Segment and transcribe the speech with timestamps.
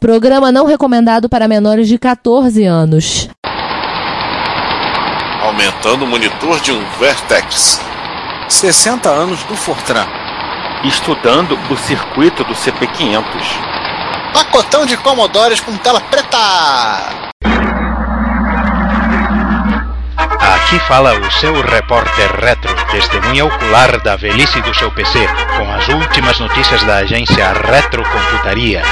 [0.00, 3.28] Programa não recomendado para menores de 14 anos.
[5.42, 7.78] Aumentando o monitor de um Vertex.
[8.48, 10.06] 60 anos do Fortran.
[10.84, 13.24] Estudando o circuito do CP500.
[14.32, 16.38] Pacotão de Commodores com tela preta.
[20.40, 25.18] Aqui fala o seu repórter retro, testemunha ocular da velhice do seu PC,
[25.58, 28.82] com as últimas notícias da agência Retrocomputaria.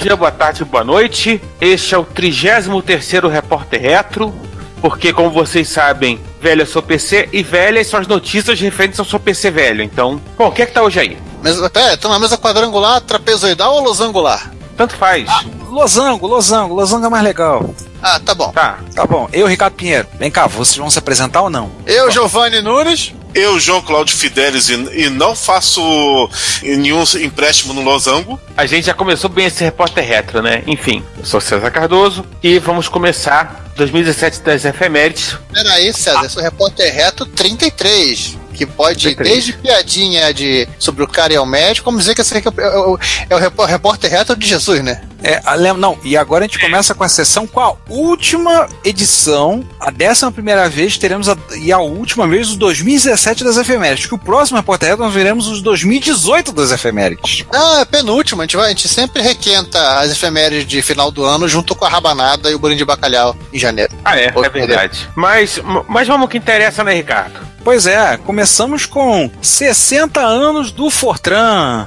[0.00, 1.40] Dia, boa tarde, boa noite.
[1.60, 4.32] Este é o 33º Repórter Retro,
[4.80, 9.04] porque como vocês sabem, velho é seu PC e velhas são as notícias referentes ao
[9.04, 9.82] seu PC velho.
[9.82, 11.18] Então, bom, o que é que tá hoje aí?
[11.42, 14.52] Mesa, pera, tá na mesa quadrangular, trapezoidal ou losangular?
[14.76, 15.28] Tanto faz.
[15.28, 17.74] Ah, losango, losango, losango é mais legal.
[18.00, 18.52] Ah, tá bom.
[18.52, 18.78] Tá.
[18.94, 19.28] Tá bom.
[19.32, 20.06] Eu, Ricardo Pinheiro.
[20.18, 21.70] Vem cá, vocês vão se apresentar ou não?
[21.84, 23.12] Eu, Giovanni Nunes.
[23.34, 26.30] Eu, João Cláudio Fidelis, e, e, não faço
[26.62, 28.40] nenhum empréstimo no Losango.
[28.56, 30.62] A gente já começou bem esse repórter retro, né?
[30.66, 35.36] Enfim, eu sou César Cardoso e vamos começar 2017 das efemérides.
[35.52, 36.26] Peraí, César, ah.
[36.26, 41.38] esse é o repórter retro 33 que pode, desde piadinha de sobre o cara e
[41.38, 42.98] o médico, como dizer que esse aqui é, é, o,
[43.30, 45.00] é o repórter retro de Jesus, né?
[45.22, 45.40] É,
[45.76, 50.30] não, e agora a gente começa com a sessão com a última edição, a décima
[50.30, 54.56] primeira vez, teremos a, e a última vez os 2017 das efemérides, que o próximo
[54.56, 57.44] repórter retro nós veremos os 2018 das efemérides.
[57.52, 61.24] Ah, é penúltimo, a gente, vai, a gente sempre requenta as efemérides de final do
[61.24, 63.92] ano junto com a rabanada e o bolinho de bacalhau em janeiro.
[64.04, 65.08] Ah, é, é verdade.
[65.14, 67.40] Mas, mas vamos ao que interessa, né, Ricardo?
[67.64, 71.86] Pois é, começamos com 60 anos do Fortran.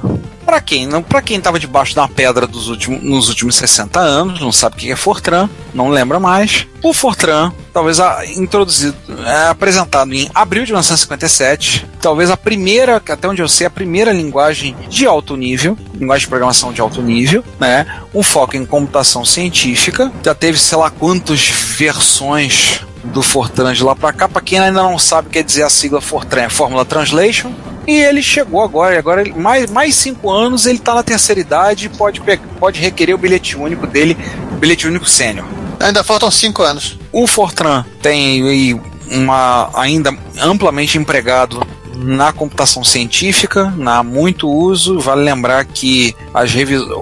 [0.52, 4.38] Para quem não, para quem estava debaixo da pedra dos últimos, nos últimos 60 anos,
[4.38, 6.66] não sabe o que é Fortran, não lembra mais.
[6.82, 13.26] O Fortran, talvez a, introduzido, é, apresentado em abril de 1957, talvez a primeira, até
[13.26, 17.42] onde eu sei, a primeira linguagem de alto nível, linguagem de programação de alto nível,
[17.58, 17.86] né?
[18.12, 20.12] Um foco em computação científica.
[20.22, 24.28] Já teve sei lá quantas versões do Fortran de lá para cá.
[24.28, 27.52] Para quem ainda não sabe o que quer dizer a sigla Fortran, é Fórmula Translation.
[27.86, 31.86] E ele chegou agora, e agora mais, mais cinco anos ele está na terceira idade
[31.86, 32.22] e pode,
[32.58, 34.16] pode requerer o bilhete único dele,
[34.52, 35.46] o bilhete único sênior.
[35.80, 36.96] Ainda faltam cinco anos.
[37.10, 38.80] O Fortran tem
[39.10, 41.66] uma ainda amplamente empregado
[41.96, 44.98] na computação científica, na muito uso.
[44.98, 46.52] Vale lembrar que as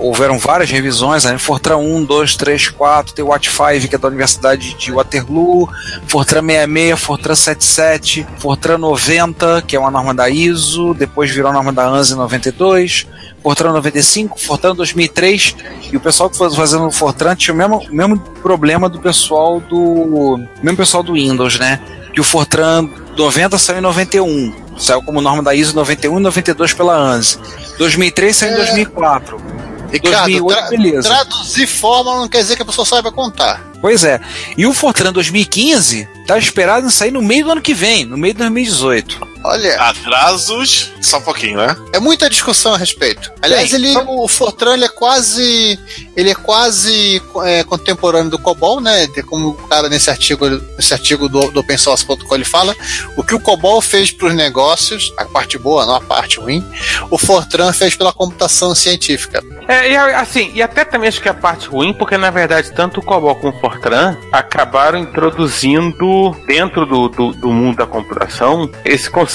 [0.01, 1.37] houveram várias revisões, né?
[1.39, 5.69] Fortran 1, 2, 3, 4, tem o Watt5, que é da Universidade de Waterloo,
[6.07, 11.55] Fortran 66, Fortran 77, Fortran 90, que é uma norma da ISO, depois virou a
[11.55, 13.07] norma da ANSI 92,
[13.43, 15.57] Fortran 95, Fortran 2003,
[15.93, 19.61] e o pessoal que foi fazendo o Fortran tinha o mesmo, mesmo problema do pessoal
[19.61, 21.81] do mesmo pessoal do Windows, né?
[22.13, 24.70] Que o Fortran 90 saiu em 91.
[24.81, 27.39] Saiu como norma da ISO 91 e 92 pela ANSI.
[27.79, 29.37] 2003 saiu em 2004.
[29.37, 29.93] É.
[29.93, 31.09] Ricardo, 2008, tra beleza.
[31.09, 33.61] traduzir fórmula não quer dizer que a pessoa saiba contar.
[33.81, 34.21] Pois é.
[34.57, 38.17] E o Fortran 2015 está esperado em sair no meio do ano que vem, no
[38.17, 39.30] meio de 2018.
[39.43, 39.81] Olha.
[39.81, 41.75] Atrasos, só um pouquinho, né?
[41.93, 43.33] É muita discussão a respeito.
[43.41, 43.77] Aliás, Sim.
[43.77, 45.79] ele, o Fortran ele é quase.
[46.17, 49.07] Ele é quase é, contemporâneo do COBOL, né?
[49.27, 52.75] Como o cara nesse artigo, nesse artigo do, do OpenSource.com ele fala,
[53.17, 56.65] o que o COBOL fez para os negócios, a parte boa, não a parte ruim,
[57.11, 59.43] o Fortran fez pela computação científica.
[59.67, 63.01] É, e assim, e até também acho que a parte ruim, porque na verdade tanto
[63.01, 69.09] o COBOL como o Fortran acabaram introduzindo dentro do, do, do mundo da computação esse
[69.09, 69.30] conceito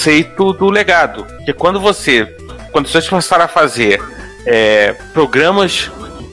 [0.54, 1.26] do legado.
[1.46, 2.26] Que quando você,
[2.72, 4.02] quando você começar a fazer
[4.46, 5.92] é, programas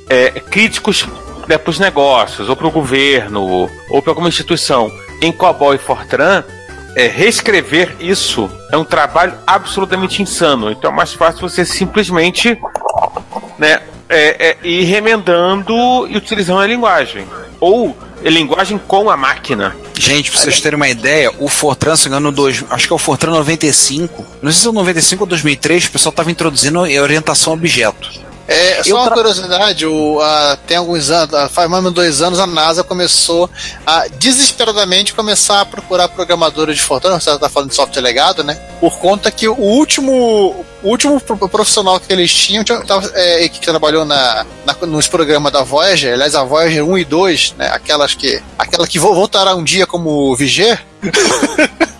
[0.08, 1.06] é, críticos
[1.48, 4.90] né, para os negócios, ou para o governo, ou para alguma instituição,
[5.20, 6.44] em COBOL e Fortran,
[6.94, 10.70] é, reescrever isso é um trabalho absolutamente insano.
[10.70, 12.58] Então é mais fácil você simplesmente
[13.58, 17.26] né, é, é, ir remendando e utilizando a linguagem.
[17.60, 17.96] Ou
[18.30, 19.76] linguagem com a máquina.
[19.98, 22.98] Gente, pra vocês terem uma ideia, o Fortran, se engano, dois, acho que é o
[22.98, 27.52] Fortran 95, não sei se é o 95 ou 2003, o pessoal estava introduzindo orientação
[27.52, 28.10] a objeto.
[28.52, 29.14] É, só uma tra...
[29.14, 33.48] curiosidade, o, a, tem alguns anos, faz mais ou menos dois anos, a NASA começou
[33.86, 38.54] a desesperadamente começar a procurar programadores de Fortran, você está falando de software legado, né?
[38.80, 43.60] Por conta que o último, o último profissional que eles tinham, tinha, tava, é, que
[43.60, 47.68] trabalhou na, na, nos programas da Voyager, aliás, a Voyager 1 e 2, né?
[47.72, 50.82] Aquelas que, aquela que voltará um dia como Viger.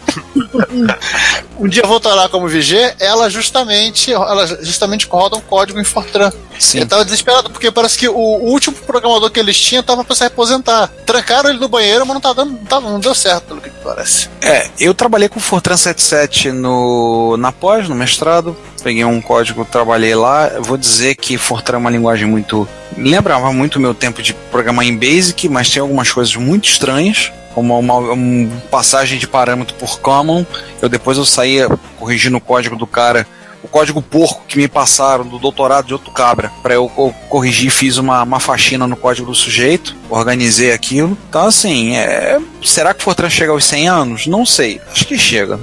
[1.58, 6.30] um dia voltará como VG, ela justamente, ela justamente roda um código em Fortran.
[6.58, 6.78] Sim.
[6.78, 10.24] Ele tava desesperado, porque parece que o, último programador que eles tinham tava pra se
[10.24, 10.88] aposentar.
[11.04, 14.28] Trancaram ele no banheiro, mas não, tá dando, não, não deu certo, pelo que parece.
[14.40, 18.56] É, eu trabalhei com Fortran 77 no, na pós, no mestrado.
[18.82, 20.48] Peguei um código, trabalhei lá.
[20.48, 22.68] Eu vou dizer que Fortran é uma linguagem muito.
[22.96, 27.32] Lembrava muito o meu tempo de programar em Basic, mas tem algumas coisas muito estranhas.
[27.54, 30.44] Como uma, uma passagem de parâmetro por common.
[30.80, 31.68] Eu depois eu saía
[31.98, 33.26] corrigindo o código do cara
[33.62, 37.70] o código porco que me passaram do doutorado de outro cabra para eu, eu corrigir,
[37.70, 41.16] fiz uma, uma faxina no código do sujeito, organizei aquilo.
[41.28, 44.26] Então, assim, é, será que Fortran chega aos 100 anos?
[44.26, 45.60] Não sei, acho que chega.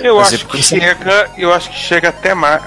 [0.00, 2.62] Eu Mas acho é que chega, eu acho que chega até mais.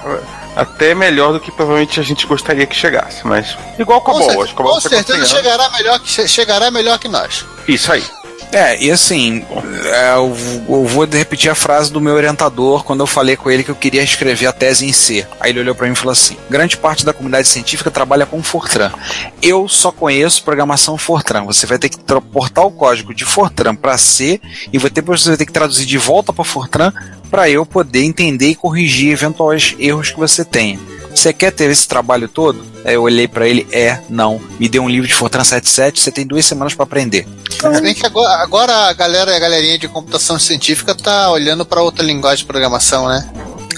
[0.54, 3.58] Até melhor do que provavelmente a gente gostaria que chegasse, mas.
[3.78, 5.98] Igual com a Com, boa, cer- acho que a com boa você certeza chegará melhor,
[5.98, 7.44] que, che- chegará melhor que nós.
[7.68, 8.02] Isso aí.
[8.52, 9.44] É, e assim,
[9.86, 10.34] é, eu,
[10.68, 13.74] eu vou repetir a frase do meu orientador quando eu falei com ele que eu
[13.74, 15.26] queria escrever a tese em C.
[15.40, 18.42] Aí ele olhou pra mim e falou assim: grande parte da comunidade científica trabalha com
[18.42, 18.92] Fortran.
[19.42, 21.44] Eu só conheço programação Fortran.
[21.44, 24.40] Você vai ter que transportar o código de Fortran para C
[24.72, 26.92] e ter, você vai ter que traduzir de volta para Fortran
[27.30, 30.78] para eu poder entender e corrigir eventuais erros que você tenha.
[31.16, 32.62] Você quer ter esse trabalho todo?
[32.84, 34.40] Aí eu olhei pra ele, é, não.
[34.60, 37.26] Me deu um livro de Fortran 77, você tem duas semanas pra aprender.
[37.50, 41.80] Se bem que agora, agora a galera, a galerinha de computação científica tá olhando pra
[41.80, 43.28] outra linguagem de programação, né?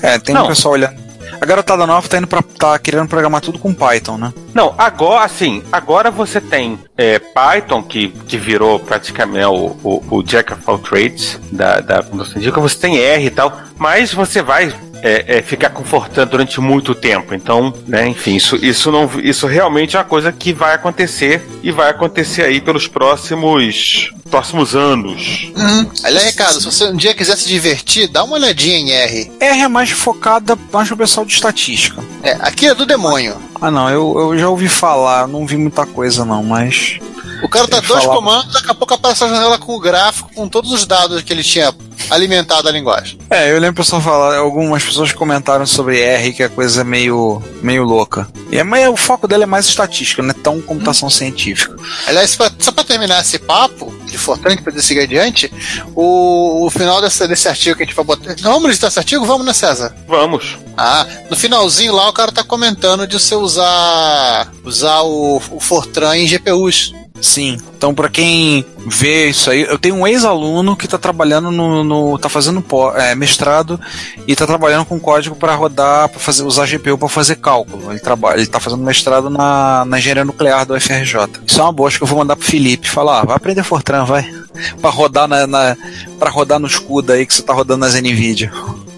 [0.02, 0.44] É, tem Não.
[0.44, 1.08] um pessoal olhando.
[1.40, 4.34] A garotada nova tá indo pra, tá querendo programar tudo com Python, né?
[4.52, 10.22] Não, agora, assim, agora você tem é, Python, que, que virou praticamente o, o, o
[10.24, 14.42] Jack of all trades da, da computação científica, você tem R e tal, mas você
[14.42, 17.34] vai é, é, ficar confortando durante muito tempo.
[17.34, 21.70] Então, né, enfim, isso, isso, não, isso realmente é uma coisa que vai acontecer e
[21.70, 25.50] vai acontecer aí pelos próximos, próximos anos.
[25.56, 25.90] Uhum.
[26.02, 29.32] Aliás, Ricardo, se você um dia quiser se divertir, dá uma olhadinha em R.
[29.40, 32.02] R é mais focada mais pro pessoal de estatística.
[32.22, 33.36] É, aqui é do demônio.
[33.60, 36.98] Ah não, eu, eu já ouvi falar, não vi muita coisa não, mas.
[37.42, 40.30] O cara tá dois falava- comandos, daqui a pouco aparece a janela com o gráfico,
[40.34, 41.72] com todos os dados que ele tinha
[42.10, 43.18] alimentado a linguagem.
[43.30, 47.42] É, eu lembro o pessoal falar, algumas pessoas comentaram sobre R, que é coisa meio,
[47.62, 48.28] meio louca.
[48.50, 51.76] E é, mas o foco dela é mais estatística, não é tão computação científica.
[52.06, 55.52] Aliás, pra- só pra terminar esse papo de Fortran, pra poder seguir adiante,
[55.94, 58.34] o, o final desse, desse artigo que a gente vai botar.
[58.40, 59.24] Não, vamos listar esse artigo?
[59.26, 59.94] Vamos, né, César?
[60.06, 60.56] Vamos.
[60.76, 66.16] Ah, no finalzinho lá o cara tá comentando de você usar usar o, o Fortran
[66.16, 66.92] em GPUs.
[67.20, 67.58] Sim.
[67.76, 71.82] Então, pra quem vê isso aí, eu tenho um ex-aluno que tá trabalhando no.
[71.84, 73.78] no- tá fazendo pó- é, mestrado
[74.26, 77.90] e tá trabalhando com código para rodar, para fazer, usar GPU para fazer cálculo.
[77.90, 81.28] Ele, trabalha, ele tá fazendo mestrado na, na engenharia nuclear do FRJ.
[81.46, 83.62] Isso é uma boa, acho que eu vou mandar pro Felipe falar, ah, vai aprender
[83.64, 84.28] Fortran, vai.
[84.80, 85.76] Pra rodar na, na
[86.18, 88.50] para rodar no escudo aí que você tá rodando nas Nvidia.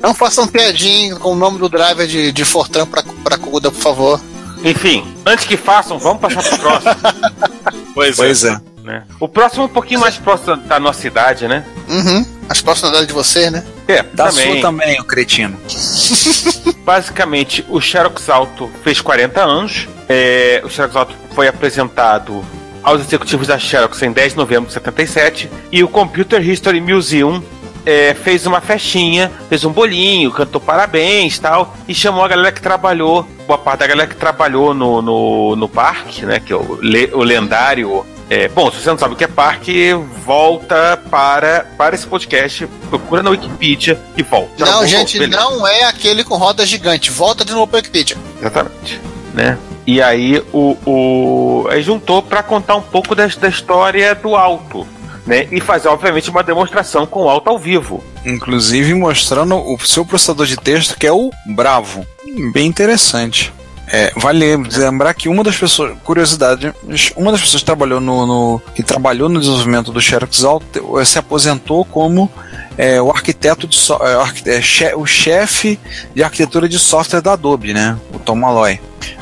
[0.03, 3.81] Não façam piadinha com o nome do driver de, de Fortran pra, pra CUDA, por
[3.83, 4.21] favor.
[4.65, 6.95] Enfim, antes que façam, vamos passar pro próximo.
[7.95, 8.61] Pois, Pois é.
[8.83, 9.05] né?
[9.19, 11.65] O próximo é um pouquinho mais próximo da nossa idade, né?
[11.89, 12.25] Uhum.
[12.49, 13.65] As próximas de você, né?
[13.87, 15.59] É, Da sua também, o cretino.
[16.85, 19.89] Basicamente, o Xerox Alto fez 40 anos.
[20.09, 22.45] É, o Xerox Alto foi apresentado
[22.83, 25.51] aos executivos da Xerox em 10 de novembro de 77.
[25.71, 27.43] E o Computer History Museum
[27.85, 31.77] é, fez uma festinha, fez um bolinho, cantou parabéns tal.
[31.87, 35.69] E chamou a galera que trabalhou, boa parte da galera que trabalhou no, no, no
[35.69, 36.39] parque, né?
[36.39, 38.07] Que é o, le- o lendário.
[38.29, 39.93] é, bom, se você não sabe o que é parque,
[40.25, 44.53] volta para, para esse podcast, procura na Wikipedia e volta.
[44.65, 44.87] Não, voltou?
[44.87, 45.41] gente, Beleza.
[45.43, 47.11] não é aquele com roda gigante.
[47.11, 48.17] Volta de novo pro Wikipedia.
[48.39, 49.01] Exatamente.
[49.35, 49.59] Né?
[49.85, 54.87] E aí o, o aí juntou para contar um pouco da, da história do alto,
[55.27, 55.49] né?
[55.51, 58.05] E fazer obviamente uma demonstração com o alto ao vivo.
[58.25, 62.07] Inclusive mostrando o seu processador de texto, que é o Bravo.
[62.53, 63.53] Bem interessante.
[63.93, 66.73] É, vale lembrar que uma das pessoas, curiosidade,
[67.17, 71.19] uma das pessoas que trabalhou no, no- que trabalhou no desenvolvimento do Xerox Alto se
[71.19, 72.31] aposentou como
[72.79, 73.99] é, o arquiteto de so-
[74.47, 75.77] é, é, o chefe
[76.15, 77.99] de arquitetura de software da Adobe, né?
[78.15, 78.81] O Tom Malloy.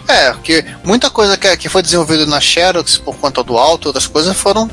[0.09, 4.07] É, porque muita coisa que, que foi desenvolvida na Xerox por conta do alto, outras
[4.07, 4.71] coisas foram,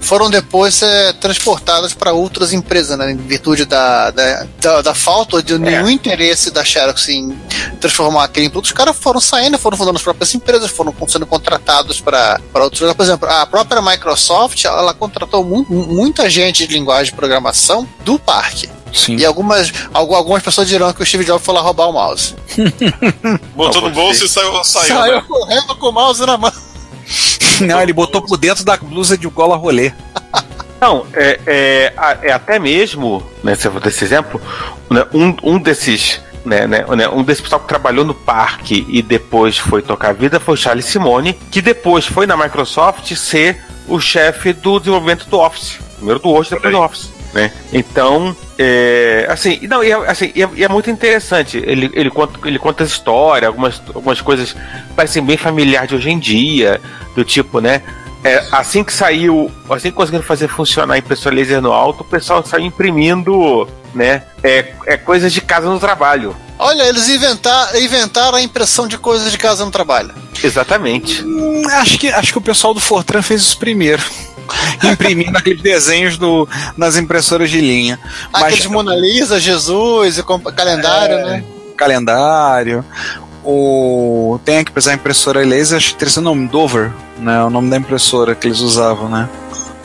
[0.00, 3.12] foram depois é, transportadas para outras empresas, né?
[3.12, 7.38] Em virtude da, da, da, da falta de nenhum interesse da Xerox em
[7.80, 8.66] transformar aquele em produto.
[8.66, 12.96] Os caras foram saindo, foram fundando as próprias empresas, foram sendo contratados para outros lugares.
[12.96, 18.18] Por exemplo, a própria Microsoft, ela contratou mu muita gente de linguagem de programação do
[18.18, 18.68] parque.
[18.92, 19.16] Sim.
[19.16, 22.34] E algumas, algu- algumas pessoas dirão que o Steve Jobs foi lá roubar o mouse.
[23.54, 24.62] Botou Não, no bolso e saiu.
[24.64, 25.24] saiu, Saiu né?
[25.26, 26.52] correndo com o mouse na mão.
[27.60, 29.92] Não, ele botou por dentro da blusa de gola rolê.
[30.80, 31.92] Não, é, é,
[32.22, 34.40] é até mesmo, né, se eu vou dar esse exemplo,
[34.88, 36.20] né, um, um desses.
[36.44, 40.12] Né, né, né, um desses pessoal que trabalhou no parque e depois foi tocar a
[40.12, 45.26] vida foi o Charles Simone, que depois foi na Microsoft ser o chefe do desenvolvimento
[45.28, 45.78] do Office.
[45.96, 47.10] Primeiro do Word, depois do Office.
[47.38, 47.52] Né?
[47.72, 51.56] Então, é, assim, não, e é, assim, e é, e é muito interessante.
[51.56, 54.56] Ele, ele, conta, ele conta as histórias, algumas, algumas coisas
[54.96, 56.80] parecem bem familiares de hoje em dia,
[57.14, 57.80] do tipo, né?
[58.24, 62.04] É, assim que saiu, assim que conseguiram fazer funcionar a impressora laser no alto, o
[62.04, 64.24] pessoal saiu imprimindo, né?
[64.42, 66.34] É, é coisas de casa no trabalho.
[66.58, 70.12] Olha, eles inventaram, inventaram a impressão de coisas de casa no trabalho.
[70.42, 71.22] Exatamente.
[71.22, 74.02] Hum, acho, que, acho que o pessoal do Fortran fez isso primeiro.
[74.84, 77.98] Imprimindo aqueles desenhos do, nas impressoras de linha.
[78.32, 81.24] Mas Aqueles Mona Lisa, Jesus e calendário, É.
[81.24, 81.44] né?
[81.76, 82.84] calendário.
[83.44, 87.42] O, tem aqui, apesar da impressora laser, acho que tem esse nome, Dover, né?
[87.44, 89.28] O nome da impressora que eles usavam, né?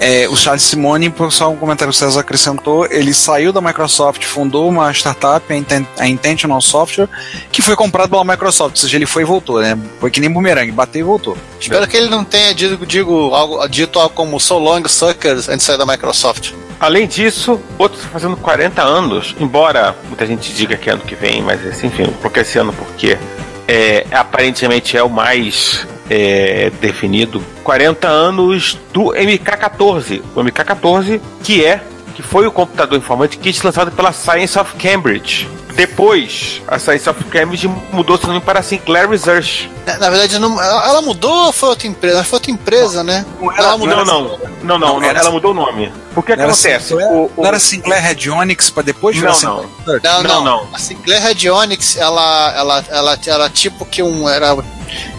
[0.05, 4.21] É, o Charles Simone, só um comentário que o César acrescentou, ele saiu da Microsoft,
[4.25, 7.07] fundou uma startup, a Inten- a Intentional Software,
[7.49, 9.79] que foi comprado pela Microsoft, ou seja, ele foi e voltou, né?
[10.01, 11.37] Foi que nem bumerangue, bateu e voltou.
[11.57, 15.59] Espero que ele não tenha dito, digo, algo, dito algo como So Long Suckers antes
[15.59, 16.51] de sair da Microsoft.
[16.81, 21.15] Além disso, outro tá fazendo 40 anos, embora muita gente diga que é ano que
[21.15, 23.17] vem, mas esse, enfim, porque esse ano porque
[23.67, 27.43] é, aparentemente é o mais é, definido.
[27.63, 30.21] 40 anos do MK14.
[30.35, 31.81] O MK14, que é
[32.15, 35.47] que foi o computador informático lançado pela Science of Cambridge.
[35.75, 39.69] Depois, a Science of Cambridge mudou seu nome para Sinclair Research.
[39.85, 42.23] Na, na verdade, não- ela ela mudou ou foi outra empresa?
[42.23, 43.25] Foi outra empresa, né?
[43.57, 43.95] Ela mudou.
[43.97, 44.21] Não, não,
[44.63, 45.91] não, não, Não, ela mudou o nome.
[46.15, 46.79] O que acontece?
[46.89, 49.67] Sinclair, O- o- não era Sinclair Radionics para depois virar Não, Sinclair?
[50.03, 50.67] Não, Não, não, não.
[50.73, 54.29] A Sinclair Radionics, ela, ela, ela, era tipo que um.
[54.29, 54.55] Era,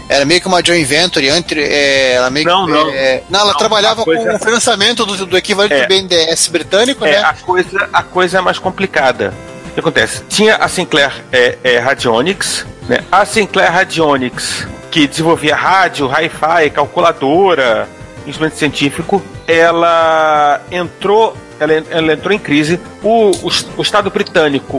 [0.07, 1.61] era meio que uma joint venture entre.
[1.63, 2.89] É, ela meio Não, que, não.
[2.91, 5.81] é, não, ela Não, trabalhava com o financiamento do, do equivalente É.
[5.81, 7.17] do BNDES britânico, É, né?
[7.23, 9.33] a coisa, a coisa é mais complicada.
[9.75, 10.23] O que acontece?
[10.29, 13.03] Tinha a Sinclair é, é, Radionics, né?
[13.11, 17.85] A Sinclair Radionics, que desenvolvia rádio, hi-fi, calculadora,
[18.25, 22.79] instrumento científico, ela entrou, ela, ela entrou em crise.
[23.03, 24.77] O, o, o Estado britânico,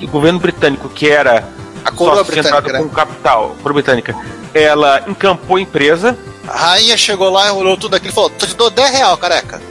[0.00, 1.42] o governo britânico, que era
[1.84, 2.90] A coroa britânica, com né?
[2.94, 4.14] capital, coroa britânica,
[4.54, 6.16] ela encampou a empresa.
[6.46, 9.60] A rainha chegou lá, olhou tudo aquilo e falou: te dou 10 real, careca.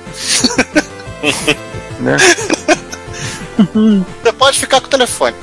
[1.97, 2.17] Né?
[4.23, 5.35] Você pode ficar com o telefone.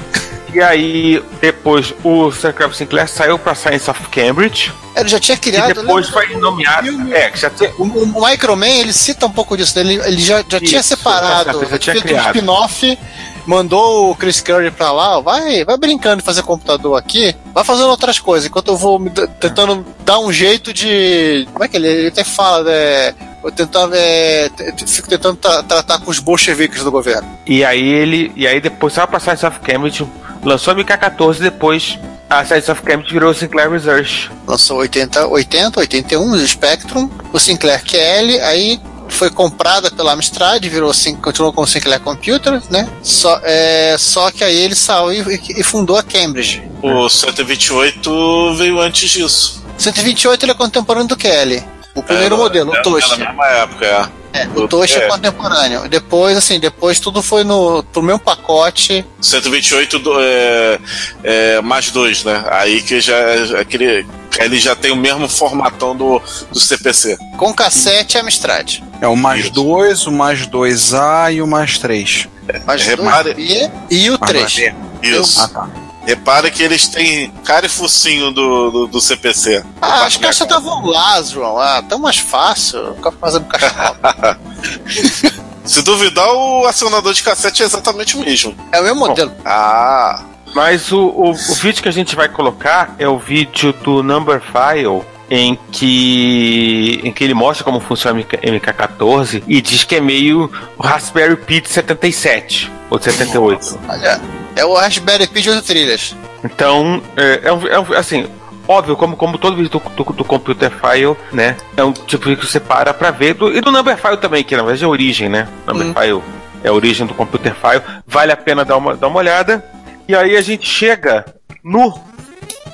[0.55, 4.71] E aí, depois, o Sir Clive Sinclair saiu para Science of Cambridge.
[4.95, 5.69] Ele já tinha E criado.
[5.81, 6.27] depois lembra?
[6.27, 6.87] foi nomeado.
[6.87, 7.73] filme- É, já tinha.
[7.79, 11.45] O, o Microman, ele cita um pouco disso, ele, ele já, já tinha Isso, separado,
[11.47, 12.35] tá certo, ele já tinha fez um criado.
[12.37, 12.99] spin-off,
[13.47, 17.89] mandou o Chris Curry pra lá, vai, vai brincando de fazer computador aqui, vai fazendo
[17.89, 19.01] outras coisas, enquanto eu vou
[19.41, 21.49] tentando dar um jeito de.
[21.51, 23.15] Como é que ele, ele até fala, né?
[23.43, 24.51] Eu tentava, é,
[24.87, 27.29] fico tentando tra- tratar com os bolcheviques do governo.
[27.47, 28.33] E aí ele.
[28.37, 30.07] E aí depois saiu pra Science of Cambridge,
[30.45, 31.99] lançou a MK14 depois
[32.31, 34.31] a Science of Cambridge virou Sinclair Research.
[34.47, 40.91] Lançou 80, 80 81, o Spectrum, o Sinclair QL, aí foi comprada pela Amstrad, virou
[41.21, 42.89] continuou com o Sinclair Computer, né?
[43.03, 46.63] Só, é, só que aí ele saiu e, e fundou a Cambridge.
[46.83, 49.63] O 128 veio antes disso.
[49.77, 51.63] 128 ele é contemporâneo do QL.
[51.95, 53.13] O primeiro É, modelo, é, o Toast.
[53.13, 54.23] é Na mesma época, é.
[54.35, 55.05] É, o Toast é.
[55.05, 55.09] é.
[55.09, 55.89] contemporâneo.
[55.91, 59.05] Depois, assim, depois tudo foi no pro mesmo pacote.
[59.21, 60.79] 128 do- é,
[61.23, 62.43] é, mais dois, né?
[62.51, 64.07] Aí que já é aquele.
[64.39, 67.19] Ele já tem o mesmo formatão do, do CPC.
[67.37, 68.79] Com cassete e Amstrad.
[69.03, 69.51] É o mais Isso.
[69.53, 72.27] 2, o mais 2A e o mais 3.
[72.65, 74.73] Mas Repare- 2B e o 3.
[75.03, 75.41] Isso.
[75.43, 75.69] Ah, tá.
[76.07, 79.65] Repare que eles têm cara e focinho do, do, do CPC.
[79.81, 81.59] Ah, as caixas estavam lá, João.
[81.59, 82.95] Ah, tão mais fácil.
[82.97, 84.39] Ficar fazendo caixa.
[85.65, 88.55] Se duvidar, o acionador de cassete é exatamente o mesmo.
[88.73, 89.33] É o mesmo modelo.
[89.45, 90.23] Ah,
[90.55, 94.41] Mas o, o, o vídeo que a gente vai colocar é o vídeo do Number
[94.43, 95.03] File.
[95.35, 100.01] Em que, em que ele mostra como funciona o MK- MK14 e diz que é
[100.01, 103.79] meio Raspberry Pi de 77 ou de 78.
[103.89, 104.21] Olha,
[104.55, 106.15] é o Raspberry Pi de 8 trilhas.
[106.45, 108.27] Então, é, é um, é um- assim,
[108.69, 111.57] óbvio, como, como todo vídeo do, do, do Computer File, né?
[111.79, 113.33] É um tipo que você para pra ver.
[113.33, 115.49] Do, e do Number File também, que na verdade é a origem, né?
[115.67, 115.95] Number Hum.
[115.95, 116.23] File
[116.63, 117.83] é a origem do Computer File.
[118.07, 119.65] Vale a pena dar uma, dar uma olhada.
[120.07, 121.25] E aí a gente chega
[121.65, 121.99] no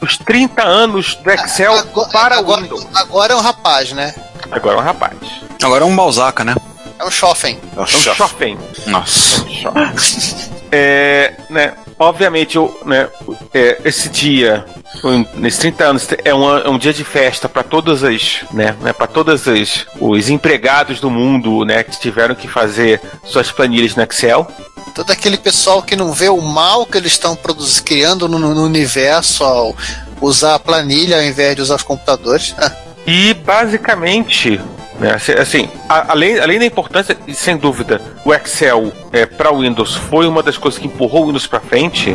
[0.00, 2.86] os 30 anos do Excel Agora- para agora, Windows.
[2.94, 4.14] agora é um rapaz, né?
[4.50, 5.14] Agora é um rapaz.
[5.62, 6.54] Agora é um Balzaca, né?
[6.98, 7.58] É um Schoffen.
[7.76, 8.16] é um É um chato.
[8.16, 8.58] shopping.
[8.86, 9.44] Nossa.
[10.70, 13.08] É, né, obviamente, eu, né,
[13.54, 14.66] é, esse dia
[15.04, 18.74] um- nesses 30 anos é um, é um dia de festa para todas as, né,
[18.80, 23.94] né para todas as os empregados do mundo, né, que tiveram que fazer suas planilhas
[23.94, 24.46] no Excel.
[24.94, 28.64] Todo aquele pessoal que não vê o mal que eles estão produzindo, criando no, no
[28.64, 29.76] universo ao
[30.20, 32.54] usar a planilha ao invés de usar os computadores.
[33.10, 34.60] E basicamente,
[35.00, 39.94] né, assim- além, além da importância, e sem dúvida, o Excel é, para o Windows
[39.94, 42.14] foi uma das coisas que empurrou o Windows para frente,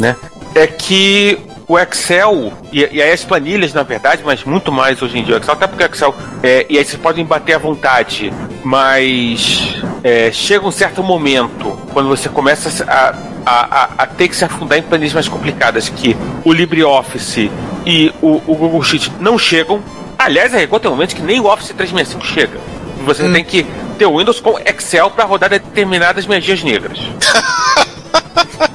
[0.00, 0.16] né?
[0.52, 5.18] É que o Excel, e, e aí as planilhas, na verdade, mas muito mais hoje
[5.18, 7.58] em dia o Excel, até porque o Excel, é, e aí vocês podem bater à
[7.58, 8.32] vontade,
[8.64, 13.14] mas é, chega um certo momento, quando você começa a,
[13.44, 17.50] a, a, a ter que se afundar em planilhas mais complicadas, que o LibreOffice
[17.86, 19.82] e o, o Google Sheet não chegam.
[20.18, 22.58] Aliás, a rigor tem momentos que nem o Office 365 chega.
[23.04, 23.66] Você tem que
[23.98, 26.98] ter o Windows com Excel para rodar determinadas magias negras.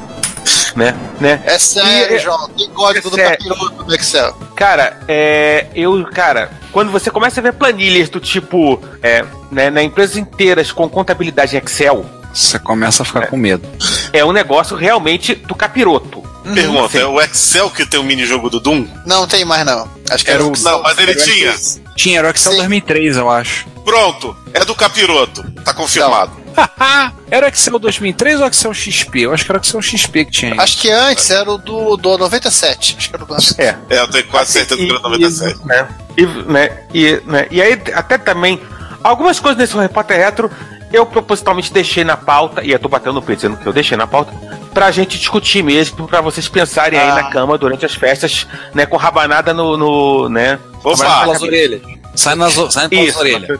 [0.77, 0.95] né?
[1.19, 1.41] né?
[1.45, 2.47] É sério, E- João.
[2.49, 4.37] Tem código é do capiroto no Excel.
[4.55, 9.81] Cara, é, eu, cara, quando você começa a ver planilhas do tipo, é, né, na
[9.83, 13.67] empresas inteiras com contabilidade em Excel, Você começa a ficar com medo.
[14.13, 16.21] é um negócio realmente do capiroto.
[16.53, 16.99] Pergunta, Sim.
[16.99, 18.87] é o Excel que tem o minijogo do Doom?
[19.05, 19.85] Não tem mais, não.
[20.09, 20.53] Acho que Era era o-.
[20.63, 21.53] Não, mas ele tinha.
[21.95, 22.57] Tinha, era o Excel Sim.
[22.59, 23.65] 2003, eu acho.
[23.83, 25.43] Pronto, é do capiroto.
[25.65, 26.31] Tá confirmado.
[27.29, 29.19] era o Excel 2003 ou o Excel XP?
[29.21, 30.61] Eu acho que era o Excel XP que tinha.
[30.61, 32.95] Acho que antes era o do, do 97.
[32.97, 33.77] Acho que era o do É.
[33.89, 35.59] É, eu tenho quase certeza que era 97.
[35.59, 35.87] E, né,
[36.17, 38.59] e, né, e, né, e aí, até também,
[39.03, 40.49] algumas coisas nesse repórter retro
[40.91, 43.97] eu propositalmente deixei na pauta, e eu tô batendo no peito dizendo que eu deixei
[43.97, 44.31] na pauta,
[44.73, 47.15] pra gente discutir mesmo, pra vocês pensarem aí Ah.
[47.15, 49.75] na cama durante as festas, né, com rabanada no.
[49.75, 51.21] no né, Opa!
[51.21, 51.81] pelas orelhas.
[52.17, 53.59] Sai nas sai Isso, orelhas.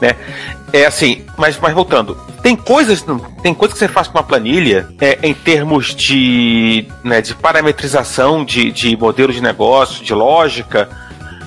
[0.00, 0.16] né?
[0.72, 3.04] É assim, mas, mas voltando, tem coisas,
[3.42, 8.44] tem coisas que você faz com uma planilha é, em termos de, né, de parametrização
[8.44, 10.88] de, de modelo de negócio, de lógica,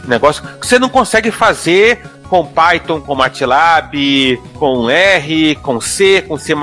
[0.05, 2.01] negócio, que você não consegue fazer
[2.33, 6.55] com Python, com MATLAB, com R, com C, com C++,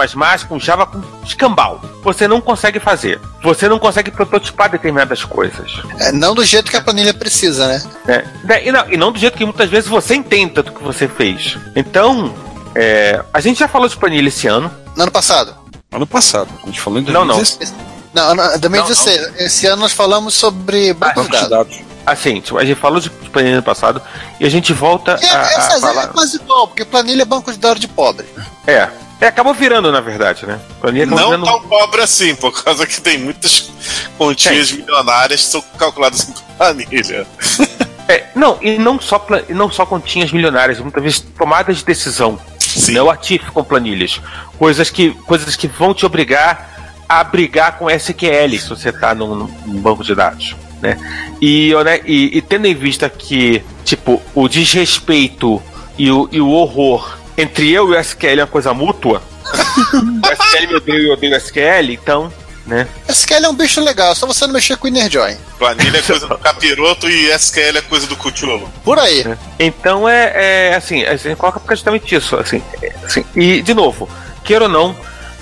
[0.49, 1.81] com Java, com escambau.
[2.03, 3.21] Você não consegue fazer.
[3.45, 5.81] Você não consegue prototipar determinadas coisas.
[6.01, 7.83] É, não do jeito que a planilha precisa, né?
[8.05, 8.25] né?
[8.43, 11.07] Da- E, não, e não do jeito que muitas vezes você entenda do que você
[11.07, 11.57] fez.
[11.77, 12.35] Então,
[12.75, 14.69] é, a gente já falou de planilha esse ano.
[14.97, 15.55] No ano passado.
[15.93, 16.49] Ano passado.
[16.65, 17.37] A gente falou em Não, não.
[17.37, 17.73] 2016.
[18.13, 18.93] Não, não, também Não, não.
[18.95, 19.09] disse,
[19.39, 21.77] esse ano nós falamos sobre banco de Banco de dados.
[21.77, 21.90] dados.
[22.07, 24.01] Assim, tipo, a gente falou de planilha no passado
[24.41, 26.09] e a gente volta É, a, a essa é falar.
[26.09, 28.27] quase igual, porque planilha é banco de dados de pobre.
[28.67, 28.89] É.
[29.21, 30.59] É, acabou virando, na verdade, né?
[30.81, 33.71] Planilha Não virando- tão pobre assim, por causa que tem muitas
[34.17, 37.27] continhas milionárias que são calculadas em planilha.
[38.09, 41.85] É, não, e não só, pla- e não só continhas milionárias, muitas vezes tomadas de
[41.85, 42.41] decisão.
[42.59, 42.93] Sim.
[42.93, 44.21] Não ativo com planilhas.
[44.59, 49.35] Coisas que, coisas que vão te obrigar a brigar com SQL se você está num,
[49.67, 50.57] num banco de dados.
[50.81, 50.99] Né?
[51.41, 55.63] E, né, e, e tendo em vista que, tipo, o desrespeito
[55.99, 59.23] e o, e o horror entre eu e o SQL é uma coisa mútua.
[59.53, 62.33] o SQL me odeia e eu odeio o SQL, então,
[62.67, 62.87] né?
[63.09, 65.37] SQL é um bicho legal, só você não mexer com o Innerjoin.
[65.59, 68.71] Planilha é coisa do capiroto e SQL é coisa do Cthulhu.
[68.85, 69.25] Por aí.
[69.59, 70.33] Então é,
[70.71, 73.25] é, assim, a gente coloca porque é justamente isso, assim, é, assim.
[73.35, 74.09] E de novo,
[74.45, 74.97] queira ou não,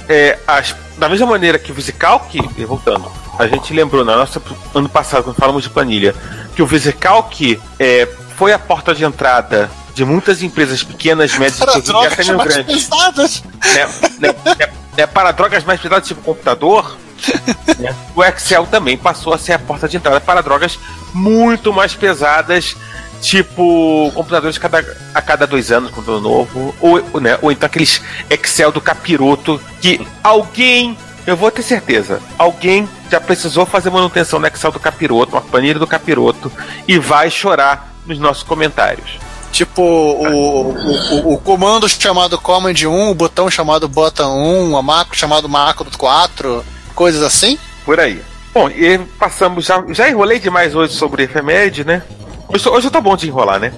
[0.08, 4.40] é, as- da mesma maneira que o VisiCalc, e voltando, a gente lembrou na nossa
[4.74, 6.14] ano passado quando falamos de planilha,
[6.56, 11.78] que o VisiCalc é, foi a porta de entrada de muitas empresas pequenas, médias, Para
[11.78, 13.42] inclusive até mais grandes pesadas.
[13.64, 13.86] né,
[14.20, 16.96] né, né, né, para drogas mais pesadas, tipo computador,
[17.78, 20.78] né, o Excel também passou a ser a porta de entrada para drogas
[21.12, 22.76] muito mais pesadas,
[23.20, 28.00] tipo computadores cada, a cada dois anos, computador novo, ou, né, ou então aqueles
[28.30, 34.46] Excel do capiroto que alguém, eu vou ter certeza, alguém já precisou fazer manutenção no
[34.46, 36.50] Excel do capiroto, uma planilha do capiroto,
[36.86, 39.18] e vai chorar nos nossos comentários.
[39.50, 44.82] Tipo, o, o, o, o comando chamado Command 1, o botão chamado Button 1, a
[44.82, 47.58] macro chamado macro 4, coisas assim.
[47.84, 48.22] Por aí.
[48.52, 49.64] Bom, e passamos.
[49.64, 52.02] Já, já enrolei demais hoje sobre efeméride, né?
[52.48, 53.72] Hoje, hoje eu tô bom de enrolar, né?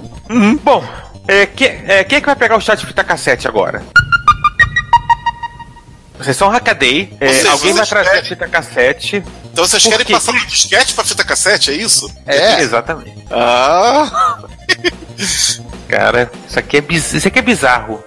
[0.62, 0.84] Bom,
[1.26, 3.82] é, que, é, quem é que vai pegar o chat de fita cassete agora?
[6.18, 7.16] Vocês são hackaday.
[7.20, 8.28] é, alguém vai trazer a querem?
[8.28, 9.24] fita cassete.
[9.52, 10.12] Então vocês querem quê?
[10.12, 12.12] passar um disquete pra fita cassete, é isso?
[12.26, 12.60] É.
[12.60, 13.24] Exatamente.
[13.30, 14.38] Ah!
[15.88, 18.04] Cara, isso aqui é, biz- isso aqui é bizarro.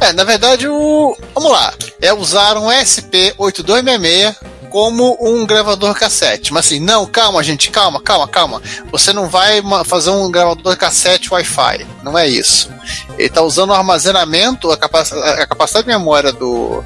[0.00, 1.14] É, na verdade, o.
[1.34, 1.74] Vamos lá.
[2.00, 4.34] É usar um SP8266
[4.70, 6.52] como um gravador cassete.
[6.52, 8.62] Mas assim, não, calma, gente, calma, calma, calma.
[8.92, 11.86] Você não vai fazer um gravador cassete Wi-Fi.
[12.02, 12.70] Não é isso.
[13.18, 16.84] Ele está usando o armazenamento, a, capac- a capacidade de memória do,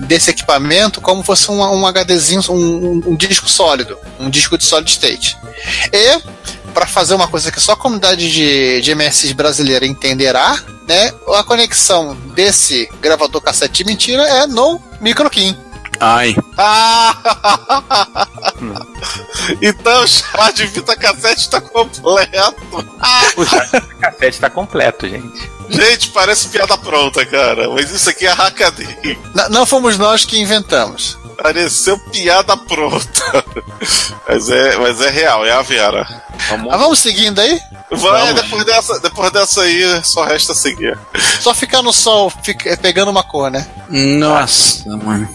[0.00, 4.90] desse equipamento como fosse um, um HDzinho, um, um- disco sólido, um disco de solid
[4.90, 5.36] state.
[5.92, 6.20] E
[6.72, 8.94] para fazer uma coisa que só a comunidade de, de
[9.34, 11.12] brasileira entenderá, né?
[11.36, 15.54] A conexão desse gravador cassete mentira é no microKin.
[16.04, 16.34] Ai.
[16.58, 18.26] Ah!
[19.62, 22.02] então o chá de fita cassete tá completo.
[23.36, 25.50] O chat do cassete tá completo, gente.
[25.68, 27.68] Gente, parece piada pronta, cara.
[27.70, 28.98] Mas isso aqui é hackaday.
[29.04, 31.16] N- não fomos nós que inventamos.
[31.40, 33.44] Pareceu piada pronta.
[34.28, 36.06] Mas é, mas é real, é a Vera.
[36.48, 37.60] Vamos, Mas vamos seguindo aí?
[37.90, 40.96] vai, depois, dessa, depois dessa aí, só resta seguir.
[41.40, 43.66] Só ficar no sol fica- pegando uma cor, né?
[43.90, 45.28] Nossa, mano.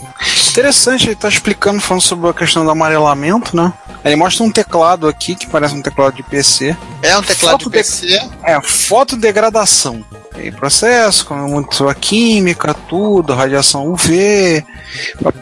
[0.49, 3.71] Interessante, ele tá explicando, falando sobre a questão do amarelamento, né?
[4.03, 6.75] Ele mostra um teclado aqui que parece um teclado de PC.
[7.01, 8.30] É um teclado Foto de de- PC.
[8.43, 10.03] É, fotodegradação.
[10.34, 14.63] Tem processo, como muito a química, tudo, radiação UV,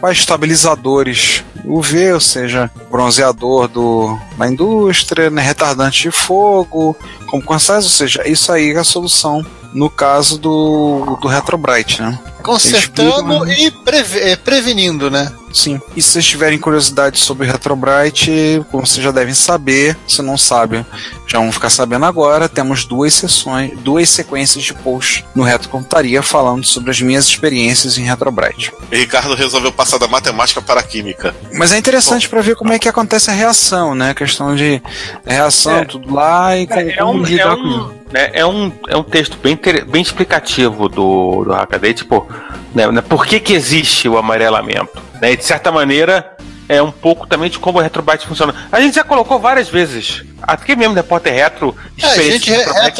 [0.00, 7.86] para estabilizadores UV, ou seja, bronzeador do, da indústria, né, retardante de fogo, como consequência,
[7.86, 12.18] ou seja, isso aí é a solução no caso do, do Retrobrite, né?
[12.42, 15.32] Consertando e preve- eh, prevenindo, né?
[15.56, 15.80] Sim.
[15.96, 20.84] E se vocês tiverem curiosidade sobre Retrobrite, como vocês já devem saber, se não sabem,
[21.26, 26.64] já vão ficar sabendo agora, temos duas sessões, duas sequências de posts no Retrocomputaria falando
[26.66, 28.70] sobre as minhas experiências em Retrobrite.
[28.92, 31.34] E Ricardo resolveu passar da matemática para a química.
[31.54, 34.10] Mas é interessante para ver como é que acontece a reação, né?
[34.10, 34.82] A questão de
[35.24, 35.84] reação, É.
[35.86, 37.78] tudo lá e como, É como um, é, lidar com isso.
[37.80, 42.28] um, né, é, um, é um texto bem, bem explicativo do, do Hackaday, tipo,
[42.74, 45.05] né, né, por que, que existe o amarelamento?
[45.20, 46.36] Né, e de certa maneira,
[46.68, 48.54] é um pouco também de como o Retrobyte funciona.
[48.70, 52.50] A gente já colocou várias vezes, aqui mesmo Repórter Retro, É, a gente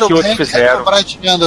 [0.07, 0.79] que outros fizeram.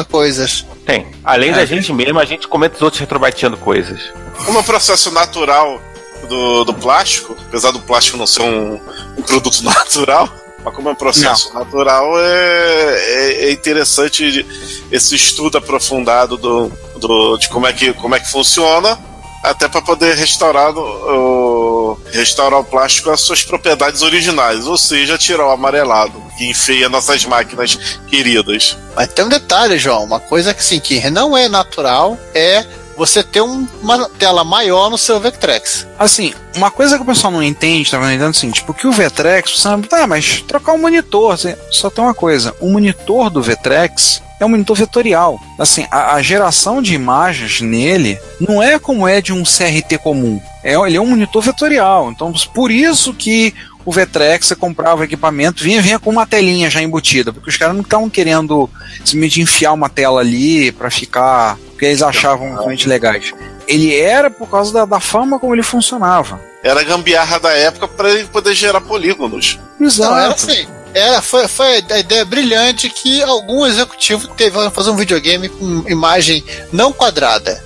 [0.08, 0.66] coisas.
[0.86, 1.08] Tem.
[1.24, 4.02] Além É, da a gente mesmo, a gente comenta os outros retrobyteando coisas.
[4.46, 5.82] Como é processo natural
[6.28, 8.80] do, do plástico, apesar do plástico não ser um,
[9.18, 10.30] um produto natural,
[10.64, 14.46] mas como é um processo natural, é, é, é interessante
[14.92, 19.00] esse estudo aprofundado do, do, de como é, que, como é que funciona,
[19.44, 25.48] até para poder restaurar o, restaurar o plástico às suas propriedades originais, ou seja, tirar
[25.48, 27.76] o amarelado, que enfeia nossas máquinas
[28.08, 28.78] queridas.
[28.96, 30.04] Mas tem um detalhe, João.
[30.04, 32.66] Uma coisa que, assim, que não é natural é
[32.98, 35.88] você ter um- uma tela maior no seu Vectrex.
[35.98, 38.26] Assim, uma coisa que o pessoal não entende, tá vendo?
[38.26, 42.04] Assim, tipo, que o Vtrex, você sabe, tá, mas trocar o monitor, assim, só tem
[42.04, 45.40] uma coisa, o monitor do Vtrex é um monitor vetorial.
[45.58, 50.42] Assim, a, a geração de imagens nele não é como é de um CRT comum.
[50.64, 52.12] É, ele é um monitor vetorial.
[52.12, 53.54] Então, por isso que
[53.86, 57.58] o Vtrex, você comprava o equipamento, vinha, vinha com uma telinha já embutida, porque os
[57.58, 58.70] caras não estavam querendo
[59.04, 63.34] simplesmente enfiar uma tela ali pra ficar, porque eles achavam realmente legais.
[63.68, 66.40] Ele era por causa da, da forma como ele funcionava.
[66.64, 69.58] Era a gambiarra da época para ele poder gerar polígonos.
[69.80, 70.68] Não, era assim.
[70.94, 75.84] Era, foi, foi a ideia brilhante que algum executivo teve "Vamos fazer um videogame com
[75.88, 77.64] imagem não quadrada.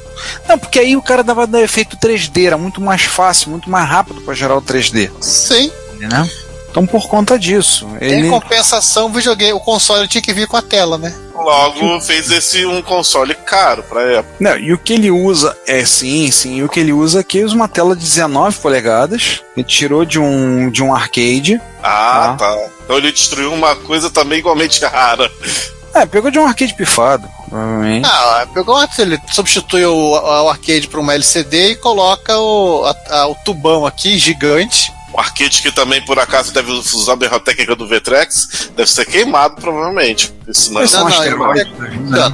[0.47, 3.89] Não, porque aí o cara dava dar efeito 3D, era muito mais fácil, muito mais
[3.89, 5.71] rápido para gerar o 3D, Sim.
[5.99, 6.29] né?
[6.69, 10.57] Então por conta disso, Em ele compensação, o videogame, o console tinha que vir com
[10.57, 11.13] a tela, né?
[11.35, 14.35] Logo fez esse um console caro pra época.
[14.39, 17.41] Não, e o que ele usa é sim, sim, e o que ele usa aqui
[17.41, 21.61] é uma tela de 19 polegadas, ele tirou de um de um arcade.
[21.83, 22.35] Ah, Ah.
[22.37, 22.57] tá.
[22.85, 25.29] Então ele destruiu uma coisa também igualmente rara.
[25.93, 28.07] É, pegou de um arcade pifado, provavelmente.
[28.09, 33.15] Ah, pegou uma, ele substitui o, o arcade por uma LCD e coloca o, a-
[33.19, 34.91] a- o tubão aqui gigante.
[35.13, 39.61] O arcade que também, por acaso, deve usar a técnica do Vtrex, deve ser queimado,
[39.61, 40.29] provavelmente.
[40.31, 42.33] Porque Senão Eles são não, não, asteroides ele- né?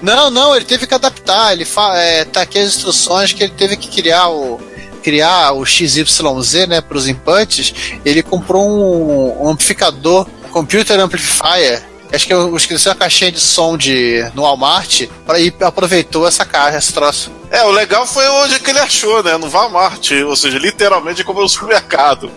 [0.00, 1.52] Não, não, ele teve que adaptar.
[1.52, 4.60] Ele fa, é, tá aqui as instruções que ele teve que criar o
[5.02, 7.74] criar o XYZ, né, para os inputs.
[8.04, 11.82] Ele comprou um, um amplificador, um computer amplifier.
[12.12, 16.44] Acho que eu esqueci uma caixinha de som de no Walmart para e aproveitou essa
[16.44, 17.30] caixa, esse troço.
[17.50, 19.36] É, o legal foi onde que ele achou, né?
[19.36, 20.10] No Walmart.
[20.26, 22.30] Ou seja, literalmente como no supermercado.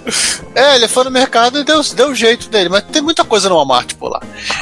[0.56, 3.50] É, ele foi no mercado e deu, deu o jeito dele, mas tem muita coisa
[3.50, 4.22] no Walmart por lá.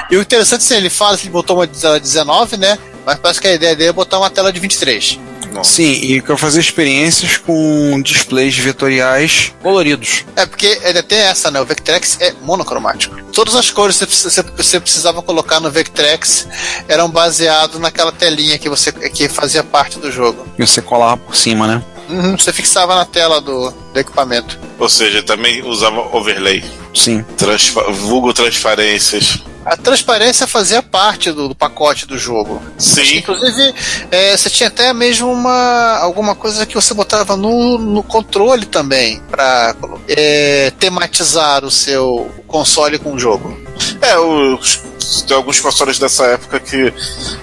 [0.10, 2.78] E o interessante é ele fala que ele botou uma tela de 19, né?
[3.06, 5.20] Mas parece que a ideia dele é botar uma tela de 23.
[5.64, 10.26] Sim, e que eu fazer experiências com displays vetoriais coloridos.
[10.36, 11.60] É porque ainda tem essa, né?
[11.62, 13.16] O Vectrex é monocromático.
[13.34, 16.48] Todas as cores que você, você- você precisava colocar no Vectrex
[16.88, 20.46] eram baseadas naquela telinha que você que fazia parte do jogo.
[20.58, 21.84] E você colava por cima, né?
[22.10, 24.60] Uhum, você fixava na tela do, do equipamento.
[24.78, 26.64] Ou seja, também usava overlay.
[26.94, 27.24] Sim.
[27.38, 29.40] Transpa vulgo transparências.
[29.66, 32.62] A transparência fazia parte do, do pacote do jogo.
[32.78, 33.18] Sim.
[33.18, 33.74] Inclusive,
[34.10, 39.22] é, você tinha até mesmo uma alguma coisa que você botava no, no controle também
[39.30, 39.76] para
[40.08, 43.58] é, tematizar o seu console com o jogo.
[44.02, 44.84] É, os,
[45.28, 46.94] tem alguns consoles dessa época que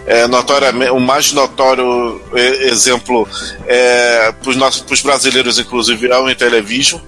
[0.07, 3.29] é, notoriamente, o mais notório é, exemplo
[3.67, 7.01] é, para os brasileiros, inclusive, é o Intellivision.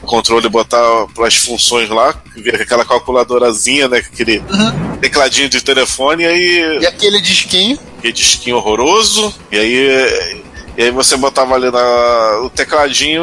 [0.00, 2.14] O controle botar as funções lá,
[2.60, 3.98] aquela calculadorazinha, né?
[3.98, 4.96] Aquele uhum.
[4.98, 6.78] tecladinho de telefone e aí.
[6.82, 7.78] E aquele disquinho?
[7.98, 9.34] Aquele disquinho horroroso.
[9.50, 10.42] E aí
[10.78, 13.20] e aí você botava ali na, o tecladinho.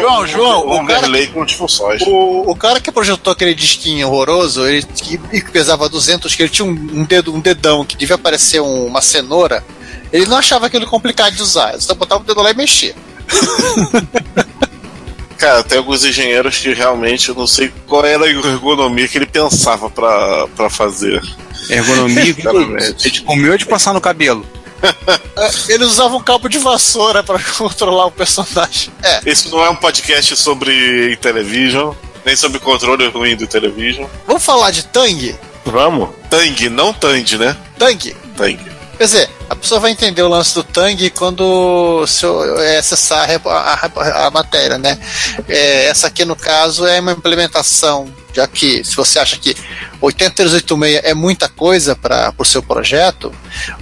[0.00, 2.00] João, João, o, o cara que, com funções.
[2.00, 6.48] O, o cara que projetou aquele disquinho horroroso, ele que, que pesava 200, que ele
[6.48, 9.62] tinha um, um, dedo, um dedão que devia parecer um, uma cenoura,
[10.10, 11.72] ele não achava aquilo complicado de usar.
[11.72, 12.94] Ele só botava o dedo lá e mexia.
[15.36, 19.26] Cara, tem alguns engenheiros que realmente eu não sei qual era a ergonomia que ele
[19.26, 21.20] pensava para fazer.
[21.68, 22.24] Ergonomia?
[23.04, 24.46] Ele comeu de passar no cabelo.
[25.68, 28.92] Eles usavam um cabo de vassoura para controlar o personagem.
[29.02, 29.20] É.
[29.26, 31.94] Isso não é um podcast sobre television,
[32.24, 34.06] nem sobre controle ruim do television.
[34.26, 35.38] Vamos falar de Tang?
[35.64, 36.10] Vamos.
[36.30, 37.56] Tang, não Tang, né?
[37.78, 38.16] Tang.
[38.36, 38.73] Tang.
[38.96, 42.24] Quer dizer, a pessoa vai entender o lance do Tang quando se
[42.60, 44.98] é acessar a, a, a matéria, né?
[45.48, 49.56] É, essa aqui, no caso, é uma implementação, já que se você acha que
[50.00, 53.32] 8386 é muita coisa para o seu projeto,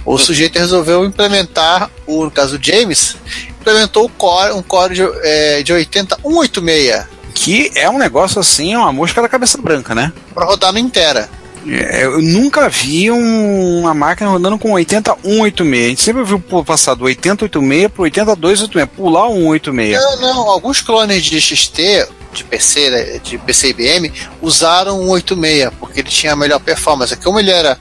[0.03, 3.15] o sujeito resolveu implementar, o, no caso do James,
[3.61, 7.13] implementou core, um core de, é, de 80186.
[7.35, 10.13] Que é um negócio assim, uma mosca da cabeça branca, né?
[10.35, 11.27] Para rodar no inteira.
[11.67, 15.85] É, eu nunca vi um, uma máquina rodando com 80186.
[15.85, 20.01] A gente sempre viu passar do 8086 para 8286, pular um 186.
[20.01, 20.49] Não, não.
[20.49, 26.09] Alguns clones de XT, de PC, né, de PC IBM, usaram um 86, porque ele
[26.09, 27.15] tinha a melhor performance.
[27.17, 27.77] Como ele era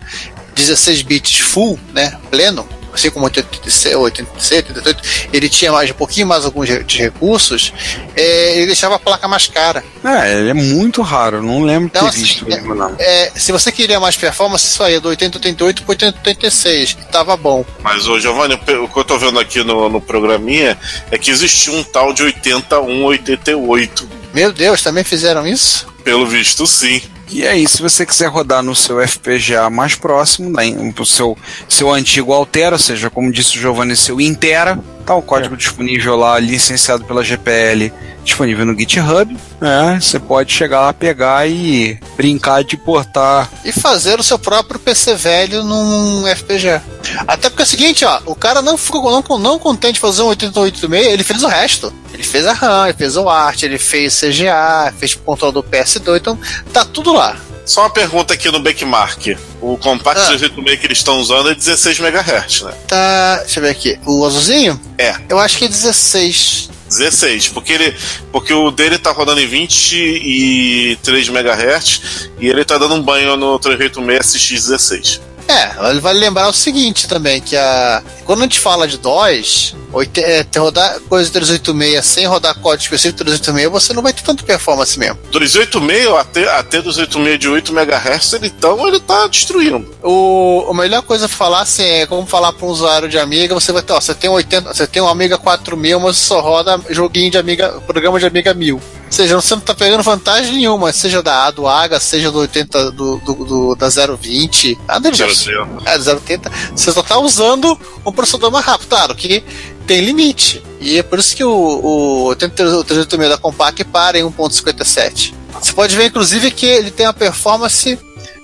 [0.55, 6.27] 16 bits full, né, pleno, assim como 86, 86, 88, ele tinha mais um pouquinho
[6.27, 7.73] mais alguns de recursos,
[8.17, 9.85] é, ele deixava a placa mais cara.
[10.05, 12.95] É, ele é muito raro, não lembro então, ter assim, visto é, não.
[12.99, 17.37] É, se você queria mais performance, isso aí é do 8088 para 8086, que tava
[17.37, 17.65] bom.
[17.83, 20.79] Mas, ô Giovanni, o que eu tô vendo aqui no, no programinha
[21.11, 24.09] é que existia um tal de 8188.
[24.35, 25.92] Meu Deus, também fizeram isso?
[26.05, 27.01] Pelo visto, sim.
[27.31, 30.65] E aí, se você quiser rodar no seu FPGA mais próximo, né,
[30.99, 31.37] o seu,
[31.67, 35.57] seu antigo Altera, ou seja, como disse o Giovanni, seu Intera, tá o código é.
[35.57, 37.91] disponível lá, licenciado pela GPL,
[38.23, 39.35] disponível no GitHub.
[39.59, 43.51] Né, você pode chegar lá, pegar e brincar de portar.
[43.65, 46.83] E fazer o seu próprio PC velho num FPGA.
[47.27, 50.21] Até porque é o seguinte, ó, o cara não ficou não, não contente de fazer
[50.21, 51.93] um 8886, ele fez o resto.
[52.13, 55.63] Ele fez a RAM, ele fez o ART, ele fez CGA, fez o controle do
[56.01, 56.39] PS2, então
[56.73, 57.37] tá tudo lá.
[57.65, 59.39] Só uma pergunta aqui no Benchmark.
[59.61, 60.33] O Compact ah.
[60.33, 62.75] 286 que eles estão usando é 16 MHz, né?
[62.89, 63.37] Tá.
[63.39, 63.99] Deixa eu ver aqui.
[64.05, 64.81] O azulzinho?
[64.99, 65.15] É.
[65.29, 66.71] Eu acho que é 16.
[66.89, 67.97] 16, porque ele,
[68.31, 73.59] porque o dele tá rodando em 23 MHz e ele tá dando um banho no
[73.59, 75.21] 386 SX16.
[75.53, 79.75] É, ele vai lembrar o seguinte também, que a quando a gente fala de DOS,
[80.17, 84.99] é, rodar coisa 386 sem rodar código específico 386, você não vai ter tanta performance
[84.99, 85.19] mesmo.
[85.31, 89.87] 286, até, até 286 de 8 MHz, ele, então ele tá destruindo.
[90.03, 93.55] O, a melhor coisa a falar assim, é como falar para um usuário de Amiga,
[93.55, 96.81] você vai ter, ó, você tem 80, você tem um Amiga 4000, mas só roda
[96.89, 98.81] joguinho de Amiga, programa de Amiga 1000.
[99.13, 102.39] Ou seja, você não tá pegando vantagem nenhuma, seja da A, do AGA, seja do
[102.39, 105.51] 80, do, do, do da 020, nada disso.
[105.85, 106.51] É, 080.
[106.75, 109.45] Você só tá usando um processador mais rápido, claro que
[109.87, 110.63] tem limite.
[110.81, 115.35] E é por isso que o, o 386 da Compaq para em 1.57.
[115.61, 117.99] Você pode ver, inclusive, que ele tem uma performance.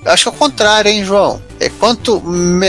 [0.05, 1.43] Acho que é o contrário, hein, João?
[1.59, 2.21] É quanto.
[2.21, 2.69] Me...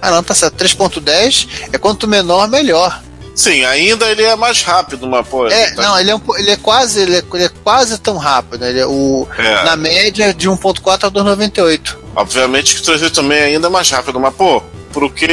[0.00, 0.64] Ah, não, tá certo.
[0.64, 3.02] 3.10 é quanto menor, melhor.
[3.34, 5.48] Sim, ainda ele é mais rápido, mas pô.
[5.48, 5.82] É, tá...
[5.82, 8.64] não, ele é, um, ele é quase ele é, ele é quase tão rápido.
[8.64, 9.64] Ele é o, é.
[9.64, 11.96] Na média de 1.4 a 2.98.
[12.14, 15.26] Obviamente que o 386 também é ainda mais rápido, mas pô, pro que,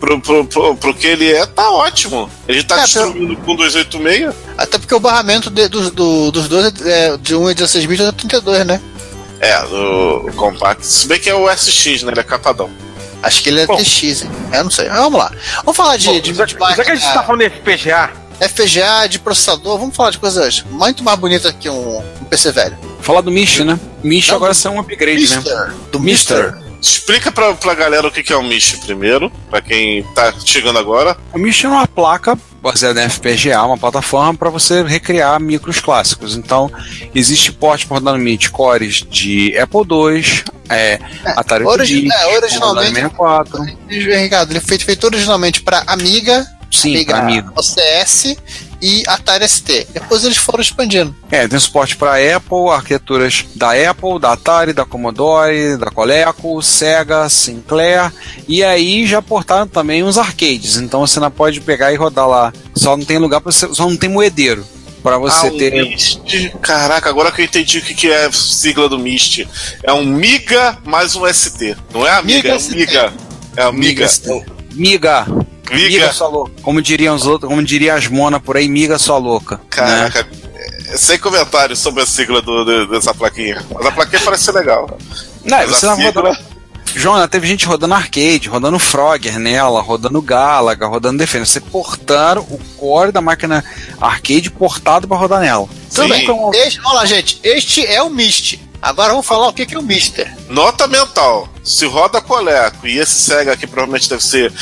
[0.00, 2.30] pro, pro, pro, pro que ele é, tá ótimo.
[2.48, 4.34] Ele tá é, destruindo com 286.
[4.56, 8.08] Até porque o barramento de, do, do, dos dois é de 1 é 16 bits
[8.08, 8.80] e 32, né?
[9.38, 10.86] É, o, o Compact.
[10.86, 12.12] Se bem que é o SX, né?
[12.12, 12.70] Ele é capadão.
[13.22, 13.76] Acho que ele é Bom.
[13.76, 14.30] TX, hein?
[14.52, 14.88] Eu não sei.
[14.88, 15.32] vamos lá.
[15.64, 16.06] Vamos falar de.
[16.06, 18.10] Bom, de já, já que a gente tá falando de FPGA.
[18.40, 22.76] FPGA, de processador, vamos falar de coisas muito mais bonitas que um, um PC velho.
[23.00, 23.78] Falar do Mish, né?
[24.02, 25.74] Mish agora são um upgrade, Mister, né?
[25.90, 26.52] Do Mister.
[26.52, 26.65] Mister.
[26.86, 31.16] Explica pra, pra galera o que é o Mish primeiro, pra quem tá chegando agora.
[31.32, 36.36] O Mish é uma placa baseado em FPGA, uma plataforma para você recriar micros clássicos.
[36.36, 36.70] Então,
[37.12, 40.98] existe porte para rodar no MIDI cores de Apple II, é,
[41.36, 43.62] Atari Origi 8-bit, é, originalmente, 64.
[43.88, 47.52] Ricardo, ele foi feito originalmente para Amiga, Sim, Amiga Amiga.
[47.56, 48.36] OCS
[48.80, 49.86] e Atari ST.
[49.92, 51.14] Depois eles foram expandindo.
[51.30, 57.28] É, tem suporte para Apple, arquiteturas da Apple, da Atari, da Commodore, da Coleco, Sega,
[57.28, 58.12] Sinclair,
[58.48, 60.76] e aí já portaram também uns arcades.
[60.76, 62.52] Então você não pode pegar e rodar lá.
[62.74, 64.64] Só não tem lugar para você, só não tem moedeiro
[65.02, 65.72] para você Ah, o ter.
[65.72, 66.20] Mist.
[66.60, 69.46] Caraca, agora que eu entendi o que, que é a sigla do Mist.
[69.82, 71.76] É um MIGA mais um ST.
[71.94, 72.76] Não é amiga, Miga é um.
[72.76, 73.12] MIGA.
[73.56, 74.08] É um MIGA.
[74.74, 75.26] Miga,
[75.74, 76.12] miga MIGA.
[76.12, 76.52] sua louca.
[76.62, 79.56] Como diriam os outros, como diria as mona por aí, miga sua louca.
[79.56, 79.62] né?
[79.70, 80.26] Caraca.
[80.90, 83.64] é, Sem comentários sobre a sigla do- do- dessa plaquinha.
[83.74, 84.98] Mas a plaquinha parece ser legal.
[85.44, 86.56] Não, Mas você não sigla- rodando.
[86.94, 91.44] Joana, teve gente rodando arcade, rodando Frogger nela, rodando Galaga, rodando Defender.
[91.46, 93.62] Você portaram o core da máquina
[94.00, 95.68] arcade portado para rodar nela.
[95.94, 96.08] Tudo Sim.
[96.26, 96.50] bem.
[96.54, 97.38] Este, olha lá, gente.
[97.42, 98.58] Este é o Mist.
[98.80, 100.32] Agora vamos falar o que que é o Mister.
[100.48, 101.48] Nota mental.
[101.64, 104.52] Se roda Coleco e esse Sega aqui provavelmente deve ser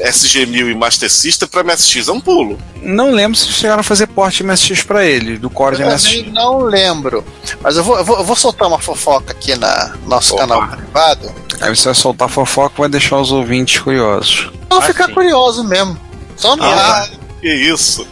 [0.00, 2.58] SG-1000 e Master System, pra MSX é um pulo.
[2.76, 6.16] Não lembro se chegaram a fazer porte MSX para ele, do core de Eu MSX.
[6.18, 7.24] também não lembro.
[7.60, 10.42] Mas eu vou, eu vou, eu vou soltar uma fofoca aqui na nosso Opa.
[10.46, 11.34] canal privado.
[11.60, 14.50] Aí você vai soltar fofoca e vai deixar os ouvintes curiosos.
[14.70, 15.14] Vou Ah, ficar sim.
[15.14, 15.98] curioso mesmo.
[16.36, 16.64] Só não.
[16.66, 17.08] Ah,
[17.42, 18.06] que isso.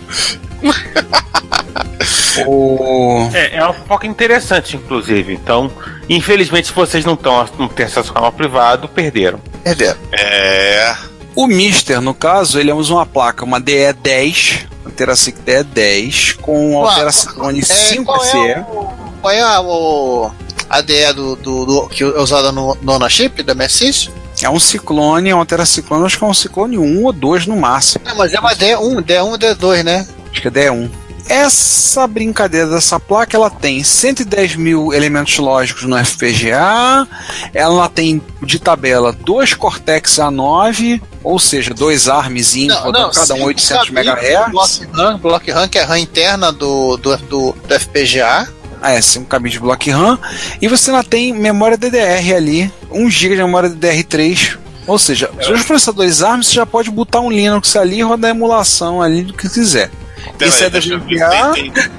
[2.46, 3.28] O...
[3.34, 5.32] É, é uma fofoca interessante, inclusive.
[5.32, 5.70] Então,
[6.08, 9.40] infelizmente, se vocês não, tão, não têm acesso ao canal privado, perderam.
[9.64, 9.98] Perderam.
[10.12, 10.94] É.
[11.34, 17.60] o Mister, no caso, ele usa uma placa, uma DE10, uma Terasic DE10, com Alteraciclone
[17.60, 18.34] É, qual 5C.
[18.34, 18.88] é o,
[19.20, 20.30] qual é a, o,
[20.68, 24.10] a DE do, do, do- que é usada no, no ownership da MSX?
[24.42, 27.56] É um ciclone, é um Teraciclone, acho que é um ciclone 1 ou 2 no
[27.56, 28.04] máximo.
[28.04, 30.06] Não, mas é uma D1, D1 e D2, né?
[30.30, 30.90] Acho que é DE1.
[31.28, 37.06] Essa brincadeira dessa placa, ela tem 110 mil elementos lógicos no FPGA,
[37.54, 43.44] ela tem de tabela dois Cortex A9, ou seja, dois ARMzinhos, rodando cada um sim,
[43.44, 44.50] 800 cabine, MHz.
[44.50, 48.48] Block RAM, block RAM, que é a RAM interna do, do, do, do FPGA.
[48.82, 50.18] Ah, é, sim, um cabine de block RAM.
[50.60, 54.58] E você ainda tem memória DDR ali, 1 GB de memória DDR3.
[54.86, 58.30] Ou seja, os dois processadores ARM você já pode botar um Linux ali e rodar
[58.30, 59.90] a emulação ali do que quiser.
[60.36, 61.34] Pera Isso aí, é da deixa eu ver se GPA.
[61.34, 61.90] eu entendi.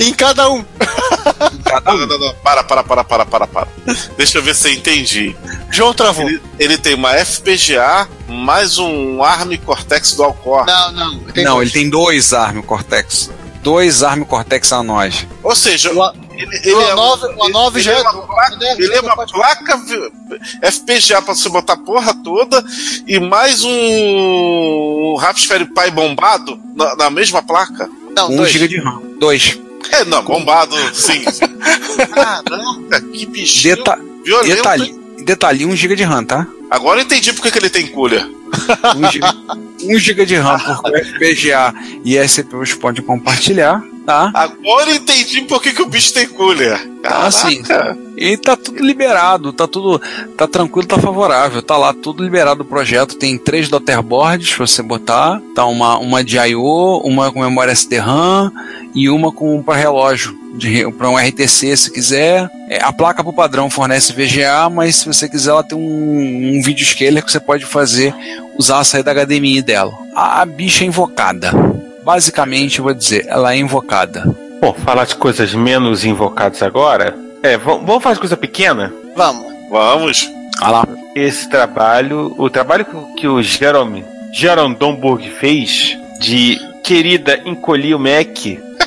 [0.10, 0.64] Em cada um.
[1.64, 2.06] Cada Não, um.
[2.06, 3.68] não, não, para, para, para, para, para, para.
[4.16, 5.36] Deixa eu ver se eu entendi.
[5.70, 6.28] João travou.
[6.28, 10.66] Ele, ele tem uma FPGA mais um ARM Cortex Dual Core.
[10.66, 11.12] Não, não.
[11.36, 11.62] Não, dois.
[11.68, 13.30] ele tem dois ARM Cortex.
[13.62, 15.26] Dois ARM Cortex A9.
[15.42, 18.56] Ou seja, O Ele, o é A9 o A9 ele já é é uma placa,
[18.56, 18.76] né?
[18.78, 19.80] ele é uma Pode- placa
[20.62, 22.64] FPGA pra você botar a porra toda
[23.06, 27.88] e mais um Raspberry Pi bombado na, na mesma placa.
[28.14, 28.50] Não, 1 dois.
[28.52, 29.02] GB de RAM.
[29.18, 29.58] Dois.
[29.90, 31.22] É, não, bombado, sim.
[32.14, 34.56] Caraca, que bichinho Deta violento.
[34.56, 36.46] detalhe, detalhe, 1 GB de RAM, tá?
[36.70, 38.24] Agora eu entendi porque que ele tem cooler.
[38.96, 39.26] 1 GB,
[39.94, 41.74] 1 GB de RAM, porque o FPGA
[42.04, 44.30] e a CPUs podem compartilhar, tá?
[44.32, 46.80] Agora eu entendi por que, que o bicho tem cooler.
[47.04, 47.62] Ah, assim.
[48.16, 50.00] E tá tudo liberado, tá tudo.
[50.34, 51.60] tá tranquilo, tá favorável.
[51.60, 53.16] Tá lá tudo liberado o projeto.
[53.16, 55.42] Tem três Dotterboards pra você botar.
[55.54, 58.50] Tá uma, uma de I.O., uma com memória SD-RAM
[58.94, 60.34] e uma com para relógio.
[60.96, 62.48] Para um RTC se quiser.
[62.70, 66.62] É, a placa pro padrão fornece VGA, mas se você quiser, ela tem um, um
[66.62, 68.14] vídeo scaler que você pode fazer,
[68.58, 69.92] usar a saída HDMI dela.
[70.16, 71.52] A, a bicha é invocada.
[72.08, 74.24] Basicamente, eu vou dizer, ela é invocada.
[74.62, 77.14] Bom, falar de coisas menos invocadas agora.
[77.42, 78.90] É, vamos de coisa pequena?
[79.14, 79.52] Vamos.
[79.68, 80.26] Vamos.
[80.62, 80.88] Olha lá.
[81.14, 88.38] Esse trabalho, o trabalho que, o Jerome, Jerome Domburg fez de querida encolhi o Mac.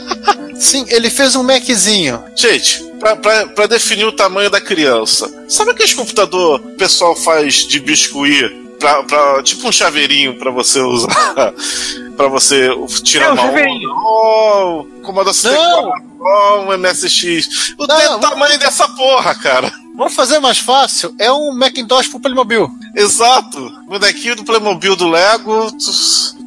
[0.58, 2.24] Sim, ele fez um Maczinho.
[2.36, 7.16] Gente, pra, pra, pra definir o tamanho da criança, sabe aqueles computador que o pessoal
[7.16, 8.61] faz de biscuit?
[8.82, 11.54] Pra, pra- tipo um chaveirinho pra você usar.
[12.18, 12.70] pra você
[13.04, 13.90] tirar É, um uma chaveirinho.
[13.92, 17.74] Oh, Commodore 64, oh, um MSX.
[17.78, 19.72] O Não, tamanho dessa porra, cara.
[19.96, 21.14] Vamos fazer mais fácil.
[21.20, 22.70] É um Macintosh pro Playmobil.
[22.96, 23.60] Exato.
[23.88, 25.68] Bonequinho do Playmobil do Lego.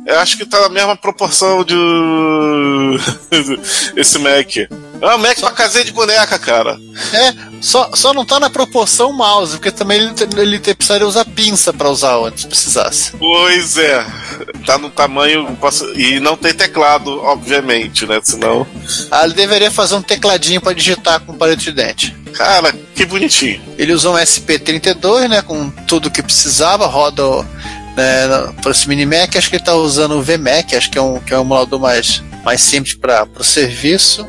[0.06, 1.74] Eu acho que tá na mesma proporção de.
[3.96, 4.48] Esse Mac.
[5.10, 6.78] É um Mac pra casinha de boneca, cara.
[7.12, 11.72] É, só, só não tá na proporção mouse, porque também ele, ele precisaria usar pinça
[11.72, 13.12] pra usar antes, precisasse.
[13.18, 14.04] Pois é.
[14.66, 15.58] Tá no tamanho.
[15.94, 18.18] E não tem teclado, obviamente, né?
[18.22, 18.66] Senão.
[19.10, 22.16] Ah, ele deveria fazer um tecladinho pra digitar com palito de dente.
[22.32, 23.62] Cara, que bonitinho.
[23.78, 27.46] Ele usou um SP32, né, com tudo que precisava, roda o
[27.96, 31.02] né, para esse mini Mac, acho que ele está usando o VMac, acho que é
[31.02, 34.26] um, que é um emulador mais, mais simples para o serviço.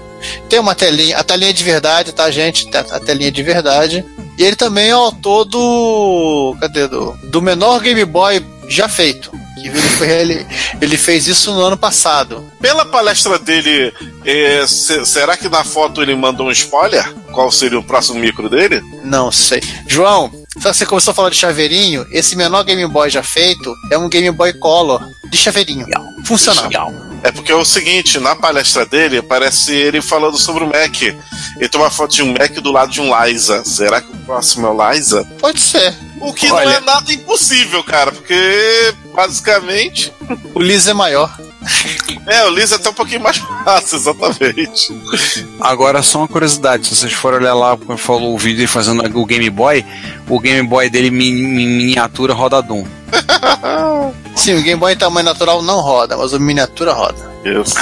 [0.50, 2.70] Tem uma telinha, a telinha de verdade, tá, gente?
[2.76, 4.06] A telinha de verdade.
[4.38, 6.56] E ele também é autor do.
[6.60, 6.88] Cadê?
[6.88, 9.32] Do, do menor Game Boy já feito.
[9.56, 10.46] Que ele, foi, ele,
[10.82, 12.44] ele fez isso no ano passado.
[12.62, 13.94] Pela palestra dele,
[14.26, 17.10] é, se- será que na foto ele mandou um spoiler?
[17.32, 18.82] Qual seria o próximo micro dele?
[19.04, 19.62] Não sei.
[19.88, 22.06] João, só que você começou a falar de chaveirinho.
[22.12, 25.02] Esse menor Game Boy já feito é um Game Boy Color
[25.32, 25.86] de chaveirinho.
[26.26, 26.70] Funcional.
[27.26, 31.02] É porque é o seguinte, na palestra dele, parece ele falando sobre o Mac.
[31.02, 33.66] Ele tem uma foto de um Mac do lado de um Liza.
[33.66, 35.28] Será que o próximo é o Liza?
[35.40, 35.96] Pode ser.
[36.22, 40.14] O que não Olha- é nada impossível, cara, porque basicamente.
[40.54, 41.36] O Liz é maior.
[42.28, 44.94] É, o Liza é até um pouquinho mais fácil, exatamente.
[45.60, 49.04] Agora, só uma curiosidade: se vocês forem olhar lá, quando falou o vídeo dele fazendo
[49.20, 49.86] o Game Boy,
[50.28, 52.86] o Game Boy dele mini- miniatura roda Doom.
[54.36, 57.32] Sim, o Game Boy em tamanho natural não roda, mas o miniatura roda.
[57.44, 57.76] Isso.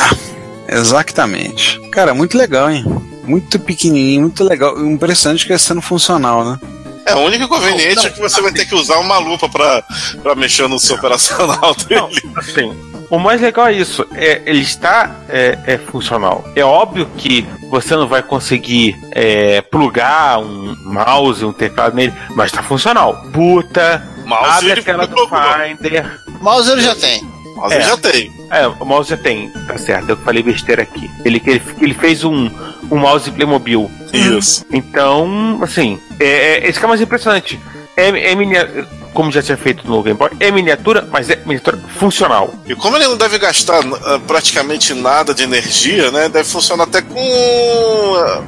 [0.68, 1.80] Exatamente.
[1.92, 2.84] Cara, muito legal, hein?
[3.24, 4.80] Muito pequenininho, muito legal.
[4.86, 6.60] Impressionante que é sendo funcional, né?
[7.06, 8.10] É, o único inconveniente Não, não.
[8.10, 9.84] é que você vai ter que usar uma lupa pra,
[10.22, 12.22] pra mexer no seu operacional Não, dele.
[12.38, 12.74] assim,
[13.16, 16.44] o mais legal é isso, é, ele está é, é funcional.
[16.56, 22.48] É óbvio que você não vai conseguir é, plugar um mouse, um teclado nele, mas
[22.48, 23.22] está funcional.
[23.28, 25.44] Buta, Mouse abre ele a tela do procurou.
[25.68, 26.20] Finder.
[26.42, 27.22] Mouse ele já tem.
[27.56, 27.76] Mas É.
[27.76, 28.34] ele já tem.
[28.50, 31.10] É, o mouse já tem, tá certo, eu falei besteira aqui.
[31.24, 32.50] Ele, ele, ele fez um,
[32.92, 33.90] um mouse Playmobil.
[34.12, 34.66] Isso.
[34.72, 37.60] Então, assim, é, é, esse que é mais impressionante.
[37.96, 41.78] É, é minia- como já tinha feito no Game Boy, é miniatura, mas é miniatura
[42.00, 42.54] funcional.
[42.66, 46.30] E como ele não deve gastar ah, praticamente nada de energia, né?
[46.30, 48.42] Deve funcionar até com, ah,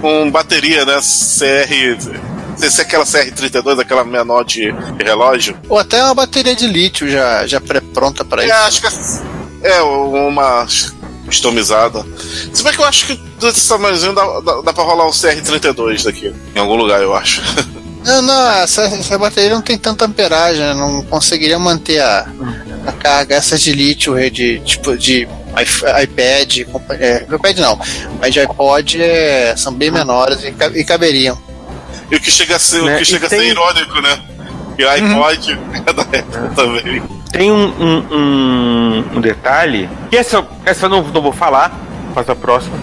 [0.00, 0.94] com bateria, né?
[1.00, 2.20] CR.
[2.56, 4.70] Sem ser aquela CR32, aquela menor de
[5.02, 5.56] relógio.
[5.68, 8.54] Ou até uma bateria de lítio já, já pré-pronta para É, isso.
[8.54, 10.66] acho que é, é uma
[11.24, 12.04] customizada.
[12.52, 16.04] Se bem que eu acho que desse tamanhozinho dá, dá, dá pra rolar um CR32
[16.04, 16.34] daqui.
[16.54, 17.40] Em algum lugar, eu acho.
[18.04, 20.74] Não, não, essa, essa bateria não tem tanta amperagem, né?
[20.74, 22.26] não conseguiria manter a,
[22.86, 23.34] a carga.
[23.34, 25.28] Essas de lítio, eh, de tipo de
[26.02, 27.78] iPad, compa- é, iPad não,
[28.20, 31.38] mas de iPod é, são bem menores e, ca- e caberiam.
[32.10, 34.18] E o que chega a ser, Né, o que chega a ser tem- irônico, né?
[34.78, 37.02] E o iPod é da época também.
[37.30, 41.78] Tem um, um, um, um detalhe, que essa, essa eu não, não vou falar,
[42.14, 42.76] faz a próxima,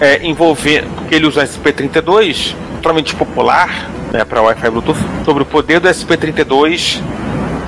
[0.00, 5.80] é, envolver, porque ele usa SP32, totalmente popular, né, para Wi-Fi Bluetooth, sobre o poder
[5.80, 7.00] do SP32,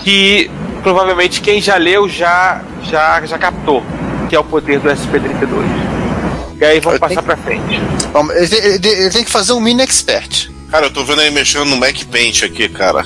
[0.01, 0.51] que
[0.83, 3.83] provavelmente quem já leu já, já, já captou,
[4.29, 5.65] que é o poder do SP32.
[6.61, 7.81] E aí vamos tenho- passar pra frente.
[8.35, 10.49] Ele, tem que fazer um mini expert.
[10.71, 13.05] Cara, eu tô vendo aí mexendo no Mac Paint aqui, cara.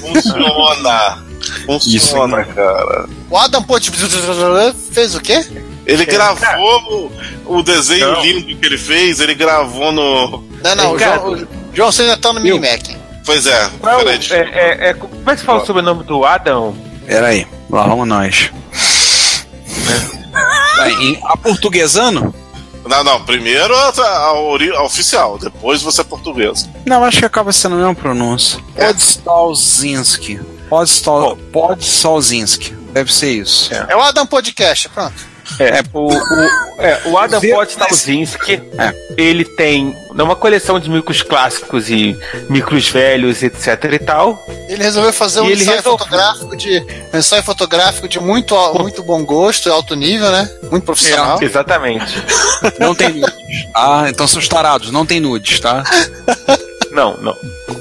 [0.00, 1.24] Funciona.
[1.66, 3.06] Funciona, cara.
[3.30, 5.44] O Adam Pote fez o quê?
[5.86, 7.10] Ele gravou
[7.46, 8.20] o, o desenho Não.
[8.22, 10.44] lindo que ele fez, ele gravou no.
[10.62, 12.80] Não, não, o Cara, João, João você ainda tá no mini Mac.
[13.24, 14.18] Pois é, Qual peraí.
[14.30, 16.74] é, é, é, é, como é que se fala o sobrenome do Adam?
[17.06, 18.50] Pera aí, lá vamos nós.
[20.76, 22.34] Vai, em aportuguesando?
[22.86, 26.68] Não, não, primeiro a, a ori- a oficial, depois você é português.
[26.86, 28.58] Não, acho que acaba sendo a mesma pronúncia.
[28.74, 28.86] É.
[28.86, 30.40] Podstalzinski.
[30.68, 32.72] Podstal, Podstalzinski.
[32.92, 33.70] Deve ser isso.
[33.88, 35.29] É o Adam Podcast, pronto.
[35.58, 38.94] É, o, o, é, o Adam Vê- Podtalzinski, É.
[39.16, 42.16] ele tem uma coleção de micros clássicos e
[42.48, 44.42] micros velhos, etc e tal.
[44.68, 49.02] Ele resolveu fazer um ele ensaio resolveu- fotográfico de um ensaio fotográfico de muito, muito
[49.02, 50.48] bom gosto e alto nível, né?
[50.70, 51.42] Muito profissional.
[51.42, 52.22] Exatamente.
[52.78, 53.66] Não tem nudes.
[53.74, 55.82] Ah, então são os tarados, não tem nudes, tá?
[56.90, 57.36] Não, não.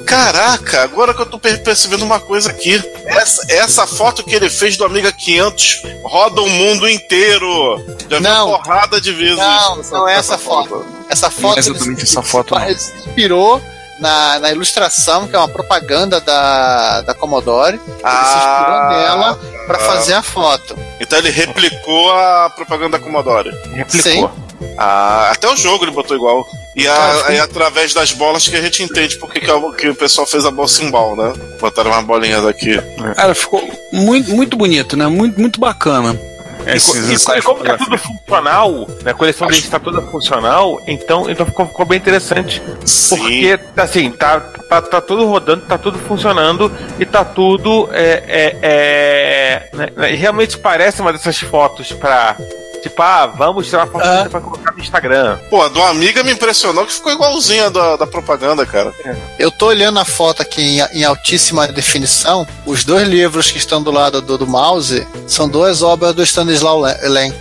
[0.05, 2.81] Caraca, agora que eu tô per- percebendo uma coisa aqui.
[3.05, 7.83] Essa, essa foto que ele fez do Amiga 500 roda o mundo inteiro.
[8.09, 8.47] Já Não.
[8.49, 9.37] viu porrada de vezes.
[9.37, 10.85] Não, não é essa foto.
[11.09, 12.63] Essa foto é exatamente ele- essa foto, não.
[12.63, 13.61] ele se inspirou
[13.99, 17.75] na, na ilustração, que é uma propaganda da, da Commodore.
[17.75, 20.75] Ele se inspirou Ah, nela para fazer a foto.
[20.99, 23.51] Então ele replicou a propaganda da Commodore.
[23.73, 24.31] Replicou.
[24.77, 26.47] Ah, até o jogo ele botou igual.
[26.75, 29.95] E a- aí através das bolas que a gente entende porque que, a- que o
[29.95, 31.33] pessoal fez a bola symbol, né?
[31.59, 32.79] Botaram umas bolinhas aqui.
[33.15, 35.07] Cara, ficou muito, muito bonito, né?
[35.07, 36.17] Muito, muito bacana.
[36.61, 39.79] E, co- Esses e, ensaios e como tá tudo funcional, né, a coleção dele está
[39.79, 42.61] toda funcional, então, então ficou, ficou bem interessante.
[42.85, 43.17] Sim.
[43.17, 47.89] Porque, assim, tá, tá, tá tudo rodando, tá tudo funcionando e tá tudo.
[47.93, 52.35] É, é, é, né, né, realmente parece uma dessas fotos pra,
[52.81, 54.27] Tipo, ah, vamos tirar uma foto Ah.
[54.29, 55.37] pra colocar no Instagram.
[55.49, 58.93] Pô, a do Amiga me impressionou que ficou igualzinha a da, da propaganda, cara.
[59.37, 62.47] Eu tô olhando a foto aqui em, em altíssima definição.
[62.65, 66.81] Os dois livros que estão do lado do, do mouse são duas obras do Stanislaw
[66.81, 67.33] Le- Lem.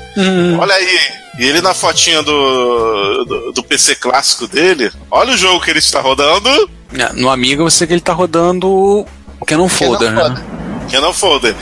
[0.61, 0.99] Olha aí.
[1.39, 5.79] E ele na fotinha do, do, do PC clássico dele, olha o jogo que ele
[5.79, 6.69] está rodando.
[6.99, 9.07] É, No Amiga você que ele tá rodando o
[9.47, 10.45] Canon Folder, não né?
[10.89, 11.55] Que não folder.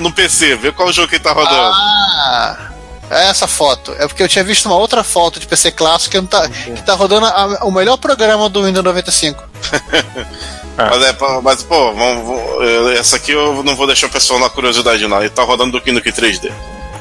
[0.00, 1.72] No PC, vê qual jogo que ele tá rodando.
[1.74, 2.75] Ah, é
[3.10, 3.94] essa foto.
[3.98, 6.82] É porque eu tinha visto uma outra foto de PC clássico que, não tá, que
[6.82, 9.42] tá rodando a- o melhor programa do Windows 95.
[10.76, 14.38] Mas, é, pô, mas, pô, vamos, vamos- essa aqui eu não vou deixar o pessoal
[14.38, 15.20] na curiosidade, não.
[15.20, 16.52] Ele tá rodando do Nukem 3D.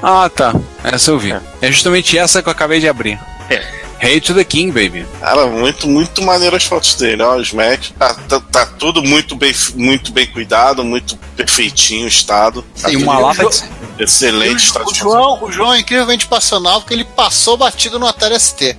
[0.02, 0.54] Ah, tá.
[0.82, 1.36] Essa eu vi.
[1.62, 3.20] É justamente essa que eu acabei de abrir.
[3.50, 3.85] É.
[4.00, 5.06] Hey to the King, baby.
[5.20, 7.82] Cara, muito, muito maneiro as fotos dele, ó, os Mac.
[7.98, 12.64] Tá, tá, tá tudo muito bem, muito bem cuidado, muito perfeitinho o estado.
[12.82, 13.64] Tá E uma lata de...
[13.98, 18.06] Excelente estado O de João, o João é incrivelmente passional porque ele passou batido no
[18.06, 18.76] Atari ST.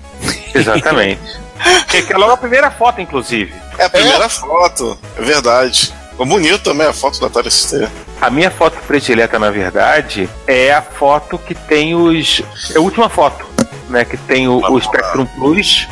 [0.55, 1.21] Exatamente.
[1.89, 3.55] que, que é logo a primeira foto, inclusive.
[3.79, 5.95] É a primeira foto, é verdade.
[6.11, 7.89] Ficou bonito também a foto da Atari ST.
[8.21, 12.43] A minha foto predileta, na verdade, é a foto que tem os.
[12.75, 13.47] É a última foto,
[13.97, 14.05] né?
[14.05, 15.89] Que tem o, o Spectrum Plus,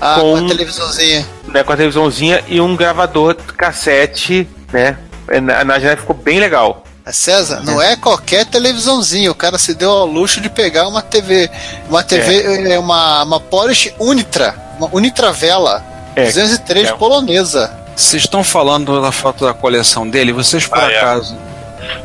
[0.00, 1.26] Ah, Com- com a televisãozinha.
[1.46, 1.62] né?
[1.62, 4.98] Com a televisãozinha e um gravador de cassete, né?
[5.42, 6.82] Na, na janela ficou bem legal.
[7.06, 9.30] Mas, César, não é qualquer televisãozinha.
[9.30, 11.50] O cara se deu ao luxo de pegar uma TV.
[11.88, 12.78] Uma TV, é.
[12.78, 14.54] uma, uma Polish Unitra.
[14.78, 15.84] Uma Unitravela.
[16.16, 16.92] É, 203 é.
[16.92, 17.70] polonesa.
[17.96, 21.00] Vocês estão falando da foto da coleção dele, vocês por Ah, é.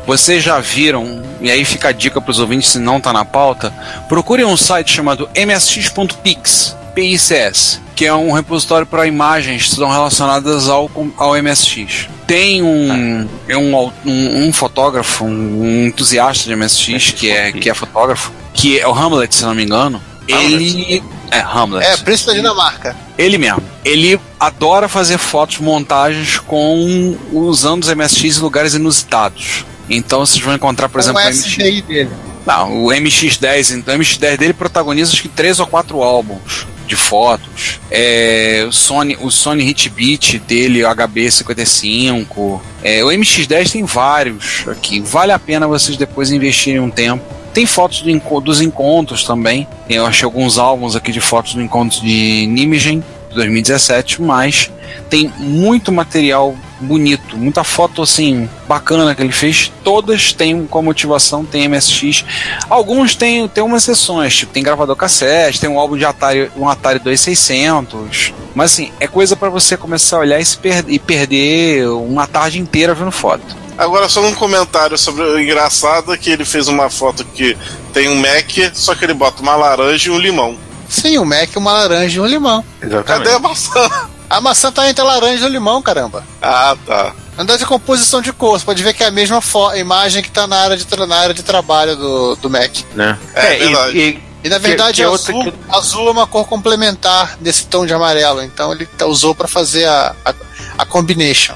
[0.06, 3.24] Vocês já viram, e aí fica a dica para os ouvintes se não tá na
[3.24, 3.72] pauta,
[4.08, 10.68] procurem um site chamado msx.pix, PICS, que é um repositório para imagens que estão relacionadas
[10.68, 12.08] ao, ao MSX.
[12.26, 13.76] Tem um, é um,
[14.06, 18.94] um, um fotógrafo, um entusiasta de MSX, que é, que é fotógrafo, que é o
[18.94, 20.00] Hamlet, se não me engano.
[20.26, 21.02] Ele.
[21.30, 21.86] É, Hamlet.
[21.86, 22.96] É, príncipe da Dinamarca.
[23.18, 23.62] Ele mesmo.
[23.84, 29.64] Ele adora fazer fotos, montagens com usando os MSX em lugares inusitados.
[29.90, 32.10] Então vocês vão encontrar, por exemplo, o MX, dele.
[32.46, 33.76] não, o MX10.
[33.76, 37.80] Então, o MX10 dele protagoniza acho que três ou quatro álbuns de fotos.
[37.90, 42.60] É, o Sony, o Sony Hitbeat dele, o HB55.
[42.82, 45.00] É, o MX10 tem vários aqui.
[45.00, 47.24] Vale a pena vocês depois investirem um tempo.
[47.54, 49.66] Tem fotos do dos encontros também.
[49.88, 54.70] Eu achei alguns álbuns aqui de fotos do encontro de Nijmegen, de 2017, mas
[55.08, 59.70] tem muito material bonito, muita foto assim bacana que ele fez.
[59.84, 62.24] Todas têm como motivação, tem MSX.
[62.68, 66.68] Alguns têm, tem umas sessões, tipo, tem gravador cassete, tem um álbum de Atari, um
[66.68, 68.32] Atari 2600.
[68.54, 72.58] Mas assim, é coisa para você começar a olhar e, per- e perder uma tarde
[72.58, 73.60] inteira vendo foto.
[73.78, 77.56] Agora, só um comentário sobre o engraçado que ele fez uma foto que
[77.94, 80.56] tem um Mac, só que ele bota uma laranja e um limão.
[80.90, 82.64] Sim, o Mac, uma laranja e um limão.
[82.82, 83.24] Exatamente.
[83.24, 84.08] Cadê a maçã?
[84.28, 86.24] A maçã tá entre a laranja e o limão, caramba.
[86.42, 87.12] Ah, tá.
[87.38, 89.40] Andar de composição de cor, você pode ver que é a mesma
[89.76, 92.70] imagem que tá na área de, tra- na área de trabalho do, do Mac.
[92.94, 93.16] Né?
[93.34, 93.98] É e- verdade.
[93.98, 97.86] e, E na verdade, que é azul, outra azul é uma cor complementar desse tom
[97.86, 98.42] de amarelo.
[98.42, 100.34] Então ele tá- usou pra fazer a, a,
[100.78, 101.54] a combination.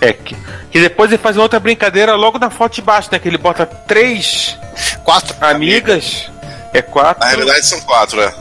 [0.00, 0.36] é que,
[0.70, 3.18] que depois ele faz uma outra brincadeira logo na foto de baixo, né?
[3.18, 4.56] Que ele bota três
[5.04, 5.34] Quatro.
[5.40, 6.30] amigas.
[6.72, 7.20] É quatro.
[7.24, 8.34] Na realidade são quatro, é.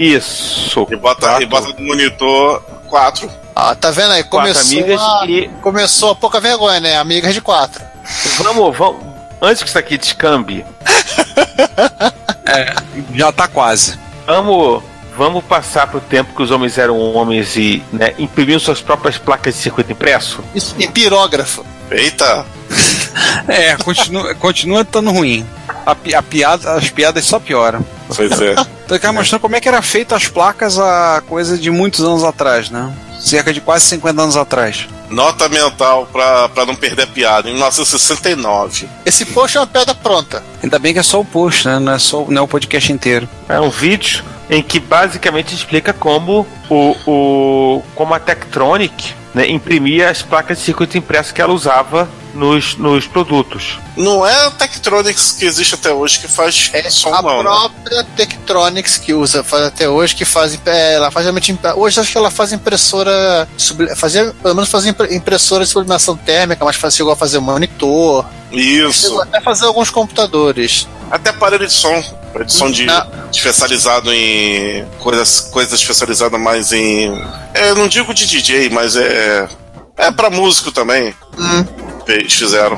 [0.00, 0.86] Isso.
[0.90, 1.42] E bota, Quatro.
[1.42, 3.30] e bota no monitor quatro.
[3.54, 4.24] Ah, tá vendo aí?
[4.24, 6.96] Quatro Começou amigas a, e- começou a pouca vergonha, né?
[6.96, 7.82] Amigas de quatro.
[8.38, 9.02] Vamos, vamos.
[9.42, 10.64] Antes que isso aqui descambe,
[13.14, 13.98] Já tá quase.
[14.26, 14.82] vamos,
[15.16, 19.54] vamos passar pro tempo que os homens eram homens e né, imprimiam suas próprias placas
[19.54, 20.40] de circuito impresso.
[20.54, 21.64] Isso em pirógrafo.
[21.90, 22.44] Eita!
[23.48, 25.44] É, continua, continua estando ruim.
[25.84, 27.84] A, a piada, as piadas só pioram.
[28.14, 28.54] Pois é.
[28.84, 32.24] Então, cara, mostrando como é que era feita as placas a coisa de muitos anos
[32.24, 32.92] atrás, né?
[33.20, 34.88] Cerca de quase 50 anos atrás.
[35.08, 37.48] Nota mental pra, pra não perder a piada.
[37.48, 38.88] Em 1969.
[39.04, 40.42] Esse post é uma pedra pronta.
[40.62, 41.78] Ainda bem que é só o post, né?
[41.78, 43.28] Não é, só, não é o podcast inteiro.
[43.48, 50.10] É um vídeo em que basicamente explica como o, o como a Tektronic né, imprimia
[50.10, 53.78] as placas de circuito impresso que ela usava nos, nos produtos.
[53.96, 57.38] Não é a Tektronix que existe até hoje que faz É som, a não.
[57.42, 57.50] né?
[57.50, 60.58] própria Tektronix que usa faz até hoje, que faz.
[60.66, 61.56] é, Ela faz realmente.
[61.76, 63.48] Hoje acho que ela faz impressora.
[63.96, 68.24] Fazia, pelo menos fazia impre- impressora de sublimação térmica, mas faz, chegou a fazer monitor.
[68.52, 69.02] Isso.
[69.02, 70.86] Chegou até fazer alguns computadores.
[71.10, 72.02] Até aparelho de som.
[72.34, 73.04] Edição de Não.
[73.32, 77.10] especializado em coisas, coisas especializadas mais em.
[77.52, 79.48] É, eu não digo de DJ, mas é.
[79.96, 81.14] É pra músico também.
[81.38, 81.64] Hum.
[82.14, 82.76] Eles fizeram.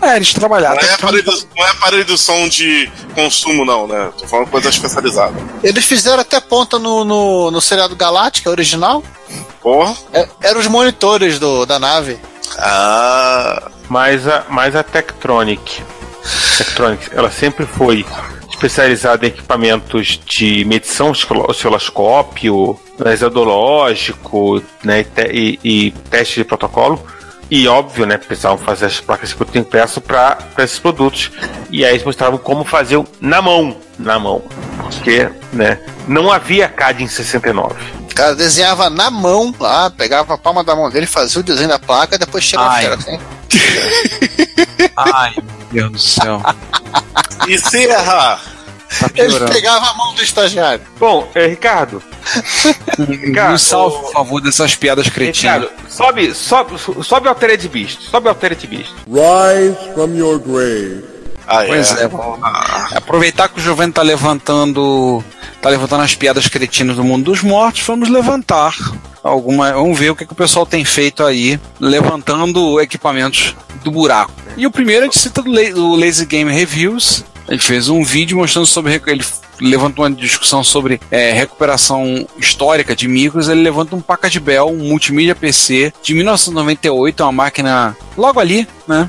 [0.00, 0.80] É, eles trabalharam.
[0.80, 1.24] Não é, aparelho,
[1.56, 4.10] não é aparelho de som de consumo, não, né?
[4.18, 5.34] Tô falando coisa especializada.
[5.62, 9.02] Eles fizeram até ponta no, no, no seriado Galáctica original.
[9.60, 9.94] Porra.
[10.12, 12.16] É, eram os monitores do, da nave.
[12.58, 13.70] Ah.
[13.88, 15.82] Mas a, mas a Tektronic,
[16.58, 18.04] Tektronic, ela sempre foi
[18.50, 26.44] especializada em equipamentos de medição oscilo- osciloscópio, exodológico, né, e, te- e, e teste de
[26.44, 27.02] protocolo.
[27.50, 31.30] E óbvio, né, precisavam fazer as placas de circuito impresso para esses produtos.
[31.70, 34.42] E aí eles mostravam como fazer na mão, na mão.
[34.82, 37.74] Porque, né, não havia CAD em 69.
[38.10, 41.68] O cara desenhava na mão lá, pegava a palma da mão dele, fazia o desenho
[41.68, 42.82] da placa, depois Ai.
[42.82, 43.18] fera, assim.
[44.96, 45.34] Ai,
[45.72, 46.42] meu Deus do céu.
[47.46, 48.42] E se errar?
[49.00, 50.80] Tá Ele pegava a mão do estagiário.
[50.98, 52.02] Bom, é, Ricardo.
[52.98, 55.62] Ricardo, Me salve, por favor, dessas piadas cretinas.
[55.62, 58.00] Ricardo, sobe, sobe, sobe ao Altered Beast.
[58.10, 58.92] Sobe ao Altered Beast.
[59.06, 61.04] Rise from your grave.
[61.46, 62.38] Ah, Pois é, vamos
[62.94, 65.24] aproveitar que o Jovem tá levantando.
[65.62, 68.74] tá levantando as piadas cretinas do mundo dos mortos, vamos levantar
[69.22, 69.72] alguma.
[69.72, 74.32] Vamos ver o que, que o pessoal tem feito aí, levantando equipamentos do buraco.
[74.58, 77.24] E o primeiro a gente cita do, La- do Lazy Game Reviews.
[77.48, 79.00] Ele fez um vídeo mostrando sobre.
[79.06, 79.24] Ele
[79.60, 83.48] levantou uma discussão sobre é, recuperação histórica de micros.
[83.48, 89.08] Ele levanta um Packard Bell, um multimídia PC de 1998, uma máquina logo ali, né?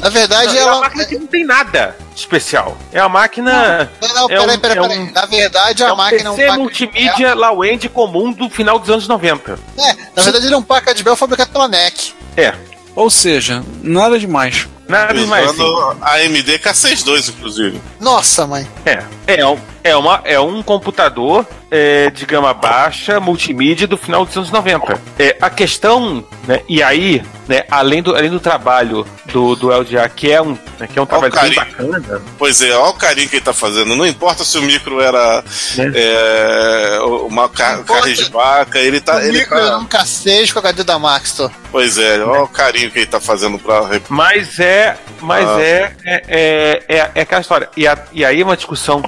[0.00, 0.80] Na verdade, Não, é uma ela.
[0.80, 2.78] máquina que não tem nada especial.
[2.90, 3.90] É uma máquina.
[4.00, 4.98] Não, não, é peraí, um- peraí, é peraí.
[5.00, 8.78] um- Na verdade, a é um máquina é um PC multimídia low-end comum do final
[8.78, 9.58] dos anos 90.
[9.76, 12.14] É, na verdade, ele é um pack de Bell fabricado pela NEC.
[12.38, 12.54] É.
[12.96, 14.66] Ou seja, nada demais.
[14.90, 15.48] Nada demais.
[15.50, 15.62] assim.
[15.62, 17.80] Usando AMD K62, inclusive.
[18.00, 18.66] Nossa, mãe.
[18.84, 19.02] É.
[19.26, 24.36] É um, é, uma, é um computador é, de gama baixa, multimídia do final dos
[24.36, 25.00] anos 90.
[25.18, 30.08] É, a questão, né, e aí, né, além, do, além do trabalho do, do LGA,
[30.08, 33.28] que é um, né, que é um trabalho bem bacana, Pois é, olha o carinho
[33.28, 33.94] que ele tá fazendo.
[33.94, 35.44] Não importa se o micro era
[35.76, 35.92] Né?
[35.94, 39.16] é, uma ca carne de vaca, ele tá.
[39.16, 41.50] o Ele micro era tá um K6 com HD da Maxtor.
[41.70, 43.88] pois é, olha o carinho que ele tá fazendo pra.
[44.08, 44.79] Mas é.
[45.20, 45.60] Mas Ah.
[45.60, 47.68] é, é, é, é, é aquela história.
[47.76, 49.02] E, a- e aí é uma discussão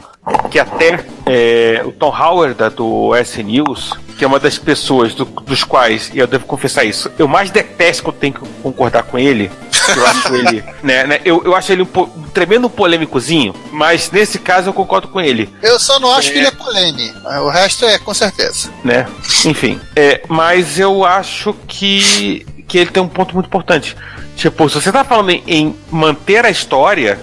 [0.50, 5.14] que até é, o Tom Howard da- do S News, que é uma das pessoas
[5.14, 8.40] do- dos quais, e eu devo confessar isso, eu mais detesto que eu tenho que
[8.62, 9.50] concordar com ele.
[9.96, 14.10] Eu acho ele, né, né, eu, eu acho ele um, po- um tremendo polêmicozinho, mas
[14.12, 15.52] nesse caso eu concordo com ele.
[15.62, 16.32] Eu só não acho É.
[16.32, 17.18] que ele é polêmico.
[17.28, 18.70] O resto é, com certeza.
[18.84, 19.06] né?
[19.44, 23.94] Enfim, é, mas eu acho que, que ele tem um ponto muito importante.
[24.34, 27.18] Tipo, se você tá falando em, em manter a história,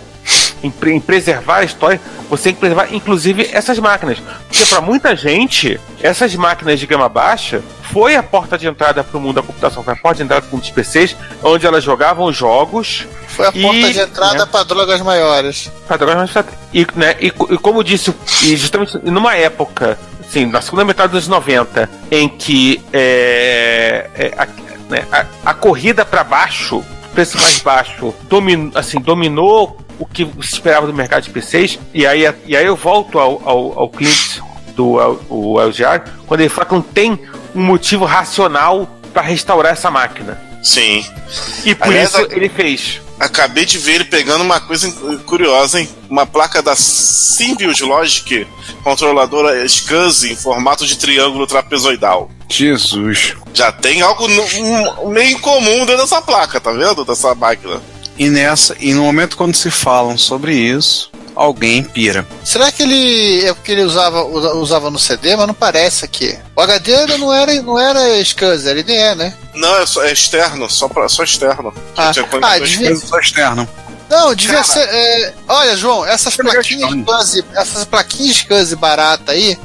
[0.64, 4.20] em, em preservar a história, você tem que preservar, inclusive, essas máquinas.
[4.48, 9.18] Porque para muita gente, essas máquinas de gama baixa foi a porta de entrada para
[9.18, 11.66] o mundo da computação, foi a porta de entrada para o mundo dos PCs, onde
[11.66, 14.46] elas jogavam jogos Foi a E- porta de entrada né?
[14.52, 15.72] para drogas maiores.
[15.88, 20.62] Padrões mais fat- e, né, e, e como disse, e justamente numa época, assim, na
[20.62, 24.34] segunda metade dos 90, em que é, é,
[24.90, 26.84] né, a- a corrida para baixo,
[27.14, 32.06] preço mais baixo, domin, assim, dominou o que se esperava do mercado de PCs, e
[32.08, 34.40] aí, e aí eu volto ao, ao, ao Clint
[34.76, 37.20] do L- o LGR, quando ele fala que não tem
[37.54, 40.40] um motivo racional para restaurar essa máquina.
[40.64, 41.06] Sim.
[41.66, 43.02] E por Aliás, isso ele fez.
[43.20, 44.90] Acabei de ver ele pegando uma coisa
[45.26, 45.90] curiosa, hein?
[46.10, 48.48] Uma placa da Symbios Logic,
[48.84, 52.30] controladora SCSI em formato de triângulo trapezoidal.
[52.50, 53.34] Jesus.
[53.54, 57.04] Já tem algo no- meio incomum dentro dessa placa, tá vendo?
[57.04, 57.82] Dessa máquina.
[58.18, 62.28] E nessa, e no momento quando se falam sobre isso, alguém pira.
[62.44, 66.38] Será que ele é porque ele usava, usa- usava no CD, mas não parece aqui.
[66.56, 69.34] O HD ele não era, não era SCSI, era IDE, né?
[69.56, 71.74] Não, é, só, é externo, só, pra, só externo.
[71.96, 73.70] Ah, Tinha ah, devia- Coisa só externa.
[74.10, 74.68] Não, devia Cara.
[74.68, 74.90] ser.
[74.90, 79.58] é, olha, João, essas plaquinhas SCSI, essas plaquinhas SCSI barata aí,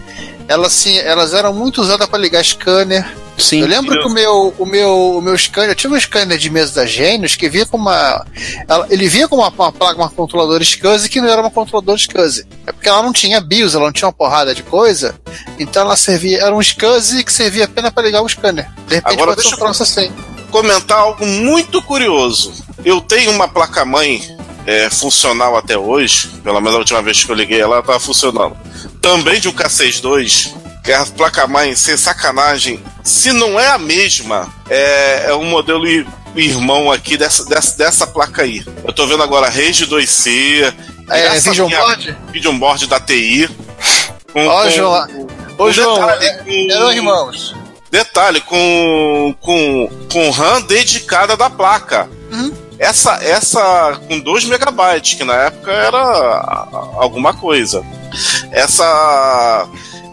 [0.48, 3.06] elas, sim, elas eram muito usadas para ligar scanner.
[3.36, 3.60] Sim.
[3.62, 6.48] Eu lembro que o meu, o meu, o meu scanner, eu tive um scanner de
[6.50, 8.24] mesa da Genius que vinha com uma.
[8.68, 11.98] ela- ele vinha com uma, uma placa, uma controladora SCSI que não era uma controladora
[11.98, 12.46] SCSI.
[12.66, 15.16] É porque ela não tinha BIOS, ela não tinha uma porrada de coisa.
[15.58, 16.42] Então ela servia.
[16.42, 18.68] Era um SCSI que servia apenas para ligar o scanner.
[18.86, 20.12] De repente Agora deixa um eu- assim.
[20.50, 22.52] comentar algo muito curioso.
[22.84, 24.22] Eu tenho uma placa-mãe
[24.66, 28.56] é, funcional até hoje, pelo menos a última vez que eu liguei ela estava funcionando.
[29.04, 34.50] Também de um K62, que é a placa-mãe, sem sacanagem, se não é a mesma,
[34.70, 35.84] é, é um modelo
[36.34, 38.64] irmão aqui dessa, dessa, dessa placa aí.
[38.82, 40.72] Eu tô vendo agora a Rage 2C,
[41.10, 42.16] É, Vision Board?
[42.32, 43.46] Vision Board da TI.
[44.32, 45.28] Com, Ó, com- João.
[45.58, 47.54] Ô, João, detalhe, é- com- eram irmãos.
[47.90, 52.08] Detalhe, com, com, com RAM dedicada da placa.
[52.32, 52.52] Uhum.
[52.84, 55.98] Essa, essa com 2 megabytes, que na época era
[56.98, 57.82] alguma coisa.
[58.52, 59.66] Essa,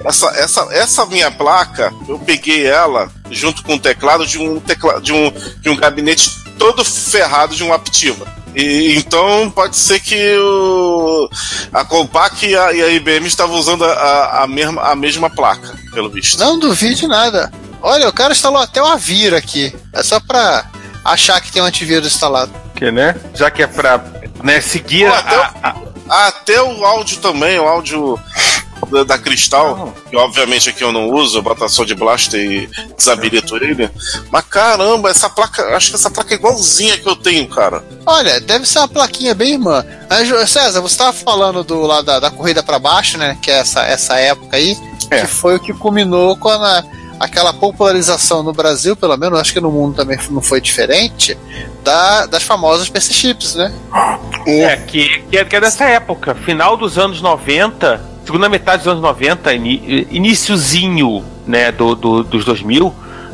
[0.05, 5.01] essa, essa, essa minha placa, eu peguei ela junto com o teclado de um, tecla,
[5.01, 8.25] de um, de um gabinete todo ferrado de um Aptiva.
[8.55, 11.29] E, então pode ser que o,
[11.73, 15.77] a Compaq e a, e a IBM estavam usando a, a, mesma, a mesma placa,
[15.93, 16.39] pelo visto.
[16.39, 17.51] Não duvide nada.
[17.81, 19.75] Olha, o cara instalou até o Avira aqui.
[19.91, 20.69] É só pra
[21.03, 22.60] achar que tem um antivírus instalado.
[22.81, 23.15] Que, né?
[23.35, 24.03] Já que é pra
[24.43, 28.19] né, seguir Pô, a, até, a- o, até o áudio também, o áudio
[28.91, 32.67] da, da Cristal, que obviamente aqui eu não uso, eu boto só de blaster e
[32.97, 33.87] desabilito ele.
[34.31, 37.83] Mas caramba, essa placa, acho que essa placa é igualzinha que eu tenho, cara.
[38.03, 39.85] Olha, deve ser uma plaquinha bem irmã.
[40.47, 43.37] César, você estava falando do lá da, da corrida para baixo, né?
[43.43, 44.75] Que é essa, essa época aí,
[45.11, 45.21] É.
[45.21, 46.83] que foi o que culminou com a,
[47.19, 51.37] aquela popularização no Brasil, pelo menos, acho que no mundo também não foi diferente,
[51.83, 53.73] da, das famosas PC Chips, né?
[54.47, 58.87] É, que, que, é, que é dessa época, final dos anos 90, segunda metade dos
[58.91, 62.93] anos 90, ini, iniciozinho né, do, do- dos 2000,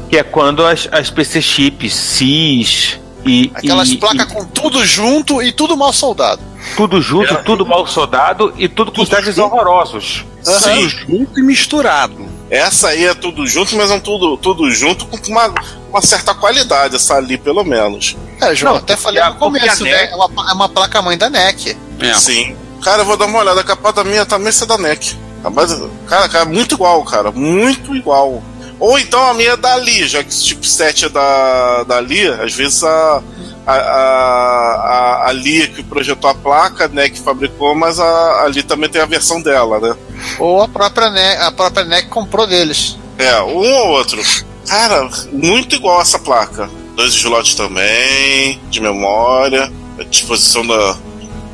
[0.10, 3.52] que é quando as, as PC chips, CIS e.
[3.54, 6.42] Aquelas e- placas com tudo junto e tudo mal soldado.
[6.76, 10.26] tudo junto, tudo mal soldado e tudo com testes horrorosos.
[10.44, 12.26] Tudo junto e misturado.
[12.50, 15.54] Essa aí é tudo junto, mas é tudo, tudo junto com uma,
[15.90, 18.16] uma certa qualidade, essa ali, pelo menos.
[18.42, 20.10] É, João, Não, até falei porque a- no começo, né?
[20.12, 21.78] É uma, é uma placa mãe da NEC.
[22.00, 22.14] É.
[22.14, 22.56] Sim.
[22.84, 25.16] Cara, eu vou dar uma olhada, a capa da minha também é da NEC.
[25.44, 25.76] Rapaz,
[26.08, 27.32] Cara, cara, muito igual, cara.
[27.32, 28.42] Muito igual.
[28.80, 32.28] Ou então a minha é da Ali, já que esse chipset é da, da Ali,
[32.28, 33.24] às vezes a,
[33.66, 38.90] a, a, a Ali que projetou a placa, a NEC fabricou, mas a Ali também
[38.90, 39.96] tem a versão dela, né?
[40.38, 42.98] Ou a própria NEC, a própria NEC comprou deles.
[43.18, 44.22] É, um ou outro.
[44.68, 46.70] Cara, muito igual essa placa.
[46.96, 50.98] Dois slots também, de memória, a disposição da.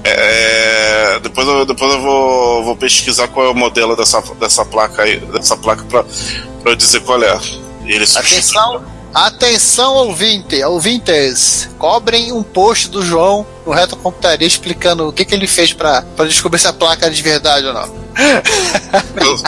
[0.04, 5.04] É, depois eu, depois eu vou, vou pesquisar qual é o modelo dessa, dessa placa
[5.04, 7.40] aí, dessa placa pra, pra eu dizer qual é.
[7.86, 8.84] E ele Atenção,
[9.14, 15.36] atenção ouvinte, ouvintes, cobrem um post do João no Reto Computaria explicando o que, que
[15.36, 18.04] ele fez pra pra descobrir se a placa é de verdade ou não.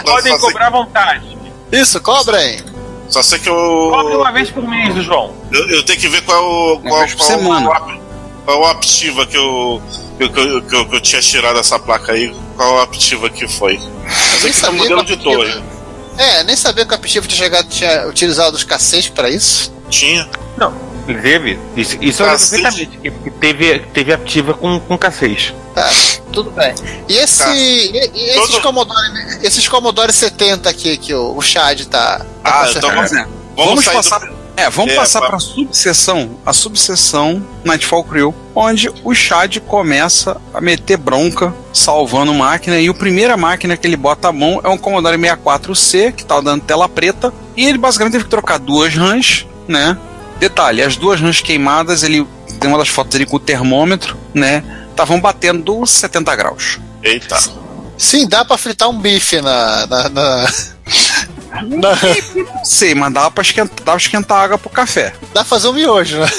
[0.05, 1.37] Podem cobrar à vontade.
[1.71, 2.74] Isso, cobrem!
[3.15, 5.33] Só sei que Cobre eu, uma vez por mês, João.
[5.49, 6.79] eu, eu tenho que ver qual é o.
[6.81, 7.65] Qual, por qual, semana.
[7.65, 7.91] qual,
[8.43, 9.81] qual é o Aptiva que eu,
[10.17, 12.35] que, eu- que, eu, que, eu, que eu tinha tirado essa placa aí.
[12.57, 13.79] Qual é o Aptiva que foi.
[14.03, 15.63] Mas Nem aqui tá o sabia modelo que de torre.
[16.17, 19.73] É, nem sabia que o Aptiva tinha, chegado, tinha utilizado os cacetes pra isso.
[19.89, 20.29] Tinha.
[20.57, 20.73] Não,
[21.13, 21.59] teve.
[21.75, 22.97] Isso, isso eu lembro perfeitamente.
[23.01, 25.53] Que que teve, teve ativa com, com cacês.
[25.73, 25.89] Tá,
[26.31, 26.73] tudo bem.
[27.07, 27.43] E esse.
[27.43, 27.53] Tá.
[27.55, 28.99] e- e esses, Todo- Commodore,
[29.43, 32.19] esses Commodore 70 aqui que o, o Chad tá.
[32.19, 32.95] tá Ah, então é.
[32.95, 33.25] Vamos,
[33.55, 34.35] Vamos passar- do...
[34.57, 39.57] É, vamos É, passar pa- para a subseção, a subseção Nightfall Crew, onde o Chad
[39.59, 44.61] começa a meter bronca, salvando máquina, e a primeira máquina que ele bota a mão
[44.63, 48.57] é um Commodore 64C, que tá dando tela preta, e ele basicamente teve que trocar
[48.57, 49.97] duas RAMs, né?
[50.39, 52.27] Detalhe, as duas RAMs queimadas, ele
[52.59, 54.63] tem uma das fotos ali com o termômetro, né?
[54.89, 56.79] Estavam batendo 70 graus.
[57.03, 57.37] Eita.
[57.97, 59.87] Sim, dá pra fritar um bife na.
[59.87, 60.47] na, na-
[61.63, 61.97] na-
[62.63, 65.13] Sei, mas dava pra esquentar, dava pra esquentar água pro café.
[65.33, 66.29] dá pra fazer um miojo, né?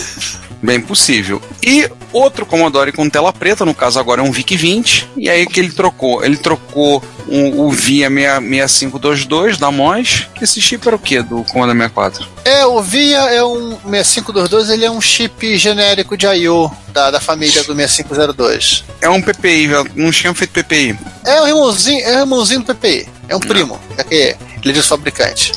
[0.67, 1.41] Bem possível.
[1.63, 5.61] E outro Commodore com tela preta, no caso agora é um VIC-20, e aí que
[5.61, 6.25] ele trocou?
[6.25, 11.45] Ele trocou um- o VIA 6522 da MOS, que esse chip era o que do
[11.45, 12.27] Commodore 64?
[12.45, 16.69] É, o VIA é um 6522, ele é um chip genérico de I.O.
[16.89, 18.85] Da, da família do 6502.
[19.01, 20.99] É um PPI, não tinha feito PPI.
[21.25, 23.07] É um irmãozinho, é um irmãozinho do PPI.
[23.29, 23.79] É um primo.
[23.99, 25.53] É que ele diz fabricante.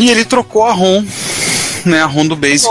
[0.00, 1.04] E ele trocou a ROM,
[1.84, 2.66] né, a ROM do Basic.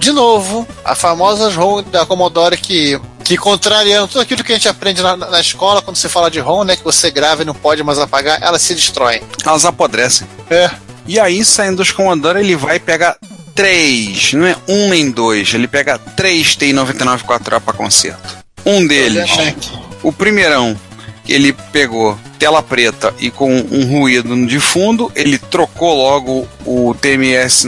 [0.00, 4.66] De novo, a famosa ROM da Commodore que, que contrariando tudo aquilo que a gente
[4.66, 6.74] aprende na, na escola quando se fala de ROM, né?
[6.74, 9.22] Que você grava e não pode mais apagar, elas se destroem.
[9.44, 10.26] Elas apodrecem.
[10.48, 10.70] É.
[11.06, 13.18] E aí, saindo dos Commodore, ele vai pegar
[13.54, 18.38] três, não é um nem dois, ele pega três TI-99 4A para conserto.
[18.64, 19.30] Um deles,
[20.02, 20.78] o primeirão,
[21.32, 27.66] ele pegou tela preta e com um ruído de fundo, ele trocou logo o TMS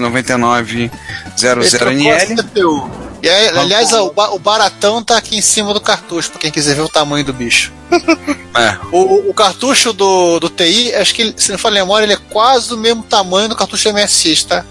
[1.36, 2.36] 9900NL.
[2.36, 2.90] CPU.
[3.22, 6.50] E aí, aliás, o, ba- o baratão tá aqui em cima do cartucho, pra quem
[6.50, 7.72] quiser ver o tamanho do bicho.
[8.54, 8.76] É.
[8.92, 12.18] O, o cartucho do, do TI, acho que, ele- se não for memória, ele é
[12.28, 14.62] quase do mesmo tamanho do cartucho MSX, tá?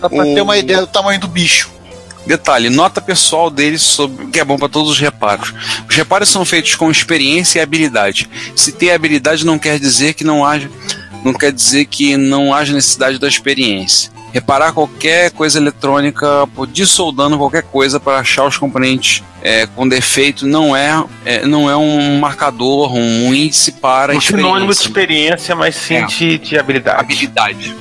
[0.00, 1.70] Só pra O- ter uma ideia do tamanho do bicho.
[2.26, 5.54] Detalhe, nota pessoal dele sobre que é bom para todos os reparos.
[5.88, 8.28] Os reparos são feitos com experiência e habilidade.
[8.54, 10.68] Se tem habilidade não quer dizer que não haja
[11.24, 14.12] não quer dizer que não haja necessidade da experiência.
[14.32, 16.26] reparar qualquer coisa eletrônica,
[16.70, 21.76] dissoldando qualquer coisa para achar os componentes é, com defeito não é, é, não é
[21.76, 25.34] um marcador, um índice para Um sinônimo de experiência.
[25.34, 26.06] experiência, mas sim É.
[26.06, 27.00] de, de habilidade.
[27.00, 27.74] habilidade.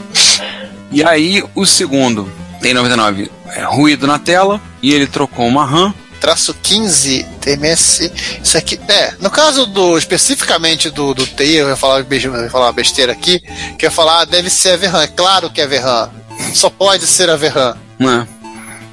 [0.92, 2.32] E aí o segundo
[2.62, 5.94] tem 99 é, ruído na tela e ele trocou uma RAM.
[6.20, 8.12] Traço 15, TMS.
[8.44, 8.80] Isso aqui.
[8.88, 9.98] É, no caso do.
[9.98, 13.40] especificamente do, do TI, eu ia falar, beijo- eu ia falar uma besteira aqui,
[13.78, 15.04] que eu ia falar, ah, deve ser a VRAM.
[15.04, 16.10] É claro que é VRAM.
[16.54, 17.76] Só pode ser a VRAM.
[18.00, 18.28] Né?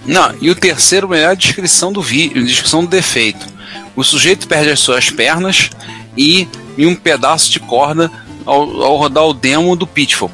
[0.05, 3.47] Não, e o terceiro é a descrição do vídeo, descrição do defeito.
[3.95, 5.71] O sujeito perde as suas pernas
[6.17, 8.11] e, e um pedaço de corda
[8.45, 10.31] ao, ao rodar o demo do Pitfall.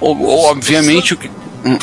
[0.00, 1.30] Ou, ou, obviamente, o que,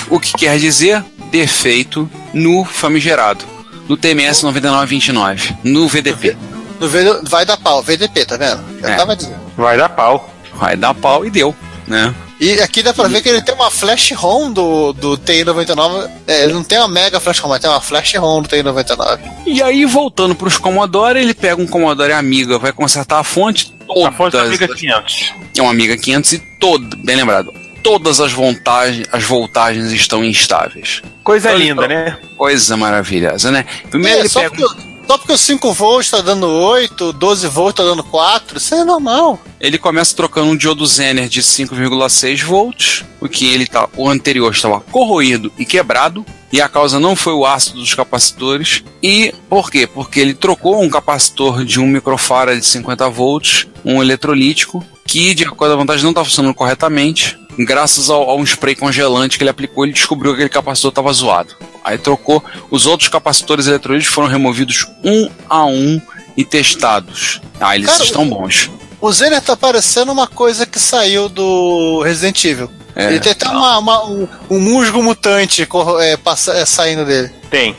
[0.10, 3.44] o que quer dizer defeito no famigerado,
[3.88, 6.36] no TMS 9929, no VDP.
[6.80, 8.64] No V- vai dar pau, VDP, tá vendo?
[8.82, 8.96] Eu É.
[8.96, 9.36] tava dizendo.
[9.58, 10.30] Vai dar pau.
[10.54, 11.56] Vai dar pau e deu,
[11.88, 12.14] né?
[12.40, 16.10] E aqui dá pra ver que ele tem uma flash ROM do, do TI-99.
[16.26, 19.20] É, ele não tem uma mega flash ROM, mas tem uma flash ROM do TI-99.
[19.46, 23.74] E aí, voltando para os Commodore, ele pega um Commodore Amiga, vai consertar a fonte
[23.86, 24.06] todas.
[24.06, 25.34] A fonte da Amiga as- 500.
[25.58, 27.54] É uma Amiga 500 e todo, bem lembrado,
[27.84, 31.02] todas as voltagens, as voltagens estão instáveis.
[31.24, 31.88] Coisa Olha, linda, então.
[31.88, 32.18] né?
[32.38, 33.66] Coisa maravilhosa, né?
[33.90, 37.48] Primeiro É, ele só, pega, porque, só porque o 5 volts tá dando 8, 12
[37.48, 39.40] volts tá dando 4, isso é normal.
[39.60, 44.52] ele começa trocando um diodo Zener de 5,6 volts, o que ele tá, o anterior
[44.52, 46.26] estava corroído e quebrado.
[46.52, 48.84] E a causa não foi o ácido dos capacitores.
[49.04, 49.86] E por quê?
[49.86, 55.44] Porque ele trocou um capacitor de 1 microfarad de 50 volts, um eletrolítico, que de
[55.44, 57.38] acordo com a vantagem não estava funcionando corretamente.
[57.66, 61.12] Graças ao, a um spray congelante que ele aplicou, ele descobriu que aquele capacitor estava
[61.12, 61.56] zoado.
[61.84, 62.44] Aí trocou.
[62.72, 66.00] Os outros capacitores eletrolíticos foram removidos um a um
[66.38, 67.42] e testados.
[67.60, 68.70] Ah, eles Cara, estão bons.
[69.02, 72.70] O Zener tá parecendo uma coisa que saiu do Resident Evil.
[72.96, 75.68] É, ele tem até uma, uma- um, um musgo mutante
[76.02, 77.30] é, passa- é, saindo dele.
[77.50, 77.76] Tem.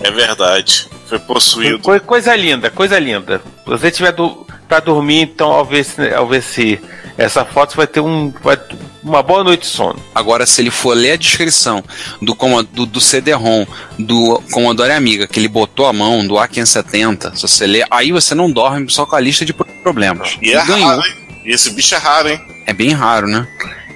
[0.00, 0.88] É verdade.
[1.08, 1.78] Foi possuído.
[1.80, 3.40] Co- coisa linda, coisa linda.
[3.64, 6.80] Se você tiver do, pra dormir, então ao ver, se, ao ver se
[7.18, 8.58] essa foto você vai ter um, vai-
[9.02, 9.98] uma boa noite de sono.
[10.14, 11.82] Agora, se ele for ler a descrição
[12.20, 12.36] do,
[12.72, 13.64] do, do CD-ROM
[13.98, 18.34] do Commodore Amiga, que ele botou a mão, do A570, se você ler, aí você
[18.34, 20.36] não dorme só com a lista de pro- problemas.
[20.42, 20.88] E é Ele ganhou.
[20.88, 21.14] raro, hein?
[21.44, 22.40] E esse bicho é raro, hein?
[22.66, 23.46] É bem raro, né?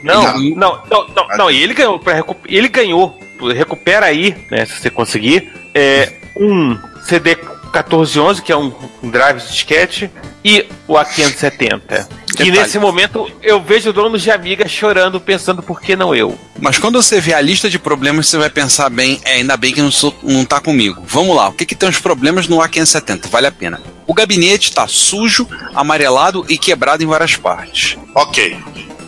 [0.02, 3.18] Não, não, não, não, não, e ele ganhou, pra recu- ele ganhou.
[3.54, 7.36] Recupera aí, né, se você conseguir, é, um CD
[7.70, 10.10] 1411, que é um, um drive de disquete,
[10.44, 12.06] e o A570.
[12.38, 16.38] E nesse momento eu vejo donos de amiga chorando, pensando por que não eu?
[16.58, 19.72] Mas quando você vê a lista de problemas, você vai pensar bem, é, ainda bem
[19.72, 21.02] que não, sou, não tá comigo.
[21.06, 23.28] Vamos lá, o que, que tem os problemas no A570?
[23.28, 23.80] Vale a pena.
[24.06, 27.98] O gabinete está sujo, amarelado e quebrado em várias partes.
[28.14, 28.56] Ok.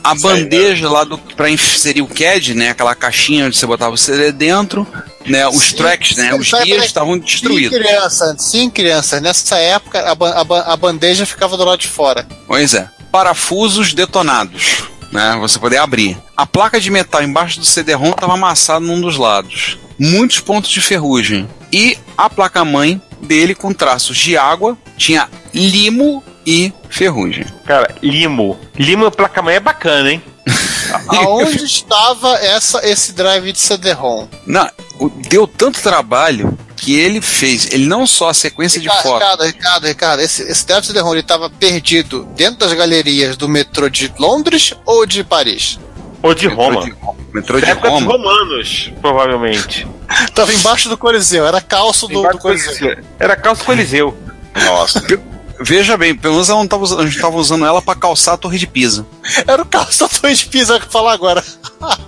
[0.05, 3.99] A bandeja lá do para inserir o CAD, né, aquela caixinha onde você botava o
[3.99, 4.87] CD dentro,
[5.27, 7.79] né, os Sim, tracks, né, sim, os guias estavam Sim, destruídos.
[7.79, 9.21] criança, sim, criança.
[9.21, 12.27] Nessa época, a, a a bandeja ficava do lado de fora.
[12.47, 12.89] Pois é.
[13.11, 16.17] Parafusos detonados, né, você poder abrir.
[16.37, 19.79] A placa de metal embaixo do CD-ROM estava amassada num dos lados.
[19.99, 21.49] Muitos pontos de ferrugem.
[21.73, 27.45] E a placa-mãe dele com traços de água tinha limo e ferrugem.
[27.65, 28.59] Cara, limo.
[28.77, 30.23] Limo placa-mãe é bacana, hein?
[31.09, 34.27] Aonde estava essa, esse drive de CD-ROM?
[34.47, 34.69] Não,
[35.29, 37.73] deu tanto trabalho que ele fez.
[37.73, 39.21] Ele não só a sequência de Ricardo, fotos.
[39.21, 43.49] Ricardo, Ricardo, Ricardo, esse, esse drive de CD-ROM ele estava perdido dentro das galerias do
[43.49, 45.79] metrô de Londres ou de Paris?
[46.23, 46.85] Ou de Metrô Roma.
[46.85, 46.95] de,
[47.33, 48.13] metrô de dos Roma.
[48.13, 49.87] romanos, provavelmente.
[50.35, 52.97] Tava embaixo do Coliseu, era calço do, do Coliseu.
[53.19, 54.17] Era calço Coliseu.
[54.55, 55.03] Nossa.
[55.61, 58.35] Veja bem, pelo menos ela não tava, usando- a gente tava usando ela pra calçar
[58.35, 59.07] a Torre de Pisa.
[59.47, 61.43] Era o calço da Torre de Pisa que eu falar agora.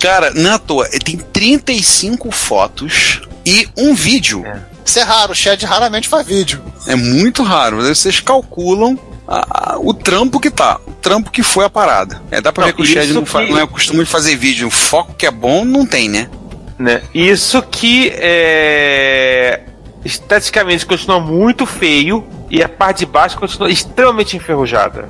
[0.00, 4.44] Cara, não é à toa, tem 35 fotos e um vídeo.
[4.84, 6.62] Isso é raro, o Chad raramente faz vídeo.
[6.86, 7.76] É muito raro.
[7.82, 8.98] Vocês calculam
[9.28, 12.20] a- a- o trampo que tá, o trampo que foi a parada.
[12.30, 14.10] É, dá pra Não, ver que o isso não, fa- que- não é costume de
[14.10, 14.68] fazer vídeo.
[14.68, 16.28] O foco que é bom não tem, né?
[16.78, 17.02] Né?
[17.14, 19.60] Isso que é,
[20.04, 25.08] esteticamente continua muito feio e a parte de baixo continua extremamente enferrujada.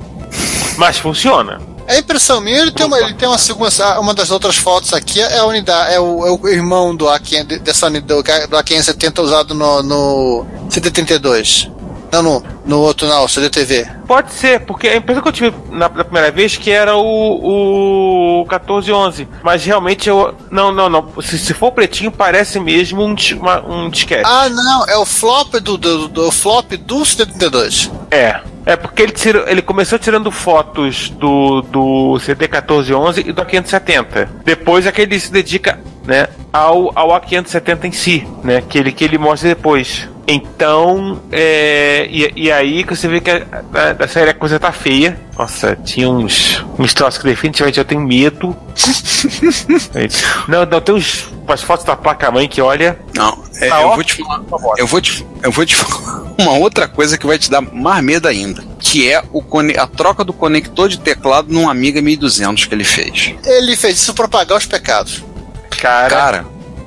[0.77, 1.59] Mas funciona.
[1.87, 3.69] A impressão minha, ele tem uma, ele tem uma segunda.
[3.83, 7.05] ah, Uma das outras fotos aqui é a unidade, é o, é o irmão do
[7.05, 11.71] A500, dessa unidade, do A570 usado no, no CD32.
[12.15, 13.85] Não, no, no outro não, CDTV.
[14.07, 18.41] Pode ser, porque a impressão que eu tive na, na primeira vez que era o,
[18.41, 19.27] o 1411.
[19.43, 20.33] Mas realmente eu.
[20.51, 21.09] Não, não, não.
[21.21, 24.23] Se, se for pretinho, parece mesmo um, uma- um disquete.
[24.25, 27.91] Ah, não, é o flop do, do, do- flop do CD32.
[28.11, 28.39] É.
[28.67, 34.27] É porque ele, tirou, ele começou tirando fotos do, do CD1411 e do A570.
[34.43, 38.91] Depois é que ele se dedica né, ao, ao A570 em si, né, que, ele,
[38.91, 40.09] que ele mostra depois.
[40.27, 44.59] Então, é, e, e aí que você vê que a, a, a série a coisa
[44.59, 45.19] tá feia.
[45.37, 48.55] Nossa, tinha uns, uns troços que definitivamente eu tenho medo.
[50.47, 52.97] não, não, tem uns, umas fotos da placa-mãe que olha.
[53.13, 56.25] Não, é, Tá eu, ótimo, vou te falar, eu, vou te, eu vou te falar
[56.37, 58.63] uma outra coisa que vai te dar mais medo ainda.
[58.79, 59.43] Que é o,
[59.77, 63.35] a troca do conector de teclado num Amiga 1200 que ele fez.
[63.45, 65.23] Ele fez isso pra pagar os pecados.
[65.69, 66.45] Cara, Cara,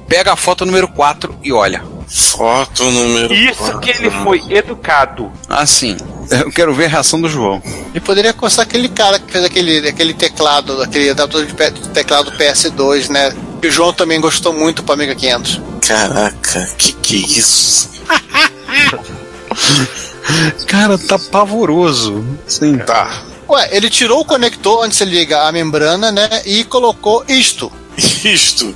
[0.09, 1.83] pega a foto número 4 e olha.
[2.09, 3.35] Foto número.
[3.35, 3.81] isso quatro.
[3.81, 5.31] que ele foi educado.
[5.49, 5.97] Assim,
[6.31, 7.63] eu quero ver a reação do João.
[7.91, 13.11] Ele poderia constar aquele cara que fez aquele, aquele teclado, aquele adaptador de teclado PS2,
[13.11, 13.33] né?
[13.61, 15.61] Que o João também gostou muito pro Amiga 500.
[15.87, 17.91] Caraca, que que é isso?
[20.67, 22.25] Cara, tá pavoroso.
[22.47, 22.79] Sim.
[22.79, 23.23] Tá.
[23.49, 26.29] Ué, ele tirou o conector onde se liga a membrana, né?
[26.45, 27.73] E colocou isto.
[27.97, 28.75] Isto.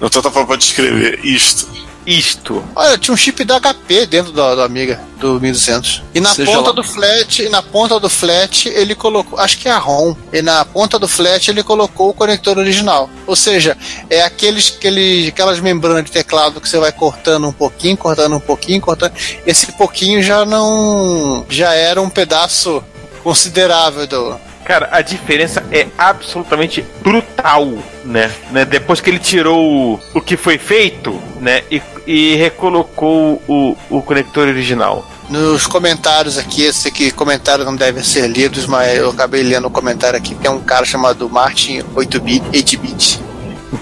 [0.00, 1.20] Não tô falando pra descrever.
[1.24, 1.68] Isto.
[2.06, 2.64] Isto.
[2.74, 6.02] Olha, tinha um chip da HP dentro do, do Amiga, do 1200.
[6.14, 6.72] E na Seja ponta lá.
[6.72, 10.14] do flat, e na ponta do flat ele colocou, acho que é a ROM.
[10.32, 13.10] E na ponta do flat ele colocou o conector original.
[13.26, 13.76] Ou seja,
[14.08, 18.40] é aqueles, aqueles aquelas membranas de teclado que você vai cortando um pouquinho, cortando um
[18.40, 19.12] pouquinho, cortando.
[19.46, 22.82] Esse pouquinho já não já era um pedaço
[23.22, 27.66] considerável do Cara, a diferença é absolutamente brutal,
[28.04, 28.30] né?
[28.52, 28.64] né?
[28.64, 31.64] Depois que ele tirou o, o que foi feito, né?
[31.68, 35.04] E, e recolocou o, o conector original.
[35.28, 39.66] Nos comentários aqui, eu sei que comentários não devem ser lidos, mas eu acabei lendo
[39.66, 43.20] um comentário aqui, tem um cara chamado Martin 8-bit, 8-bit,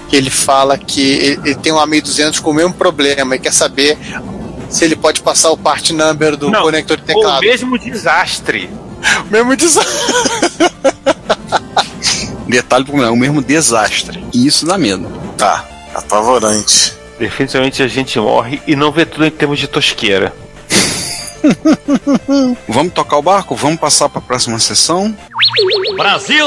[0.07, 3.53] que ele fala que ele, ele tem um A1200 com o mesmo problema e quer
[3.53, 3.95] saber
[4.67, 7.41] se ele pode passar o part number do Não, conector de O teclado.
[7.41, 8.71] mesmo desastre.
[9.29, 10.69] Mesmo desastre.
[12.47, 14.23] Detalhe pro é o mesmo desastre.
[14.33, 15.07] E isso dá medo.
[15.37, 15.65] Tá.
[15.93, 16.93] Apavorante.
[17.19, 20.33] Definitivamente a gente morre e não vê tudo em termos de tosqueira.
[22.67, 23.55] Vamos tocar o barco?
[23.55, 25.15] Vamos passar para a próxima sessão?
[25.95, 26.45] Brasil!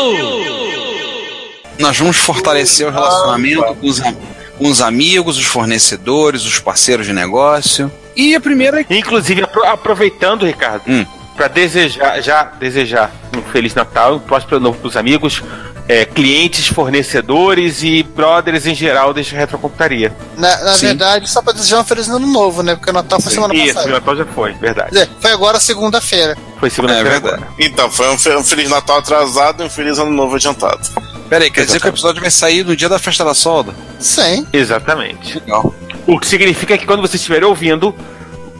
[1.78, 7.12] Nós vamos fortalecer o relacionamento com os, com os amigos, os fornecedores, os parceiros de
[7.12, 7.90] negócio.
[8.14, 11.04] E a primeira Inclusive, apro- aproveitando, Ricardo, Hum.
[11.42, 15.42] Para desejar, já desejar um Feliz Natal, um próspero novo pros amigos,
[15.88, 20.14] é, clientes, fornecedores e brothers em geral deste retrocomputaria.
[20.36, 22.76] Na, na verdade, só pra desejar um feliz ano novo, né?
[22.76, 23.90] Porque o Natal foi semana Isso, o passada.
[23.90, 24.90] Natal já foi, verdade.
[24.90, 26.38] Quer dizer, foi agora segunda-feira.
[26.60, 27.48] Foi segunda-feira É agora.
[27.58, 30.88] Então, foi um, um Feliz Natal atrasado e um Feliz Ano Novo adiantado.
[31.28, 33.74] Pera aí, quer dizer que o episódio vai sair no dia da festa da solda?
[33.98, 34.46] Sim.
[34.52, 35.40] Exatamente.
[35.40, 35.74] Legal.
[36.06, 37.92] O que significa que quando você estiver ouvindo,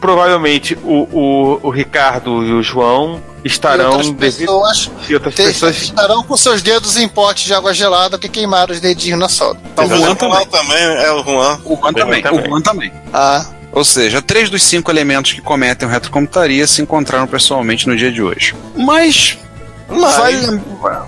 [0.03, 5.33] provavelmente o, o, o Ricardo e o João E estarão outras devido pessoas e outras
[5.33, 9.17] te- pessoas estarão com seus dedos em pote de água gelada que queimaram os dedinhos
[9.17, 9.61] na solda.
[9.77, 10.37] O Juan o também.
[10.39, 11.59] Juan também é o Juan.
[11.63, 12.21] O Juan também.
[12.21, 12.41] também.
[12.41, 12.93] O Juan também.
[13.13, 18.11] Ah, Ou seja, três dos cinco elementos que cometem retrocomputaria se encontraram pessoalmente no dia
[18.11, 18.53] de hoje.
[18.75, 19.37] Mas.
[19.87, 20.61] Mas- Vale,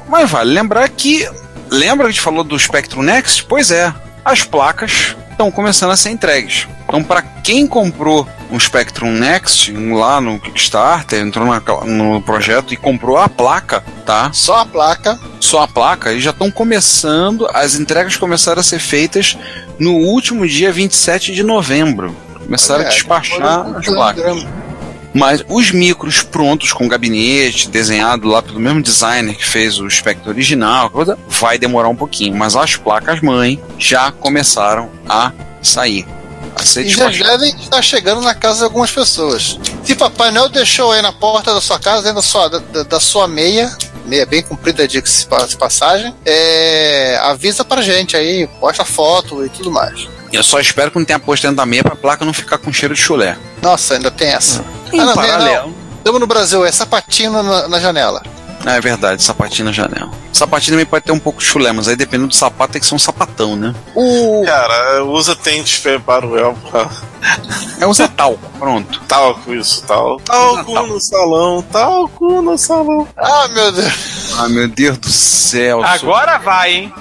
[0.08, 1.28] mas vale lembrar que.
[1.70, 3.43] Lembra que a gente falou do Spectrum Next?
[3.43, 3.93] Pois é.
[4.24, 6.68] As placas estão começando a ser entregues.
[6.96, 12.74] Então, para quem comprou um Spectrum Next um lá no Kickstarter, entrou na- no projeto
[12.74, 14.30] e comprou a placa, tá?
[14.32, 15.20] só a placa.
[15.41, 19.38] só a placa, e já estão começando, as entregas começaram a ser feitas
[19.78, 22.16] no último dia 27 de novembro.
[22.46, 24.48] Começaram a É, despachar foi as placas.
[25.14, 30.30] Mas os micros prontos com gabinete, desenhado lá pelo mesmo designer que fez o Spectre
[30.30, 30.89] original,
[31.28, 32.36] vai demorar um pouquinho.
[32.38, 35.32] Mas as placas mãe já começaram a
[35.62, 36.06] sair.
[36.82, 37.06] E já
[37.38, 39.58] devem estar chegando na casa de algumas pessoas.
[39.84, 42.99] Se Papai Noel deixou aí na porta da sua casa, dentro da sua, da, da-
[42.99, 43.76] sua meia,
[44.06, 49.70] meia bem comprida de de passagem, é, avisa pra gente aí, posta foto e tudo
[49.72, 50.08] mais.
[50.32, 52.72] Eu só espero que não tenha posto dentro da meia pra placa não ficar com
[52.74, 53.38] cheiro de chulé.
[53.62, 54.64] Nossa, ainda tem essa.
[54.91, 55.76] Em Ah, não, paralelo.
[55.97, 58.22] Estamos no Brasil, é sapatinho na, na janela.
[58.68, 60.09] Ah, é verdade, sapatinho na janela.
[60.34, 62.88] Sapatinho também pode ter um pouco de chulé, mas aí dependendo do sapato tem que
[62.88, 63.76] ser um sapatão, né?
[63.93, 66.89] O, Cara, usa tente para o El pra
[67.80, 68.99] É usar talco, pronto.
[69.07, 70.20] talco isso, tal.
[70.20, 70.88] Talco Talco.
[70.93, 73.07] no salão, talco no salão.
[73.16, 74.34] ah, meu Deus.
[74.39, 75.84] Ah, meu Deus do céu.
[75.84, 76.93] Agora vai, hein?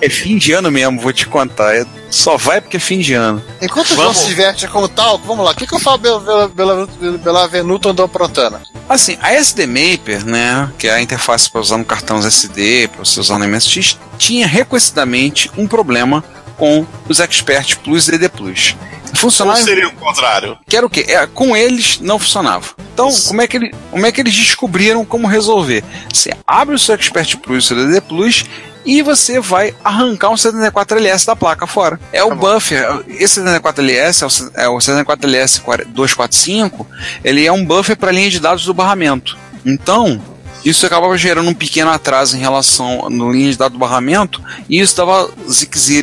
[0.00, 1.74] É fim de ano mesmo, vou te contar.
[1.76, 3.42] É- Só vai porque é fim de ano.
[3.62, 4.22] Enquanto o João Vamos.
[4.22, 5.52] se diverte com o talco, vamos lá.
[5.52, 8.58] O que, que eu falo Bela, Bela, Bela, Bela Venuto andou aprontando?
[8.88, 13.04] Assim, a SD Maper, né, que é a interface para usar no cartão SD, para
[13.04, 16.24] você usar no MSX, tinha reconhecidamente um problema
[16.56, 18.76] com os Expert Plus e DD Plus.
[19.10, 20.58] Ou Funcionava seria o contrário?
[20.68, 21.04] que era o quê?
[21.08, 22.66] É, com eles não funcionava.
[22.92, 25.82] Então, como é, que ele, como é que eles descobriram como resolver?
[26.12, 28.44] Você abre o seu Expert Plus, o seu DD Plus,
[28.84, 32.00] e você vai arrancar um 74LS da placa fora.
[32.12, 33.04] É o buffer.
[33.08, 36.86] Esse 74LS é o, é o 74LS 245,
[37.22, 39.36] ele é um buffer para a linha de dados do barramento.
[39.64, 40.20] Então,
[40.64, 44.78] isso acabava gerando um pequeno atraso em relação no linha de dados do barramento, e
[44.78, 45.30] isso dava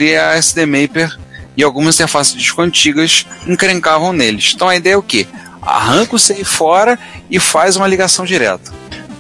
[0.02, 1.18] e a SD Mapper
[1.56, 4.54] e algumas interfaces disco antigas encrencavam neles.
[4.56, 5.28] Então a ideia é o quê?
[5.62, 6.98] Arranca o CI fora
[7.30, 8.72] e faz uma ligação direta.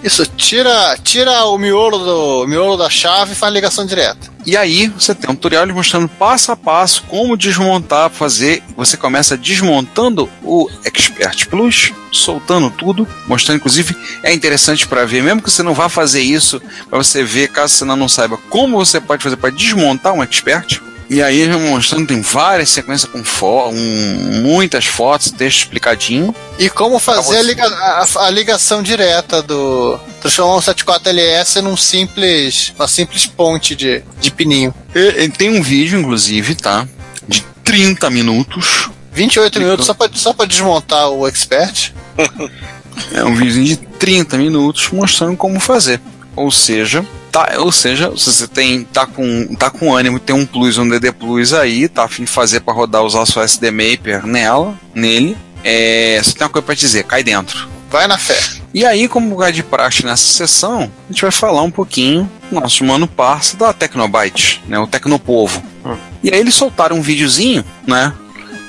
[0.07, 4.31] Isso, tira, tira o miolo, do, miolo da chave e faz ligação direta.
[4.45, 8.63] E aí você tem um tutorial mostrando passo a passo como desmontar, fazer.
[8.77, 15.41] Você começa desmontando o Expert Plus, soltando tudo, mostrando inclusive é interessante para ver, mesmo
[15.41, 19.01] que você não vá fazer isso, para você ver caso você não saiba como você
[19.01, 20.81] pode fazer para desmontar um Expert.
[21.09, 26.35] E aí mostrando tem várias sequências com fo um, muitas fotos, texto explicadinho.
[26.59, 29.97] E como fazer a, liga a, a, ligação direta do.
[30.19, 32.73] Transformar um 74LS num simples.
[32.77, 34.73] uma simples ponte de, de pininho.
[34.93, 36.85] E, e tem um vídeo, inclusive, tá?
[37.27, 38.89] De 30 minutos.
[39.13, 41.93] 28 minutos só pra, só pra desmontar o expert.
[43.13, 46.01] é um vídeo de 30 minutos mostrando como fazer.
[46.35, 47.05] Ou seja,
[47.37, 50.89] tá, ou seja, se você tem tá com tá com ânimo, tem um plus, um
[50.89, 54.77] DD Plus aí, tá a fim de fazer para rodar usar sua SD Maper nela,
[54.95, 57.67] nele, é, você tem uma coisa para dizer, cai dentro.
[57.89, 58.37] Vai na fé.
[58.73, 62.59] E aí, como lugar de praxe nessa sessão, a gente vai falar um pouquinho do
[62.59, 65.63] nosso mano parça da Tecnobyte, né, o Tecnopovo.
[65.85, 65.95] Hum.
[66.21, 68.13] E aí eles soltaram um videozinho, né,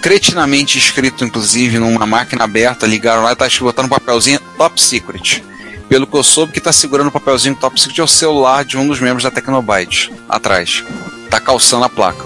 [0.01, 5.43] cretinamente escrito, inclusive, numa máquina aberta, ligaram lá e tá botaram um papelzinho Top Secret.
[5.89, 8.77] Pelo que eu soube, que tá segurando o papelzinho Top Secret é o celular de
[8.77, 10.85] um dos membros da Tecnobyte, atrás.
[11.31, 12.25] Tá calçando a placa.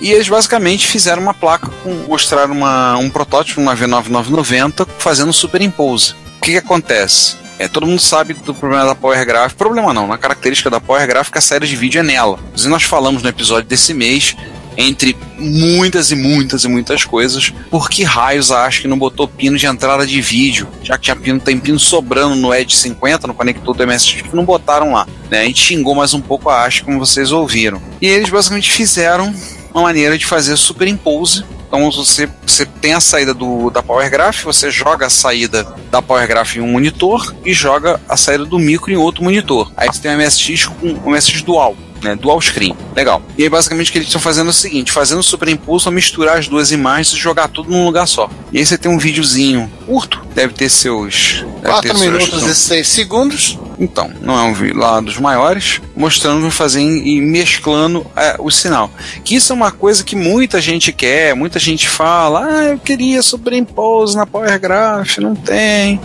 [0.00, 6.14] E eles basicamente fizeram uma placa, com, mostraram uma, um protótipo, uma V9990, fazendo superimpose.
[6.38, 7.36] O que, que acontece?
[7.58, 9.52] É, todo mundo sabe do problema da Power Graph.
[9.52, 12.38] Problema não, na característica da Power Graph, a saída de vídeo é nela.
[12.48, 14.36] Inclusive, nós falamos no episódio desse mês
[14.76, 19.66] entre muitas e muitas e muitas coisas, por que raios a não botou pino de
[19.66, 23.76] entrada de vídeo, já que tinha pino, tem pino sobrando no Edge 50, no conector
[23.76, 25.06] do MSX, que não botaram lá.
[25.30, 25.40] Né?
[25.40, 27.80] A gente xingou mais um pouco a ASCII, como vocês ouviram.
[28.00, 29.34] E eles basicamente fizeram
[29.72, 34.44] uma maneira de fazer superimpose então você, você tem a saída do, da Power Graph,
[34.44, 38.58] você joga a saída da Power Graph em um monitor e joga a saída do
[38.58, 39.72] micro em outro monitor.
[39.74, 41.74] Aí você tem o MSX com o MSX dual
[42.04, 42.16] né?
[42.16, 42.76] Dual screen.
[42.94, 43.22] Legal.
[43.36, 46.48] E aí, basicamente, o que eles estão fazendo é o seguinte: fazendo superimpulso, misturar as
[46.48, 48.30] duas imagens e jogar tudo num lugar só.
[48.52, 51.44] E aí você tem um videozinho curto, deve ter seus.
[51.62, 53.58] 4 minutos seus, e 6 segundos.
[53.78, 58.90] Então, não é um lá dos maiores, mostrando fazer e mesclando é, o sinal.
[59.24, 63.22] Que isso é uma coisa que muita gente quer, muita gente fala, ah, eu queria
[63.22, 66.00] superimpose na Power Graph, não tem.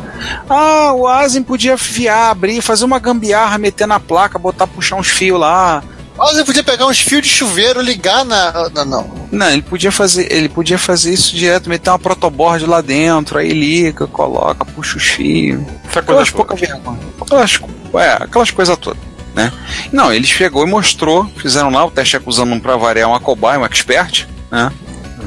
[0.50, 5.08] Ah, o Asim podia viar, abrir, fazer uma gambiarra, meter na placa, botar, puxar uns
[5.08, 5.84] fios lá.
[6.18, 8.70] Mas ele podia pegar uns fios de chuveiro, ligar na.
[8.74, 9.12] Não, não.
[9.32, 10.32] Não, ele podia fazer.
[10.32, 15.04] Ele podia fazer isso direto, meter uma protoboard lá dentro, aí liga, coloca, puxa os
[15.04, 15.62] fios.
[15.96, 17.00] Aquelas pouca vergonha.
[17.22, 17.60] Aquelas,
[17.96, 19.02] é, aquelas coisas todas.
[19.36, 19.54] Né?
[19.92, 23.60] Não, eles pegou e mostrou, fizeram lá o teste acusando um pra variar uma cobaia,
[23.60, 24.72] um expert, né?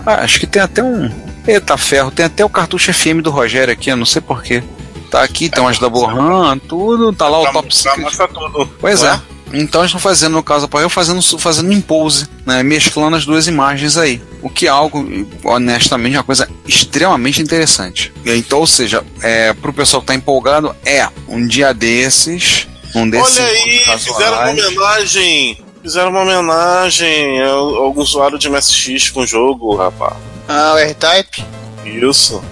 [0.05, 1.09] Ah, acho que tem até um.
[1.47, 4.65] Eita ferro, tem até o cartucho FM do Rogério aqui, eu não sei porquê.
[5.11, 8.17] Tá aqui, tem umas da Borran, tudo, tá lá o tá, top secret.
[8.17, 8.69] Tá, tudo.
[8.81, 9.21] Pois é.
[9.53, 13.97] Então eles estão fazendo, no caso eu fazendo, fazendo impose, né, mesclando as duas imagens
[13.97, 14.21] aí.
[14.43, 15.05] O que é algo,
[15.45, 18.13] honestamente, uma coisa extremamente interessante.
[18.25, 22.67] Então, ou seja, é, para o pessoal que está empolgado, é um dia desses.
[22.95, 25.65] Um desses Olha aí, fizeram uma homenagem.
[25.83, 30.15] Fizeram uma homenagem a algum usuário de MSX com o jogo, rapaz.
[30.47, 31.45] Ah, o R-Type?
[31.87, 32.43] Isso.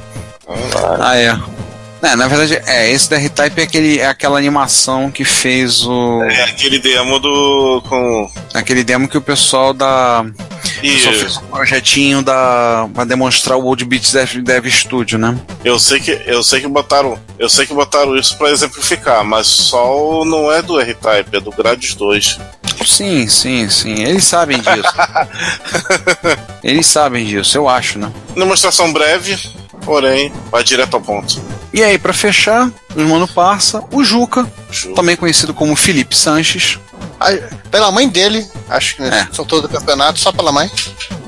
[0.99, 1.39] Ah, é.
[2.01, 6.23] É, na verdade, é, esse da R-Type é, aquele, é aquela animação que fez o.
[6.23, 7.83] É, aquele demo do.
[7.89, 8.31] com.
[8.55, 10.25] Aquele demo que o pessoal da.
[10.83, 11.11] Isso.
[11.11, 12.89] fez um projetinho da.
[12.95, 15.37] pra demonstrar o Old Beats Dev, Dev Studio, né?
[15.65, 16.13] Eu sei que.
[16.25, 17.19] Eu sei que botaram.
[17.37, 21.51] Eu sei que botaram isso para exemplificar, mas só não é do R-Type, é do
[21.51, 22.39] Grades 2.
[22.87, 24.05] Sim, sim, sim.
[24.05, 24.95] Eles sabem disso.
[26.63, 28.13] Eles sabem disso, eu acho, né?
[28.35, 29.37] Demonstração breve,
[29.85, 31.41] porém, vai direto ao ponto.
[31.73, 36.79] E aí, para fechar, o irmão passa, o Juca, Juca, também conhecido como Felipe Sanches.
[37.71, 39.29] pela mãe dele, acho que é.
[39.33, 40.71] são todo o campeonato, só pela mãe.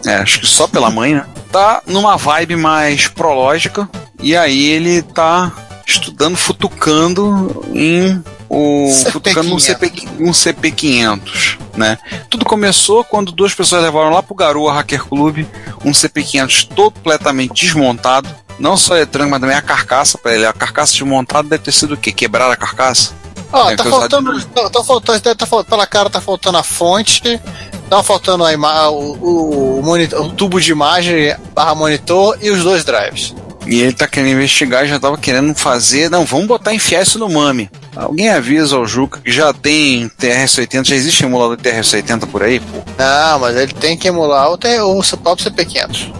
[0.07, 1.26] É, acho que só pela mãe, né?
[1.53, 3.88] Tá numa vibe mais prológica,
[4.22, 5.53] e aí ele tá
[5.87, 11.96] estudando, futucando em o CP futucando um, CP, um CP500, né?
[12.29, 15.46] Tudo começou quando duas pessoas levaram lá pro Garoa Hacker Club
[15.84, 18.29] um CP500 completamente desmontado,
[18.61, 20.45] Não só a eletrônica, mas também a carcaça para ele.
[20.46, 22.12] A carcaça desmontada deve ter sido o quê?
[22.12, 23.12] Quebrar a carcaça?
[23.53, 24.38] Ó, Tem tá faltando.
[24.38, 25.20] de- Tá, tá faltando.
[25.20, 27.41] Tá, pela cara tá faltando a fonte.
[27.88, 32.50] Tá faltando a ima o, o, o monitor- o tubo de imagem barra monitor e
[32.50, 33.34] os dois drives.
[33.66, 36.08] E ele tá querendo investigar, já tava querendo fazer.
[36.11, 37.68] Não, vamos botar enfiar isso no MAME.
[37.96, 42.61] Alguém avisa ao Juca que já tem TRS-80, já existe emulador de TRS-80 por aí,
[42.61, 42.78] pô.
[42.99, 46.12] Não, mas ele tem que emular o, o seu próprio CP500.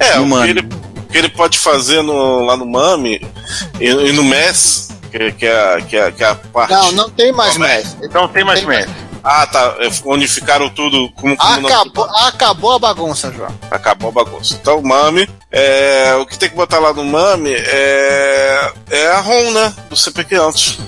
[0.00, 0.44] É, No o Mami.
[0.54, 0.68] que, ele,
[1.10, 3.26] que ele pode fazer no- lá no MAME
[3.80, 6.70] e, e no MES, que, que, é, a- que, é, que é a parte.
[6.72, 7.58] Não, não tem mais é?
[7.58, 7.96] MES.
[8.02, 9.08] Então tem mais Tem medo.
[9.24, 9.74] Ah, tá.
[10.04, 13.50] Unificaram tudo como, como não- Acabou, acabou a bagunça, João.
[13.70, 14.54] Acabou a bagunça.
[14.54, 19.20] Então, o MAME, é, o que tem que botar lá no MAME é, é a
[19.20, 19.74] ROM, né?
[19.90, 20.78] Do CP500.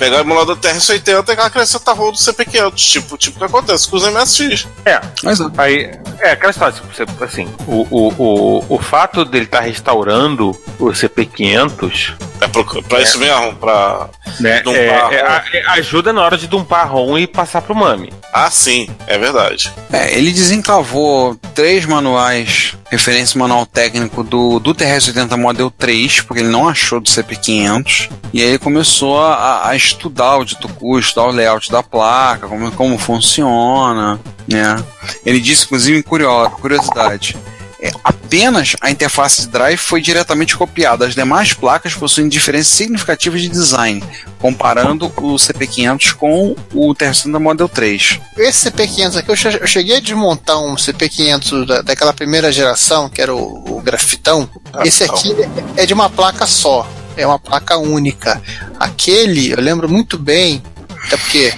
[0.00, 2.74] Pegar o emulador TRS-80 e acrescentar a ROM do CP500.
[2.74, 4.66] Tipo, tipo o que acontece com os MSX.
[4.84, 5.90] É, Mas aí
[6.20, 12.14] é aquela história, tipo, assim, o, o, o, o fato dele estar restaurando o CP500,
[12.40, 14.08] É pra, pra isso mesmo, pra.
[14.40, 15.12] né, Dumpar é- a ROM.
[15.12, 18.12] é- a- é- ajuda na hora de dumpar a ROM e passar pro MAME.
[18.32, 19.70] Ah, sim, é verdade.
[19.92, 26.50] É, ele desencavou três manuais, referência manual técnico do, do TRS-80 Model 3, porque ele
[26.50, 28.10] não achou do CP500.
[28.32, 32.48] E aí ele começou a, a estudar o dito custo, estudar o layout da placa,
[32.48, 34.18] como, como funciona,
[34.48, 34.82] né?
[35.24, 37.36] Ele disse, inclusive, curiosidade,
[37.82, 41.06] é, apenas a interface de drive foi diretamente copiada.
[41.06, 44.02] As demais placas possuem diferenças significativas de design,
[44.38, 48.20] comparando o CP500 com o TRS-80 Model 3.
[48.36, 53.08] Esse CP500 aqui, eu che- eu cheguei a desmontar um CP500 da- daquela primeira geração,
[53.08, 54.48] que era o, o grafitão.
[54.84, 55.34] Esse aqui
[55.76, 58.40] é de uma placa só, é uma placa única.
[58.78, 60.62] Aquele, eu lembro muito bem,
[61.06, 61.52] até porque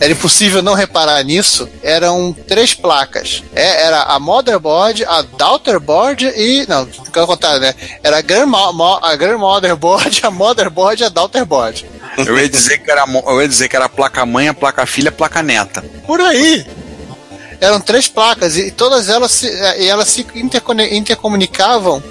[0.00, 3.44] era impossível não reparar nisso, eram três placas.
[3.54, 6.64] É, era a motherboard, a daughterboard e.
[6.66, 7.74] Não, ao contrário, né?
[8.02, 11.86] Era a, grandma, a grandmotherboard, a motherboard e a daughterboard.
[12.16, 15.10] Eu ia dizer que era, eu ia dizer que era placa mãe, a placa filha,
[15.10, 15.84] a placa neta.
[16.06, 16.66] Por aí.
[17.60, 19.46] Eram três placas e todas elas se,
[19.78, 22.02] e elas se intercomunicavam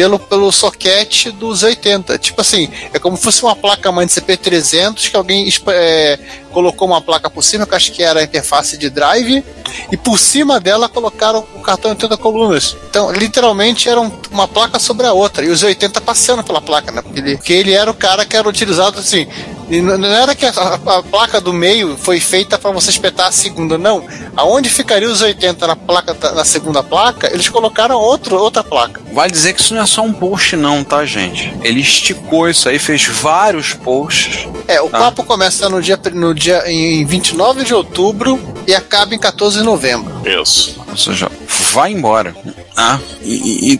[0.00, 2.18] pelo, pelo soquete dos 80.
[2.18, 6.18] Tipo assim, é como se fosse uma placa mãe de CP300 que alguém é,
[6.50, 9.44] colocou uma placa por cima, que acho que era a interface de drive,
[9.92, 12.74] e por cima dela colocaram o cartão 80 colunas.
[12.88, 16.90] Então, literalmente, era um- uma placa sobre a outra, e os 80 passando pela placa,
[16.90, 17.02] né?
[17.02, 19.26] Porque ele, porque ele era o cara que era utilizado assim.
[19.70, 23.78] Não era que a, a- placa do meio foi feita para você espetar a segunda,
[23.78, 24.04] não.
[24.34, 29.00] Aonde ficaria os 80 na placa na segunda placa, eles colocaram outro, outra placa.
[29.12, 31.52] Vale dizer que isso não é só um post, não, tá, gente?
[31.62, 34.46] Ele esticou isso aí, fez vários posts.
[34.68, 34.98] É, o Tá.
[34.98, 39.64] papo começa no dia, no dia em 29 de outubro e acaba em 14 de
[39.64, 40.10] novembro.
[40.26, 40.76] Isso.
[40.88, 41.30] Ou seja,
[41.72, 42.34] vai embora.
[42.76, 43.78] Ah, e, e- e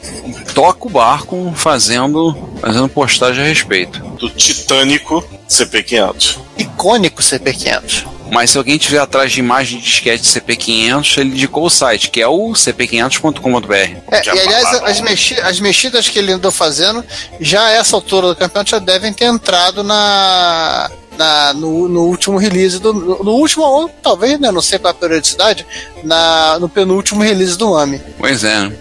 [0.55, 4.01] toca o barco fazendo, fazendo postagem a respeito.
[4.19, 6.39] Do titânico CP500.
[6.59, 8.05] Icônico CP500.
[8.31, 12.21] Mas se alguém tiver atrás de imagem de disquete CP500, ele indicou o site, que
[12.21, 13.75] é o cp500.com.br.
[13.75, 17.05] É, e aliás, as, mexi as mexidas que ele andou fazendo,
[17.41, 22.39] já a essa altura do campeonato, já devem ter entrado na, na- no, no último
[22.39, 22.93] release do.
[22.93, 24.51] No último, ou talvez, né?
[24.51, 25.67] Não sei qual é a periodicidade,
[26.05, 28.01] na, no penúltimo release do AMI.
[28.19, 28.61] Pois é.
[28.61, 28.73] né?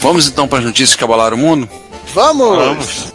[0.00, 1.68] Vamos então para as notícias que abalaram o mundo?
[2.14, 3.12] Vamos!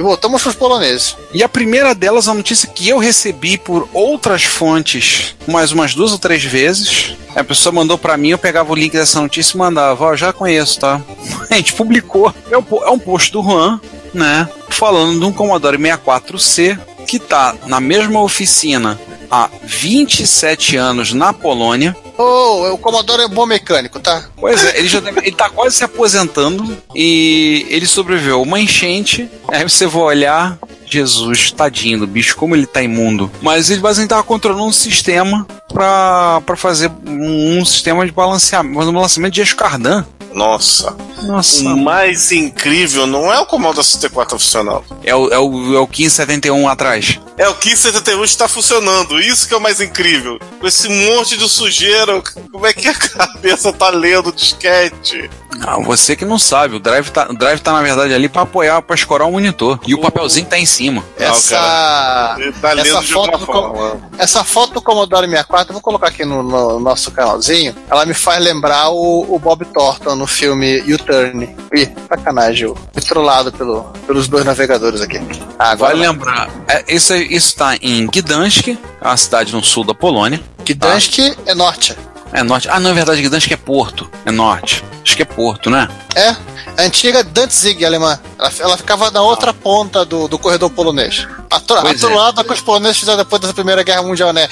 [0.00, 1.14] E voltamos pros poloneses.
[1.30, 6.10] E a primeira delas, a notícia que eu recebi por outras fontes, mais umas duas
[6.12, 7.14] ou três vezes.
[7.36, 10.32] A pessoa mandou pra mim, eu pegava o link dessa notícia e mandava, ó, já
[10.32, 11.02] conheço, tá?
[11.50, 12.34] A gente publicou.
[12.50, 13.78] É um, é um post do Juan,
[14.14, 14.48] né?
[14.70, 18.98] Falando de um Commodore 64C que tá na mesma oficina
[19.30, 21.94] há 27 anos na Polônia.
[22.20, 24.24] Ô, o Commodore é bom mecânico, tá?
[24.36, 29.26] Pois é, ele já deve- ele tá quase se aposentando e ele sobreviveu uma enchente.
[29.48, 33.30] Aí você vai olhar, Jesus, tadinho do bicho, como ele tá imundo.
[33.40, 38.92] Mas ele basicamente tava controlando um sistema pra fazer um, um sistema de balanceamento, um
[38.92, 40.04] balanceamento de Escardan.
[40.32, 40.96] Nossa.
[41.22, 41.64] Nossa.
[41.64, 44.84] O mais incrível não é o Commodore 64 funcionando.
[45.02, 47.20] É o, é o, é o 1571 atrás.
[47.36, 49.20] É o 1571 está funcionando.
[49.20, 50.38] Isso que é o mais incrível.
[50.58, 55.30] Com esse monte de sujeira, como é que a cabeça tá lendo o disquete?
[55.60, 58.42] Ah, você que não sabe, o drive tá, o drive tá na verdade ali pra
[58.42, 59.78] apoiar, pra escorar o monitor.
[59.86, 61.04] E o papelzinho tá em cima.
[61.18, 61.56] Essa.
[61.56, 62.36] Tá
[62.78, 64.00] essa foto do forma.
[64.18, 67.74] Essa foto do Commodore 64, eu vou colocar aqui no, no nosso canalzinho.
[67.90, 71.56] Ela me faz lembrar o, o Bob Thornton no filme U-Turn.
[71.74, 75.18] Ih, sacanagem, eu fui trollado pelo, pelos dois navegadores aqui.
[75.58, 79.94] Ah, agora Vale lembrar, é, isso, isso tá em Gdansk, a cidade no sul da
[79.94, 80.40] Polônia.
[80.64, 81.96] Gdansk é norte.
[82.32, 82.68] É norte.
[82.70, 84.08] Ah, não, é verdade, Gdansk é porto.
[84.24, 84.84] É norte.
[85.04, 85.88] Acho que é Porto, né?
[86.14, 86.28] É,
[86.76, 88.18] a antiga Danzig alemã.
[88.38, 91.26] Ela, ela ficava na outra ponta do, do corredor polonês.
[91.50, 92.44] Atro- Pois é.
[92.44, 94.46] Que os poloneses fizeram depois da Primeira Guerra Mundial, né?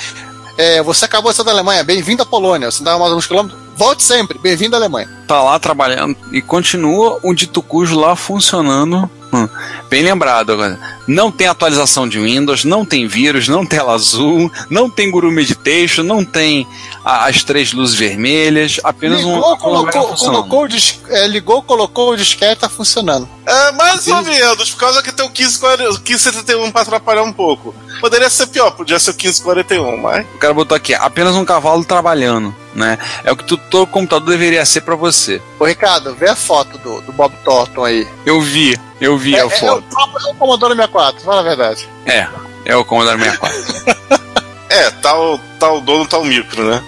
[0.56, 2.68] É, você acabou de sair da Alemanha, bem-vindo à Polônia.
[2.70, 5.09] Você dá mais uns quilômetros, volte sempre, bem-vindo à Alemanha.
[5.28, 9.09] Tá lá trabalhando e continua o dito cujo lá funcionando.
[9.32, 9.48] Hum,
[9.90, 10.78] bem lembrado agora.
[11.06, 15.30] Não tem atualização de Windows, não tem vírus, não tem tela azul, não tem Guru
[15.30, 16.66] Meditation, não tem
[17.05, 19.34] a- as três luzes vermelhas, apenas um.
[19.36, 23.28] Ligou, um colocou, colocou, o dis- é, ligou, colocou o disquete, tá funcionando.
[23.46, 27.32] É, mais ou menos, por causa que tem o 1540 o 1571 pra atrapalhar um
[27.32, 27.74] pouco.
[28.00, 30.26] Poderia ser pior, podia ser o 1541, mas.
[30.34, 32.98] O cara botou aqui, apenas um cavalo trabalhando, né?
[33.24, 35.42] É o que tu- todo computador deveria ser pra você.
[35.59, 38.09] Ô Ricardo, vê a foto do, do Bob Thornton aí.
[38.24, 39.82] Eu vi, eu vi é, a é, é o foto.
[39.90, 41.88] próprio é o Commodore 64, fala a verdade.
[42.06, 42.26] É,
[42.64, 44.18] é o Commodore 64.
[44.70, 46.84] É, tal, tal dono, tal micro, né?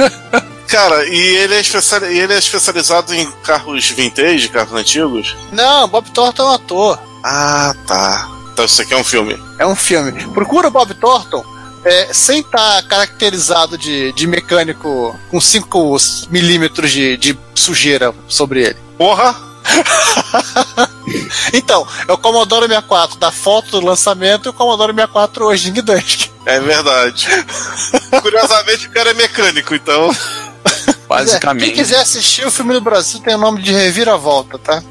[0.66, 5.36] Cara, e ele, é especial, e ele é especializado em carros vintage, carros antigos?
[5.52, 6.98] Não, Bob Thornton é um ator.
[7.22, 8.28] Ah, tá.
[8.52, 9.38] Então isso aqui é um filme.
[9.58, 10.12] É um filme.
[10.28, 11.44] Procura o Bob Thornton
[11.84, 15.96] é, sem estar caracterizado de, de mecânico com 5
[16.30, 18.76] milímetros de, de sujeira sobre ele.
[18.96, 19.34] Porra!
[21.52, 25.72] Então, é o Commodore 64 da foto do lançamento e o Commodore 64 hoje em
[25.72, 26.30] Gdansk.
[26.46, 27.28] É verdade.
[28.20, 30.10] Curiosamente, o cara é mecânico, então.
[31.06, 31.66] Basicamente.
[31.66, 34.82] Quem quiser assistir o filme do Brasil tem o nome de Reviravolta, tá?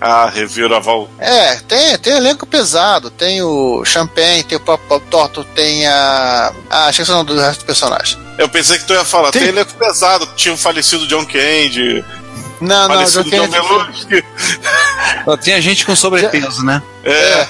[0.00, 1.10] Ah, reviravolta.
[1.18, 3.10] É, tem, tem elenco pesado.
[3.10, 6.52] Tem o Champagne, tem o Bob Bob Thornton, tem a.
[6.70, 8.18] Ah, acho que esse é o nome do resto do personagem.
[8.38, 12.02] Eu pensei que tu ia falar, Tem- tem elenco pesado, tinha o falecido John Candy,
[12.62, 13.48] Não, não, John John.
[13.48, 14.24] Belushi.
[15.26, 16.82] Só tinha gente com sobrepeso, né?
[17.04, 17.44] É,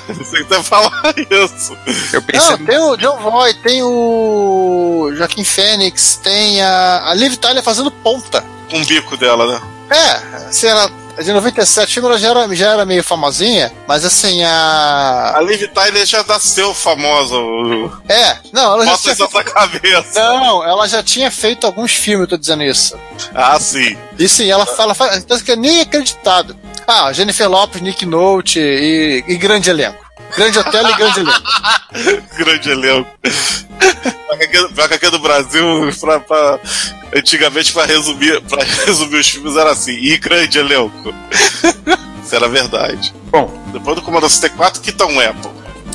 [0.46, 1.76] tu ia falar isso.
[2.12, 2.50] Eu pensei.
[2.50, 7.90] Não, tem o John Voight, tem o Joaquim Fênix, tem a, a Liv Tyler fazendo
[7.90, 8.44] ponta.
[8.68, 9.60] Com o bico dela, né?
[9.90, 14.04] É, assim, ela, de 97, o filme ela já era, já era meio famosinha, mas
[14.04, 15.34] assim, a.
[15.36, 17.36] A Liv Tyler já nasceu famosa.
[18.08, 20.20] É, não, ela já Bota tinha isso na feito, cabeça.
[20.20, 22.98] Não, ela já tinha feito alguns filmes, eu tô dizendo isso.
[23.34, 23.96] Ah, sim.
[24.18, 24.94] E sim, ela fala,
[25.44, 26.56] que é nem acreditado.
[26.86, 30.09] Ah, Jennifer Lopes, Nick Note e, e grande elenco.
[30.36, 31.42] Grande hotel e grande elenco.
[32.36, 33.10] Grande elenco.
[33.22, 34.70] Pior que aqui-
[35.10, 35.64] do Brasil,
[36.00, 36.58] pra, pra-
[37.14, 41.12] antigamente, pra resumir, pra resumir os filmes, era assim: e grande elenco.
[42.24, 43.12] Isso era verdade.
[43.30, 45.50] Bom, Depois do Commodore 64, que um Apple.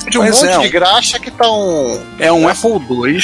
[0.09, 1.99] De um Pois monte é, de graxa que tá um.
[2.19, 3.19] É um Apple II.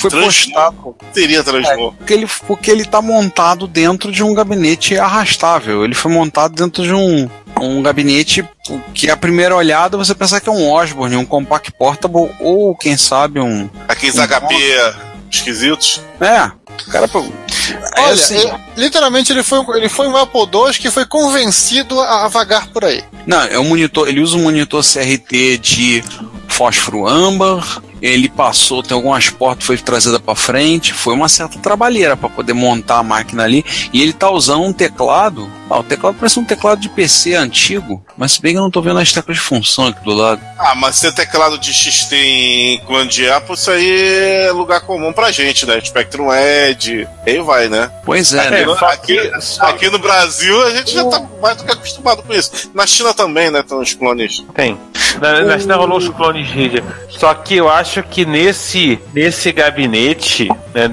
[0.00, 0.24] Foi Transmor.
[0.24, 0.96] postado.
[1.12, 1.94] Teria transmor.
[1.94, 5.84] Porque ele, porque ele tá montado dentro de um gabinete arrastável.
[5.84, 7.28] Ele foi montado dentro de um,
[7.60, 8.44] um gabinete
[8.92, 12.96] que, à primeira olhada, você pensa que é um Osborne, um Compact Portable, ou quem
[12.96, 13.70] sabe um.
[13.88, 14.54] Aqueles Um HP
[15.30, 16.00] esquisitos.
[16.20, 16.50] É,
[16.90, 17.08] cara.
[17.72, 22.00] É Olha, assim, ele- literalmente ele foi, ele foi um Apple II que foi convencido
[22.00, 23.02] a, a vagar por aí.
[23.26, 26.04] Não, é um monitor, ele usa um monitor CRT de
[26.46, 27.82] fósforo âmbar.
[28.00, 32.52] Ele passou, tem algumas portas foi trazida para frente, foi uma certa trabalheira para poder
[32.52, 33.64] montar a máquina ali.
[33.92, 35.50] E ele tá usando um teclado.
[35.70, 38.70] Ah, o teclado parece um teclado de PC antigo, mas se bem que eu não
[38.70, 40.40] tô vendo as teclas de função aqui do lado.
[40.58, 45.12] Ah, mas ser teclado de XT em clone de Apple, isso aí é lugar comum
[45.12, 45.80] pra gente, né?
[45.80, 47.90] Spectrum Edge, aí vai, né?
[48.04, 48.66] Pois é, né?
[48.82, 49.18] aqui,
[49.60, 52.70] aqui no Brasil a gente já tá mais do que acostumado com isso.
[52.74, 53.62] Na China também, né?
[53.62, 54.44] Tem uns clones.
[54.54, 54.78] Tem.
[55.20, 56.82] Na, na China rolou os clones de.
[57.10, 60.88] Só que eu acho que nesse, nesse gabinete, né,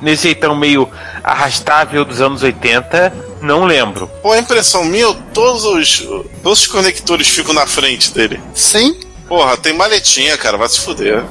[0.00, 0.88] nesse jeitão meio
[1.22, 3.12] arrastável dos anos 80,
[3.44, 4.08] não lembro.
[4.22, 5.98] Pô, a impressão minha, todos os,
[6.42, 8.40] todos os conectores ficam na frente dele.
[8.54, 8.98] Sim.
[9.28, 11.22] Porra, tem maletinha, cara, vai se fuder.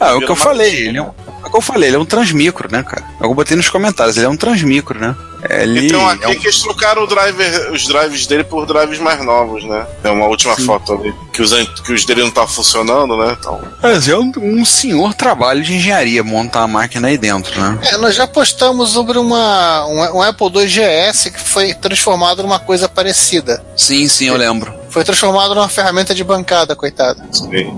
[0.00, 1.96] Ah, é o que eu falei, ele é um, é o que eu falei, ele
[1.96, 3.04] é um transmicro, né, cara?
[3.20, 5.14] Eu botei nos comentários, ele é um transmicro, né?
[5.48, 8.98] Ele Então aqui é um- que eles trocaram o driver, os drives dele por drives
[8.98, 9.86] mais novos, né?
[10.02, 11.14] Tem uma última foto ali.
[11.36, 11.52] Que os,
[11.84, 13.36] que os dele não estavam funcionando, né?
[13.38, 17.78] Então, Mas é um, um senhor trabalho de engenharia montar a máquina aí dentro, né?
[17.92, 22.58] É, nós já postamos sobre uma, um, um Apple II GS que foi transformado numa
[22.58, 23.62] coisa parecida.
[23.76, 24.72] Sim, sim, eu lembro.
[24.88, 27.22] Foi transformado numa ferramenta de bancada, coitado.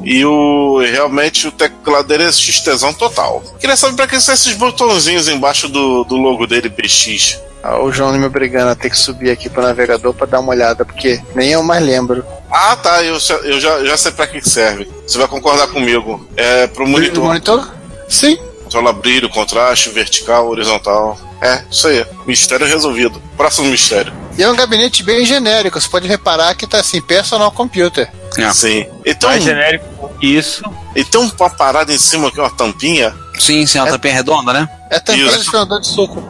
[0.04, 3.42] E o realmente o teclado dele é XTzão total.
[3.58, 7.40] Queria saber pra que são esses botãozinhos embaixo do, do logo dele, PX.
[7.60, 10.52] Ah, o João me obrigando a ter que subir aqui pro navegador pra dar uma
[10.52, 12.24] olhada, porque nem eu mais lembro.
[12.50, 14.88] Ah, tá, eu, já- eu já, já sei pra que serve.
[15.06, 16.26] Você vai concordar comigo.
[16.36, 17.24] É pro Monitor?
[17.24, 17.56] monitor.
[17.58, 17.74] Monitor?
[18.08, 18.38] Sim.
[18.64, 21.18] Controla brilho, contraste, vertical, horizontal.
[21.40, 22.04] É, isso aí.
[22.26, 23.20] Mistério resolvido.
[23.36, 24.12] Próximo mistério.
[24.36, 28.10] E é um gabinete bem genérico, você pode reparar que tá assim, personal computer.
[28.36, 28.52] É.
[28.52, 28.86] Sim.
[29.04, 30.62] Então, Mais genérico que isso.
[30.94, 33.14] e tem uma parada em cima aqui, uma tampinha.
[33.38, 34.68] Sim, sim, a tampinha redonda, né?
[34.90, 35.50] É tampinha Isso.
[35.50, 36.22] de de suco.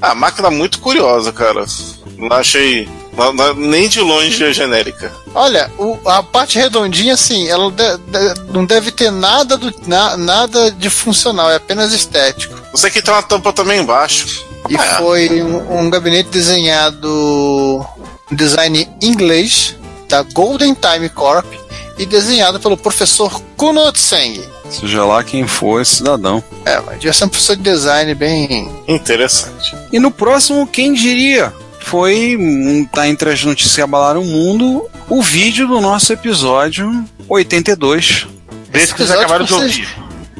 [0.00, 1.64] A máquina muito curiosa, cara.
[2.16, 2.88] Não achei.
[3.20, 5.12] Não- não- nem de longe é genérica.
[5.34, 10.16] Olha, o- a parte redondinha, assim, ela de- de- não deve ter nada, do, na-
[10.16, 12.54] nada de funcional, é apenas estético.
[12.72, 14.44] Você que tem uma tampa também embaixo.
[14.68, 14.78] E É.
[14.98, 17.84] foi um, um gabinete desenhado
[18.30, 19.74] um design inglês
[20.08, 21.46] da Golden Time Corp
[21.98, 24.42] e desenhado pelo professor Kuno Tseng.
[24.70, 26.42] Seja lá quem for esse cidadão.
[26.64, 28.70] É, mas devia ser um professor de design bem.
[28.86, 29.76] Interessante.
[29.92, 31.52] E no próximo, quem diria?
[31.90, 32.38] Foi,
[32.92, 38.28] tá entre as notícias que abalaram o mundo, o vídeo do nosso episódio 82.
[38.70, 39.88] Desde que vocês acabaram de vocês- ouvir.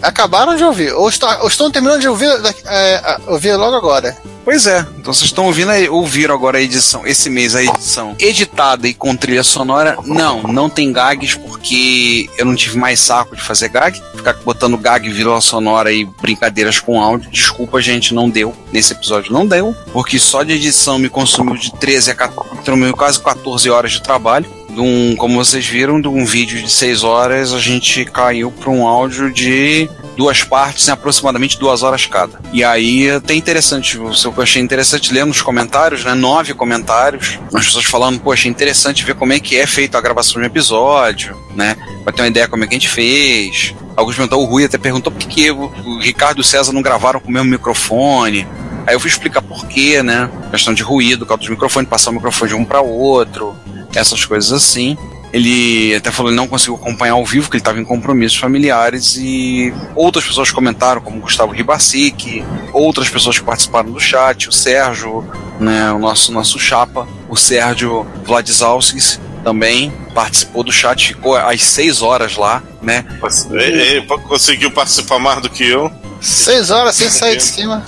[0.01, 2.31] Acabaram de ouvir, ou, está- ou estão terminando de ouvir,
[2.66, 4.16] é, a- ouvir logo agora.
[4.51, 8.16] Pois é, então vocês estão ouvindo aí, ouviram agora a edição, esse mês a edição
[8.18, 9.97] editada e com trilha sonora.
[10.05, 14.02] Não, não tem gags porque eu não tive mais saco de fazer gag.
[14.12, 17.31] Ficar botando gag, vírgula sonora e brincadeiras com áudio.
[17.31, 18.52] Desculpa, gente, não deu.
[18.72, 22.97] Nesse episódio não deu, porque só de edição me consumiu de 13 a 14, consumiu
[22.97, 24.60] quase 14 horas de trabalho.
[24.75, 28.71] De um, como vocês viram, de um vídeo de 6 horas, a gente caiu para
[28.71, 32.41] um áudio de duas partes em aproximadamente duas horas cada.
[32.53, 36.15] E aí até interessante, o que eu achei interessante ler nos comentários, né?
[36.15, 40.35] Nove comentários, as pessoas falando, poxa, interessante ver como é que é feito a gravação
[40.35, 41.77] de um episódio, né?
[42.05, 43.75] Pra ter uma ideia como é que a gente fez.
[43.97, 46.83] Alguns perguntaram, o Rui até perguntou por que, que o, Ricardo e o César não
[46.83, 48.47] gravaram com o mesmo microfone.
[48.87, 50.31] Aí eu fui explicar por quê, né?
[50.51, 53.57] Questão de ruído, causa dos microfones, passar o microfone de um para outro,
[53.95, 54.97] essas coisas assim.
[55.33, 59.17] Ele até falou que não conseguiu acompanhar ao vivo, que ele estava em compromissos familiares
[59.17, 65.25] e outras pessoas comentaram, como Gustavo Ribasic, outras pessoas que participaram do chat, o Sérgio,
[65.61, 72.03] né, o nosso, nosso chapa, o Sérgio Vladizalskis também participou do chat, ficou às seis
[72.03, 73.05] horas lá, né?
[73.51, 75.91] Ele, ele conseguiu participar mais do que eu.
[76.21, 77.85] Seis horas sem sair de cima.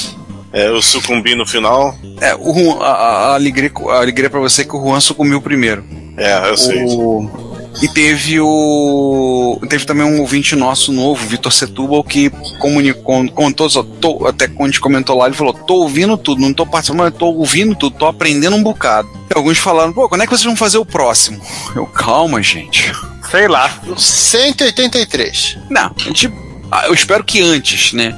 [0.52, 1.96] É, eu sucumbi no final.
[2.20, 5.84] É, o a, a, alegria, a alegria pra você é que o Juan sucumbiu primeiro.
[6.16, 6.84] É, eu sei.
[6.84, 7.52] O...
[7.80, 9.58] E teve o.
[9.68, 12.28] Teve também um ouvinte nosso novo, Vitor Setúbal, que
[12.60, 16.42] comunicou, contou, só, tô, até quando a gente comentou lá, ele falou: tô ouvindo tudo,
[16.42, 19.08] não tô participando, mas tô ouvindo tudo, tô aprendendo um bocado.
[19.30, 21.40] E alguns falaram, pô, quando é que vocês vão fazer o próximo?
[21.74, 22.92] Eu, calma, gente.
[23.30, 23.70] Sei lá.
[23.96, 25.58] 183.
[25.70, 26.30] Não, a gente.
[26.70, 28.14] ah, Eu espero que antes, né?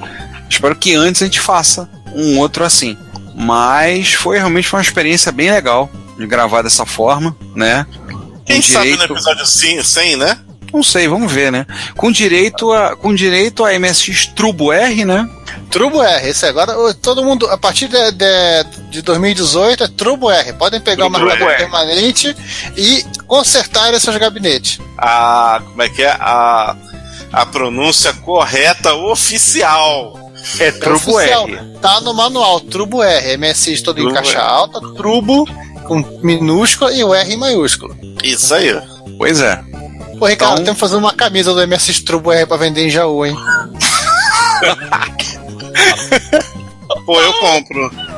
[0.50, 2.96] Espero que antes a gente faça um outro assim.
[3.34, 7.84] Mas foi realmente uma experiência bem legal de gravar dessa forma, né?
[8.46, 10.38] Quem Com sabe no direito- episódio 100, né?
[10.72, 11.66] Não sei, vamos ver, né?
[11.96, 15.28] Com direito a, com direito a MSX Turbo R, né?
[15.70, 20.52] Turbo R, esse agora, todo mundo, a partir de, de, de 2018 é Turbo R.
[20.54, 21.58] Podem pegar uma Turbo armadura R.
[21.62, 22.36] permanente
[22.76, 24.80] e consertar esses gabinetes.
[24.98, 25.60] A.
[25.64, 26.10] Como é que é?
[26.10, 26.76] A,
[27.32, 30.32] a pronúncia correta oficial.
[30.60, 31.58] É É Turbo R.
[31.80, 33.36] Tá no manual, Turbo R.
[33.36, 34.46] MSX todo em caixa R.
[34.46, 35.46] alta, Turbo
[35.86, 37.96] com minúscula e o R em maiúsculo.
[38.22, 38.72] Isso aí.
[39.18, 39.62] Pois é.
[40.18, 42.90] Pô, Ricardo, Então- temos que fazer uma camisa do MSX Turbo R pra vender em
[42.90, 43.36] Jaú, hein?
[47.06, 47.90] Pô, eu compro.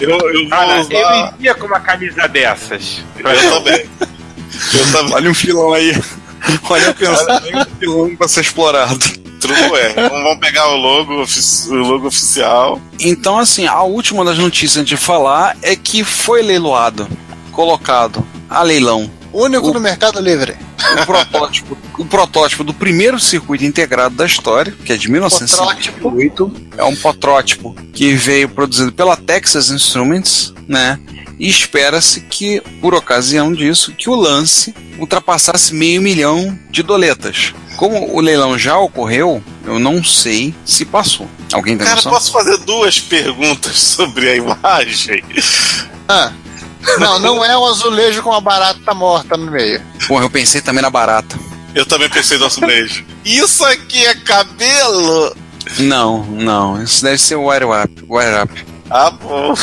[0.00, 0.92] Eu, eu vou Cara, usar.
[0.94, 3.02] eu iria com uma camisa dessas.
[3.18, 3.90] Eu também.
[4.74, 5.14] Eu também.
[5.14, 5.92] Olha um filão aí.
[6.70, 8.96] Olha pensando um filão pra ser explorado.
[9.40, 9.94] Turbo R.
[10.08, 12.80] Vamos pegar o logo, o logo oficial.
[13.00, 17.08] Então, assim, a última das notícias de falar é que foi leiloado,
[17.52, 20.56] colocado a leilão, Único O- no Mercado Livre.
[21.02, 26.52] o protótipo, o protótipo do primeiro circuito integrado da história, que é de 1958.
[26.78, 30.98] É um protótipo que veio produzido pela Texas Instruments, né?
[31.38, 37.52] E espera-se que, por ocasião disso, que o lance ultrapassasse meio milhão de doletas.
[37.78, 41.28] Como o leilão já ocorreu, eu não sei se passou.
[41.52, 42.10] Alguém tem Cara, noção?
[42.10, 45.22] posso fazer duas perguntas sobre a imagem?
[46.08, 46.32] Ah.
[46.98, 49.80] Não, não é um azulejo com uma barata morta no meio.
[50.08, 51.38] Porra, eu pensei também na barata.
[51.72, 53.04] Eu também pensei no azulejo.
[53.24, 55.36] Isso aqui é cabelo?
[55.78, 56.82] Não, não.
[56.82, 58.04] Isso deve ser o Wire Up.
[58.08, 58.66] Wire Up.
[58.90, 59.54] Ah, bom.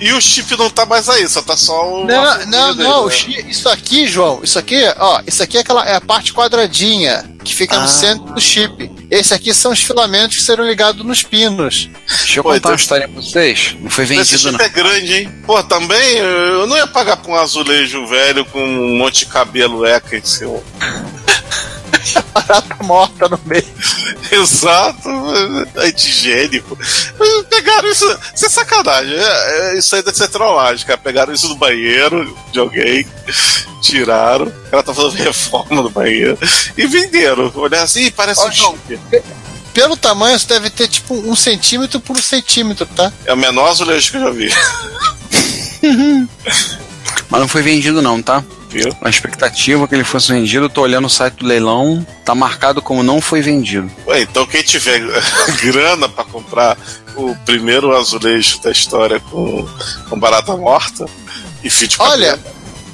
[0.00, 2.06] E o chip não tá mais aí, só tá só o.
[2.06, 3.06] Não, não, não.
[3.06, 3.12] né?
[3.12, 7.28] chi- Isso aqui, João, isso aqui, ó, isso aqui é aquela é a parte quadradinha
[7.44, 7.80] que fica Ah.
[7.80, 8.90] no centro do chip.
[9.10, 11.90] Esse aqui são os filamentos que serão ligados nos pinos.
[12.06, 13.76] Deixa eu Pô, contar então- uma história pra vocês.
[13.80, 14.60] Não foi Esse vendido, chip não.
[14.64, 15.32] é grande, hein?
[15.44, 19.84] Pô, também eu não ia pagar pra um azulejo velho com um monte de cabelo
[19.84, 20.60] eca em cima.
[22.32, 23.64] Barata morta no meio.
[24.30, 25.08] Exato,
[25.76, 26.78] antigênico.
[27.18, 29.14] Mas Pegaram isso, isso é sacanagem.
[29.14, 30.98] é- é- isso aí deve ser trollagem, cara.
[30.98, 33.06] Pegaram isso do banheiro de alguém,
[33.82, 34.46] tiraram.
[34.46, 36.38] O cara tá fazendo reforma no banheiro
[36.76, 37.50] e venderam.
[37.56, 39.00] Olhar assim, "Ih, parece Ó, um chip.
[39.74, 43.12] pelo tamanho, você deve ter tipo um centímetro por um centímetro, tá?
[43.24, 44.50] É o menor azulejo que eu já vi.
[47.28, 48.44] Mas não foi vendido não, tá?
[48.70, 48.96] Viu?
[49.00, 52.80] A expectativa que ele fosse vendido, eu tô olhando o site do leilão, tá marcado
[52.80, 53.90] como não foi vendido.
[54.06, 55.00] Ué, então quem tiver
[55.60, 56.78] grana pra comprar
[57.16, 59.68] o primeiro azulejo da história com,
[60.08, 61.06] com barata morta
[61.64, 62.12] e cabelo.
[62.12, 62.38] Olha,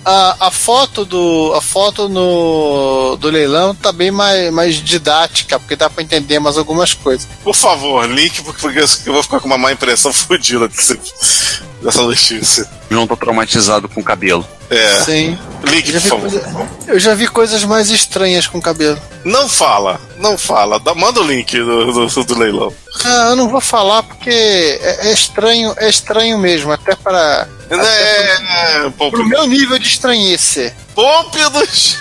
[0.07, 5.74] a, a foto do a foto no do leilão tá bem mais, mais didática, porque
[5.74, 7.27] dá pra entender mais algumas coisas.
[7.43, 10.69] Por favor, link, porque eu vou ficar com uma má impressão fodida
[11.87, 12.69] dessa notícia.
[12.91, 14.47] João tá traumatizado com cabelo.
[14.69, 15.39] É, Sim.
[15.65, 16.53] link, Eu já, por vi favor.
[16.53, 19.01] coisa- eu já vi coisas mais estranhas com cabelo.
[19.25, 20.79] Não fala, não fala.
[20.81, 22.73] Dá- manda o link do, do, do leilão.
[23.05, 27.75] Ah, eu não vou falar porque é, é estranho, é estranho mesmo, até para É,
[27.77, 29.29] é, pro Pômpidos.
[29.29, 30.73] meu nível de estranhece.
[30.95, 31.97] Pômpidos.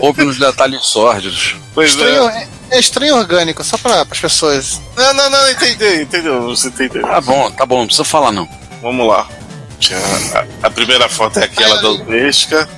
[0.00, 1.56] Houve nos detalhes sórdidos.
[1.74, 2.48] Pois Estranho, é.
[2.70, 4.80] É, estranho orgânico, só para as pessoas.
[4.96, 6.42] Não, não, não, entendi, entendeu?
[6.42, 7.02] Você entendeu.
[7.02, 8.48] Tá bom, tá bom, não precisa falar não.
[8.82, 9.28] Vamos lá.
[10.62, 12.68] A, a primeira foto é aquela da Unesca.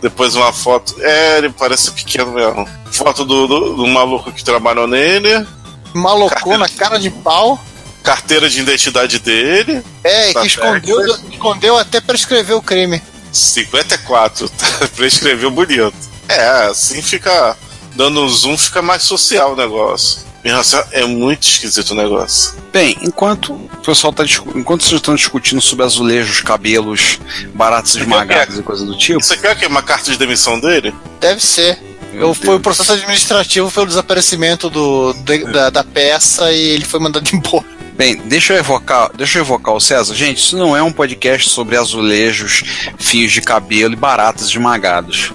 [0.00, 0.96] Depois uma foto.
[1.00, 2.68] É, ele parece pequeno mesmo.
[2.90, 5.46] Foto do, do, do maluco que trabalhou nele.
[5.94, 7.58] Malocou na cara de pau.
[8.02, 9.80] Carteira de identidade dele.
[10.02, 11.00] É, Tá que escondeu,
[11.30, 13.00] escondeu até para escrever o crime.
[13.30, 14.50] 54.
[14.96, 15.94] Prescreveu bonito.
[16.28, 17.56] É, assim fica.
[17.94, 20.20] Dando um zoom, fica mais social o negócio.
[20.44, 22.54] Nossa, é muito esquisito o negócio.
[22.72, 24.24] Bem, enquanto o pessoal tá
[24.56, 27.20] enquanto vocês estão discutindo sobre azulejos, cabelos,
[27.54, 29.66] baratos esmagados e coisa do tipo, Isso aqui é o quê?
[29.66, 30.92] Uma carta de demissão dele?
[31.20, 31.78] Deve ser.
[32.12, 36.98] Meu foi o processo administrativo pelo desaparecimento do, de- da, da peça e ele foi
[36.98, 37.64] mandado embora.
[37.96, 40.14] Bem, deixa eu evocar, deixa eu evocar o César.
[40.14, 42.64] Gente, isso não é um podcast sobre azulejos,
[42.98, 45.32] fios de cabelo e baratas esmagados.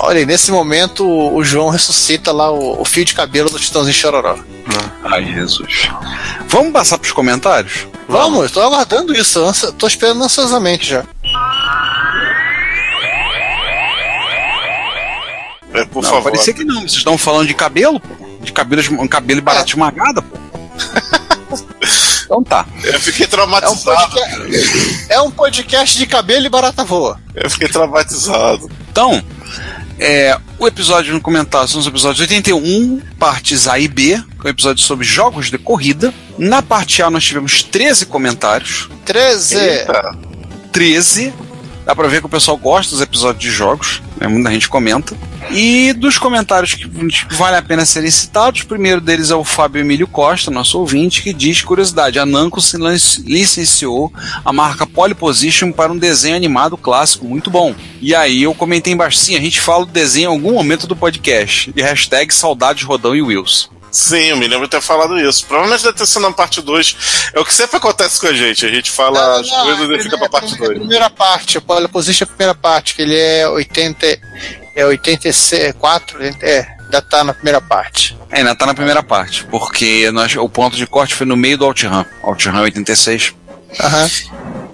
[0.00, 3.94] Olha, e nesse momento o, João ressuscita lá o, o fio de cabelo do Titãozinho
[3.94, 4.38] Chororó.
[5.04, 5.88] Ai, Jesus.
[6.46, 7.86] Vamos passar pros comentários?
[8.08, 9.40] Vamos, eu tô aguardando isso,
[9.76, 11.04] tô esperando ansiosamente já.
[15.74, 16.30] É, por não, favor.
[16.30, 16.80] parecia que não.
[16.80, 18.14] Vocês estão falando de cabelo, pô?
[18.40, 20.38] De cabelo, cabelo e barato esmagada, pô.
[22.24, 22.66] então tá.
[22.82, 24.10] Eu fiquei É um, traumatizado.
[24.12, 27.20] podcast, é um podcast de cabelo e barata voa.
[27.34, 28.68] Eu fiquei traumatizado.
[28.90, 29.22] Então,
[29.98, 34.48] é, o episódio no comentário são os episódios 81, partes A e B, que é
[34.48, 36.12] um episódio sobre jogos de corrida.
[36.38, 38.88] Na parte A nós tivemos 13 comentários.
[39.04, 39.56] 13.
[39.56, 40.18] Eita.
[40.72, 41.32] 13.
[41.88, 44.28] Dá pra ver que o pessoal gosta dos episódios de jogos, né?
[44.28, 45.16] muita gente comenta.
[45.50, 46.86] E dos comentários que
[47.30, 51.22] vale a pena serem citados, o primeiro deles é o Fábio Emílio Costa, nosso ouvinte,
[51.22, 52.76] que diz, curiosidade, a Namco se
[53.24, 54.12] licenciou
[54.44, 57.74] a marca Polyposition para um desenho animado clássico muito bom.
[58.02, 60.94] E aí eu comentei embaixo, sim, a gente fala do desenho em algum momento do
[60.94, 61.72] podcast.
[61.74, 63.77] E hashtag saudades Rodão e Wilson.
[63.90, 65.46] Sim, eu me lembro de ter falado isso.
[65.46, 67.30] Provavelmente deve ter sido na parte 2.
[67.34, 68.66] É o que sempre acontece com a gente.
[68.66, 70.78] A gente fala as coisas e fica pra parte é a 2.
[70.78, 74.06] primeira parte, o Pole Position é a primeira parte, que ele é 80.
[74.76, 78.16] É 84, é, ainda tá na primeira parte.
[78.30, 81.58] É, ainda tá na primeira parte, porque nós, o ponto de corte foi no meio
[81.58, 82.04] do OutRun.
[82.22, 83.34] OutRun 86.
[83.80, 84.08] Aham.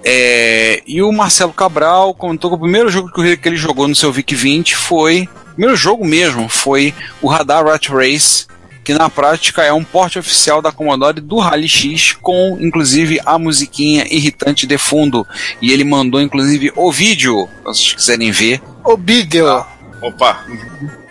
[0.03, 3.87] É, e o Marcelo Cabral comentou que o primeiro jogo de corrida que ele jogou
[3.87, 5.27] no seu VIC 20 foi.
[5.47, 8.45] O primeiro jogo mesmo foi o Radar Rat Race,
[8.85, 13.39] que na prática é um porte oficial da Commodore do Rally X, com inclusive a
[13.39, 15.25] musiquinha irritante de fundo.
[15.59, 18.61] E ele mandou inclusive o vídeo, se vocês quiserem ver.
[18.85, 19.65] O vídeo.
[20.03, 20.45] Opa,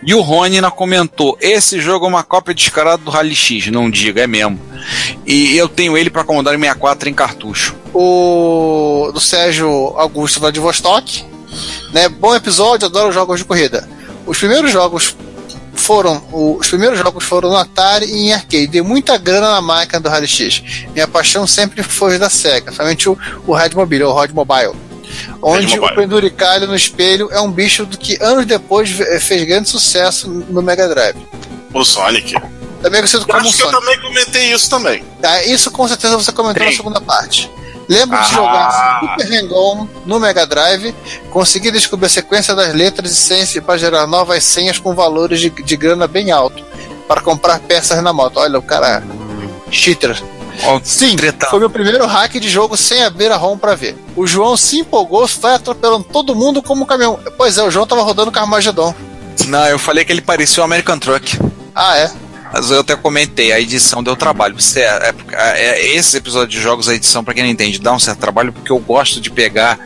[0.07, 3.91] E o Rony ainda comentou: esse jogo é uma cópia descarada do Rally X, não
[3.91, 4.61] diga, é mesmo.
[5.27, 7.75] E eu tenho ele para Commodore 64 em cartucho.
[7.93, 9.69] O do Sérgio
[9.99, 11.25] Augusto Vladivostok.
[11.93, 12.09] Né?
[12.09, 13.89] Bom episódio, adoro jogos de corrida.
[14.27, 15.17] Os primeiros jogos
[15.85, 18.67] foram os primeiros jogos foram no Atari e em arcade.
[18.67, 20.63] Dei muita grana na máquina do Rally X.
[20.93, 23.17] Minha paixão sempre foi da Sega, somente o,
[23.47, 24.73] o Red Mobile, o Rod Mobile.
[25.43, 25.93] Onde Mobile.
[25.93, 30.29] o penduricalho no espelho é um bicho do que anos depois ve- fez grande sucesso
[30.29, 31.17] no Mega Drive.
[31.73, 32.33] o Sonic.
[32.83, 33.81] Também conhecido Eu como acho que eu Sonic.
[33.87, 35.05] também comentei isso também.
[35.23, 36.77] Tá, isso com certeza você comentou na Tem.
[36.77, 37.51] segunda parte.
[37.89, 38.29] Lembro de Ah.
[38.29, 40.95] jogar Super Hang-On no Mega Drive,
[41.31, 45.51] consegui descobrir a sequência das letras e senhas para gerar novas senhas com valores de,
[45.51, 46.65] de grana bem alto,
[47.07, 48.39] para comprar peças na moto.
[48.39, 49.03] Olha, o cara.
[49.71, 50.21] Cheater.
[50.63, 51.17] Ó, Sim,
[51.51, 53.97] foi meu primeiro hack de jogo sem abrir a ROM pra ver.
[54.15, 57.19] O João se empolgou, vai atropelando todo mundo como um caminhão.
[57.37, 58.95] Pois é, o João tava rodando Carmageddon.
[59.47, 61.39] Não, eu falei que ele parecia o American Truck.
[61.75, 62.11] Ah, é?
[62.55, 64.55] Mas eu até comentei, a edição deu trabalho.
[64.55, 67.93] Você, é, é, é, esse episódio de jogos, a edição, pra quem não entende, dá
[67.93, 69.77] um certo trabalho, porque eu gosto de pegar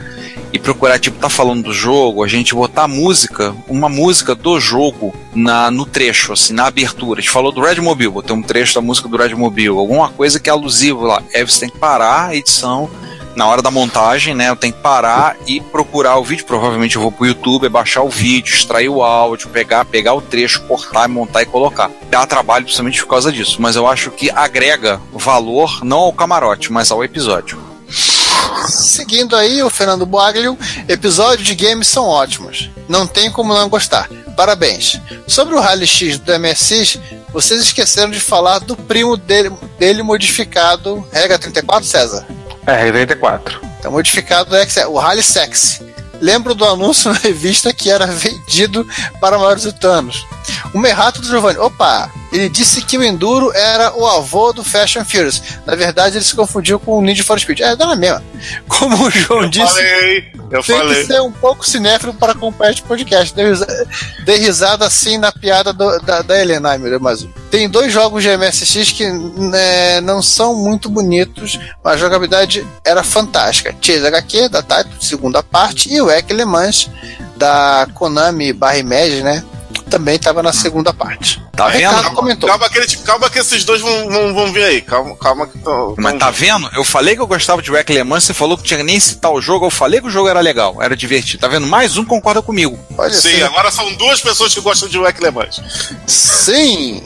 [0.53, 5.15] e procurar, tipo, tá falando do jogo, a gente botar música, uma música do jogo
[5.35, 7.20] na, no trecho, assim, na abertura.
[7.20, 10.11] A gente falou do Red Mobile, botei um trecho da música do Red Mobile, alguma
[10.11, 11.23] coisa que é alusivo lá.
[11.35, 12.90] Aí você tem que parar a edição
[13.39, 14.48] na hora da montagem, né?
[14.48, 16.44] Eu tenho que parar e procurar o vídeo.
[16.44, 20.62] Provavelmente eu vou pro YouTube, baixar o vídeo, extrair o áudio, pegar, pegar o trecho,
[20.62, 21.89] cortar, montar e colocar.
[22.10, 26.73] Dá trabalho principalmente por causa disso, mas eu acho que agrega valor não ao camarote,
[26.73, 27.56] mas ao episódio.
[28.66, 30.59] Seguindo aí, o Fernando Boaglio,
[30.89, 32.69] episódios de games são ótimos.
[32.89, 34.10] Não tem como não gostar.
[34.36, 35.01] Parabéns.
[35.28, 36.98] Sobre o Rally X do MSX,
[37.32, 42.27] vocês esqueceram de falar do primo dele, dele modificado, regra 34, César?
[42.69, 43.61] É, 34.
[43.81, 44.55] Tá modificado
[44.89, 45.81] o Rally Sex.
[46.20, 48.86] Lembro do anúncio na revista que era vendido
[49.19, 50.23] para maiores de.
[50.75, 51.59] O Merrato do Giovanni.
[51.59, 52.11] Opa!
[52.31, 55.41] Ele disse que o Enduro era o avô do Fashion Furious.
[55.65, 57.61] Na verdade, ele se confundiu com o Need for Speed.
[57.61, 58.23] É, dá na mesma.
[58.69, 59.66] Como o João Eu disse.
[59.66, 61.01] falei, eu tem falei.
[61.01, 63.35] que ser um pouco cinéfilo para acompanhar este podcast.
[63.35, 63.87] Dei risa-
[64.27, 66.77] Dei risada assim na piada do- da, da Helena.
[66.77, 67.27] Meu Deus, mais.
[67.51, 73.03] Tem dois jogos de MSX que né, não são muito bonitos, mas a jogabilidade era
[73.03, 73.75] fantástica.
[73.81, 76.91] Chase HQ, da Taito, segunda parte, e o Le Mans,
[77.39, 79.43] da Konami barra Image, né?
[79.85, 81.43] Também estava na segunda parte.
[81.57, 81.95] Tá vendo?
[81.97, 82.49] Ricardo comentou.
[82.49, 84.81] Calma que, ele- calma que esses dois vão, vão, vão vir aí.
[84.83, 86.69] Calma, calma que tão, Mas tá vendo?
[86.75, 89.33] Eu falei que eu gostava de Wreck Le Mans, você falou que tinha nem citar
[89.33, 91.41] o jogo, eu falei que o jogo era legal, era divertido.
[91.41, 91.67] Tá vendo?
[91.67, 92.79] Mais um concorda comigo.
[92.97, 95.61] Olha Sim, assim, agora são duas pessoas que gostam de Wack Le Mans.
[96.07, 97.03] sim.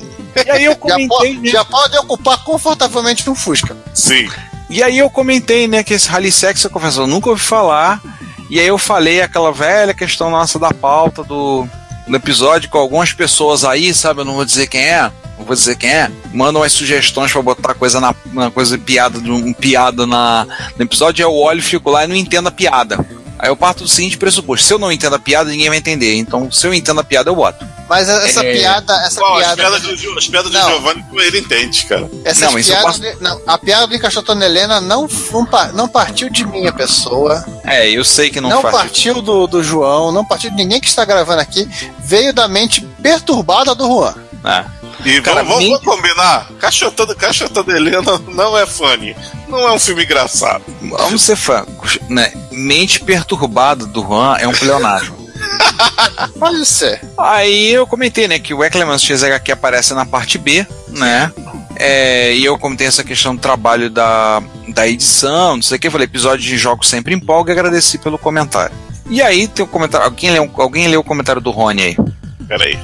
[0.47, 1.51] E aí eu Já, comentei, po- né?
[1.51, 3.77] já pode ocupar confortavelmente um Fusca.
[3.95, 4.29] Sim.
[4.71, 8.01] E aí eu comentei, né, que esse Rally Sex, eu confesso, eu nunca ouvi falar.
[8.49, 11.67] E aí eu falei aquela velha questão nossa da pauta do,
[12.07, 14.21] do episódio com algumas pessoas aí, sabe?
[14.21, 16.11] Eu não vou dizer quem é, não vou dizer quem é.
[16.33, 20.47] Mandam as sugestões pra botar coisa na uma coisa piada um piada na
[20.77, 23.05] no episódio, eu olho, fico lá e não entendo a piada.
[23.43, 26.15] Aí eu parto do seguinte pressuposto: se eu não entendo a piada, ninguém vai entender.
[26.15, 27.67] Então, se eu entendo a piada, eu boto.
[27.89, 29.57] Mas essa piada, essa Bom, as piada.
[29.57, 30.69] piadas do, as piadas do Não.
[30.71, 32.09] Giovanni, ele entende, cara.
[32.25, 36.31] Essas Não, piadas de- não, a piada do Encaixotando Helena não, não, pa- não partiu
[36.31, 38.75] de minha pessoa, É, eu sei que não, não, faz.
[38.77, 42.81] partiu do, do João, não partiu de ninguém que está gravando aqui, veio da mente
[43.03, 44.15] perturbada do Juan.
[44.45, 44.65] É.
[45.05, 46.49] E Cara, vamos, vamos, combinar?
[46.59, 49.17] Cachotando, Cachotando Helena não é funny.
[49.49, 50.63] Não é um filme engraçado.
[50.81, 52.33] Vamos ser francos, né?
[52.51, 55.17] Mente perturbada do Juan é um pleonasmo.
[56.39, 57.01] Pode ser.
[57.19, 61.33] Aí eu comentei, né, que o Ecclemans XHQ aparece na parte B, né?
[61.77, 65.91] É, e eu comentei essa questão do trabalho da, da edição, não sei o que.
[65.91, 68.75] Falei, episódio de jogos sempre empolga e agradeci pelo comentário.
[69.11, 70.07] E aí tem um comentário.
[70.07, 71.97] Alguém leu, alguém leu o comentário do Rony aí?
[72.47, 72.79] Peraí.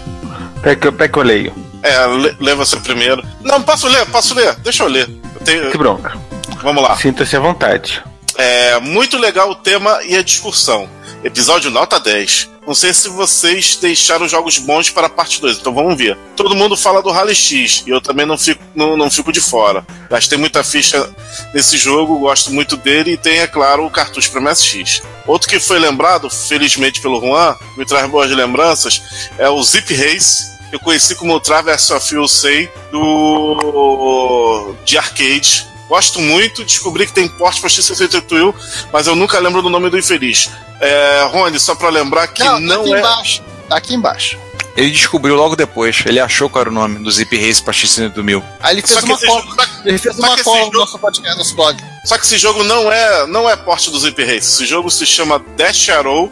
[0.57, 1.68] Eu- pega que eu leio.
[1.89, 3.23] É, lê, lê você primeiro.
[3.41, 4.55] Não, posso ler, posso ler.
[4.57, 5.09] Deixa eu ler.
[5.35, 6.17] Eu tenho- Que bronca.
[6.63, 6.97] Vamos lá.
[6.97, 8.03] Sinta-se à vontade.
[8.37, 10.89] É muito legal o tema e a discussão.
[11.25, 12.49] Episódio nota 10.
[12.67, 16.17] Não sei se vocês deixaram jogos bons para a parte 2, então vamos ver.
[16.37, 19.41] Todo mundo fala do Rally X e eu também não fico, não, não fico de
[19.41, 19.85] fora.
[20.11, 21.09] Gastei muita ficha
[21.55, 25.01] nesse jogo, gosto muito dele e tem, é claro, o cartucho para MSX.
[25.27, 29.01] Outro que foi lembrado, felizmente pelo Juan, me traz boas lembranças,
[29.39, 30.58] é o Zip Race.
[30.73, 35.67] Eu conheci como Traverse of USA do de arcade.
[35.89, 38.55] Gosto muito, descobri que tem porte para X68000,
[38.93, 40.51] mas eu nunca lembro do nome do infeliz.
[40.81, 42.99] É, Rony, só para lembrar que não, não, tá aqui é.
[42.99, 43.43] embaixo.
[43.69, 44.39] Tá aqui embaixo.
[44.77, 46.05] Ele descobriu logo depois.
[46.07, 48.45] Ele achou qual era o nome do Zip Race pra X do mil.
[48.61, 49.45] Aí ele fez uma cola.
[49.85, 51.85] Ele fez só uma que esse cola no jogo- nosso podcast, no nosso blog.
[52.05, 54.37] só que esse jogo não é, não é porte do Zip Race.
[54.37, 56.31] Esse jogo se chama Dash Arrow.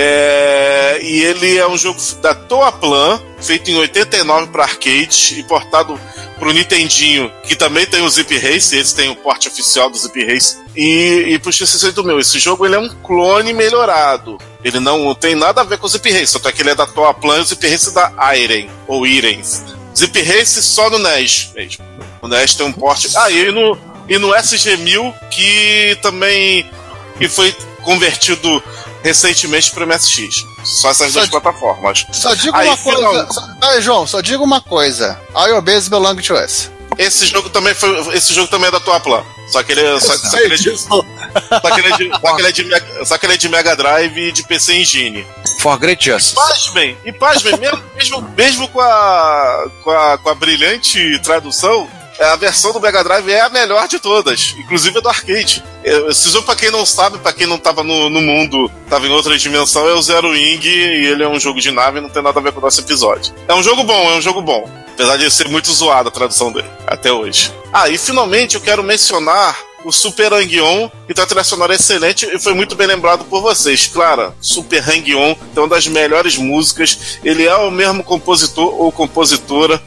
[0.00, 5.98] É, e ele é um jogo da Toaplan, feito em 89 para arcade e portado
[6.38, 10.24] pro Nintendinho, que também tem o Zip Race, esse tem o porte oficial do Zip
[10.24, 12.20] Race, e, e pro X68000.
[12.20, 14.38] Esse jogo ele é um clone melhorado.
[14.62, 16.86] Ele não tem nada a ver com o Zip Race, só que ele é da
[16.86, 19.64] Toaplan e o Zip Race é da Iren, ou Irens.
[19.96, 21.84] Zip Race só no NES mesmo.
[22.22, 23.08] O NES tem um porte.
[23.16, 23.76] Ah, e no,
[24.08, 26.70] e no SG-1000, que também
[27.18, 27.52] que foi
[27.82, 28.62] convertido
[29.08, 30.46] recentemente para MSX.
[30.64, 32.06] Só essas Só duas plataformas.
[32.12, 32.98] Só digo Aí, uma coisa.
[32.98, 35.18] final- Só, Peraí, João, só digo uma coisa.
[35.48, 36.70] Your base belong to us.
[36.96, 38.16] Esse jogo também foi.
[38.16, 39.22] Esse jogo também é da tua plan.
[39.52, 40.00] Só que ele é.
[40.00, 42.52] Só, só que ele é de, só que ele é de, só que ele é
[42.52, 45.26] de Mega- só que ele é de Mega Drive e de PC Engine.
[45.60, 46.34] For Great Justice.
[46.34, 51.97] Pasmem, e pasmem, mesmo, mesmo, mesmo com, a, com, a, com a brilhante tradução, é,
[52.24, 55.62] a versão do Mega Drive é a melhor de todas, inclusive a do arcade.
[55.84, 59.06] É, Esse jogo, pra quem não sabe, pra quem não tava no, no mundo, tava
[59.06, 62.00] em outra dimensão, é o Zero Wing e ele é um jogo de nave e
[62.00, 63.34] não tem nada a ver com o nosso episódio.
[63.46, 64.68] É um jogo bom, é um jogo bom.
[64.94, 67.52] Apesar de ser muito zoada a tradução dele, até hoje.
[67.72, 71.42] Ah, e finalmente eu quero mencionar o Super Hang-On, que tá trilha
[71.72, 73.86] excelente e foi muito bem lembrado por vocês.
[73.86, 77.18] Clara, Super Hang-On é uma das melhores músicas.
[77.24, 79.80] Ele é o mesmo compositor ou compositora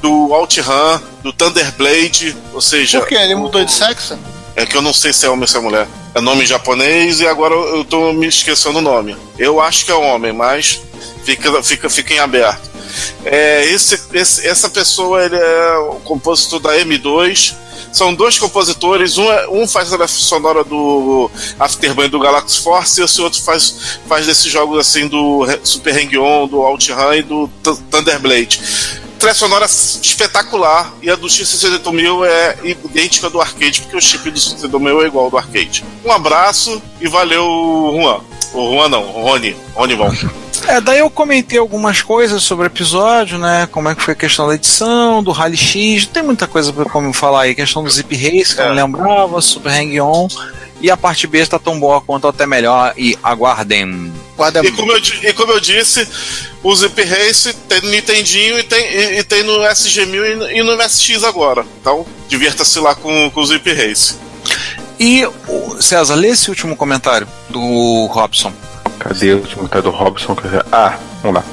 [0.00, 3.00] do OutRun, do Thunderblade, ou seja.
[3.00, 3.14] Por quê?
[3.16, 4.18] Ele mudou de sexo?
[4.54, 5.86] É que eu não sei se é homem ou se é mulher.
[6.14, 9.16] É nome japonês e agora eu tô me esquecendo o nome.
[9.38, 10.80] Eu acho que é homem, mas
[11.24, 12.70] fica, fica, fica em aberto.
[13.24, 17.54] É, esse, esse, essa pessoa ele é o compositor da M2.
[17.92, 23.04] São dois compositores, um, é, um faz a sonora do Afterburn do Galaxy Force e
[23.04, 27.78] esse outro faz, faz desses jogos assim do Super Hang-On, do OutRun e do Th-
[27.90, 28.60] Thunderblade.
[29.18, 34.38] Trilha sonora espetacular e a do X68000 é idêntica do arcade, porque o chip do
[34.38, 35.84] X68000 é igual ao do arcade.
[36.04, 37.42] Um abraço e valeu,
[37.94, 38.20] Juan.
[38.52, 39.56] O Juan não, o Rony.
[39.74, 40.12] Rony Von.
[40.66, 43.68] É, daí eu comentei algumas coisas sobre o episódio, né?
[43.70, 46.86] Como é que foi a questão da edição, do Rally X, tem muita coisa pra
[46.86, 47.54] como falar aí.
[47.54, 50.28] Questão do Zip Race, que eu não lembrava, Super Hang-On.
[50.80, 52.94] E a parte B está tão boa quanto até melhor.
[52.96, 54.12] E aguardem.
[54.36, 56.06] Guarda E como, eu, e como eu disse,
[56.62, 60.62] o Zip Race tem no Nintendinho e tem, e, e tem no SG1000 e, e
[60.62, 61.64] no MSX agora.
[61.80, 64.14] Então, divirta-se lá com, com o Zip Race.
[65.00, 68.52] E, o- César, lê esse último comentário do Robson.
[68.98, 70.36] Cadê o último tá do Robson?
[70.72, 71.44] Ah, vamos lá.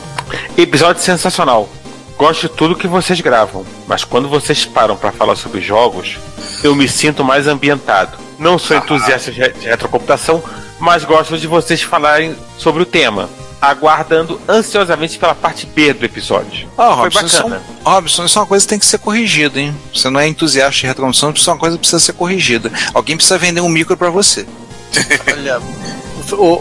[0.57, 1.69] Episódio sensacional.
[2.17, 6.17] Gosto de tudo que vocês gravam, mas quando vocês param pra falar sobre jogos,
[6.63, 8.17] eu me sinto mais ambientado.
[8.39, 10.41] Não sou entusiasta de re- de retrocomputação,
[10.79, 13.29] mas gosto de vocês falarem sobre o tema,
[13.61, 16.67] aguardando ansiosamente pela parte B do episódio.
[16.77, 17.61] Ah, Foi Robson, isso é, bacana.
[17.85, 19.75] um- Robson, isso é uma coisa que tem que ser corrigida, hein?
[19.93, 22.71] Você não é entusiasta de retrocomputação, isso é uma coisa que precisa ser corrigida.
[22.93, 24.45] Alguém precisa vender um micro pra você.
[25.31, 25.61] Olha,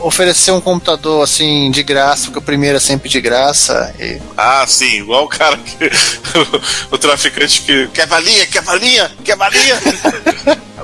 [0.02, 3.94] oferecer um computador assim de graça, porque o primeiro é sempre de graça.
[3.98, 4.20] E...
[4.36, 5.90] Ah, sim, igual o cara que.
[6.90, 7.88] o, traficante que.
[7.88, 9.76] Quer valinha, quer valinha, quer valinha!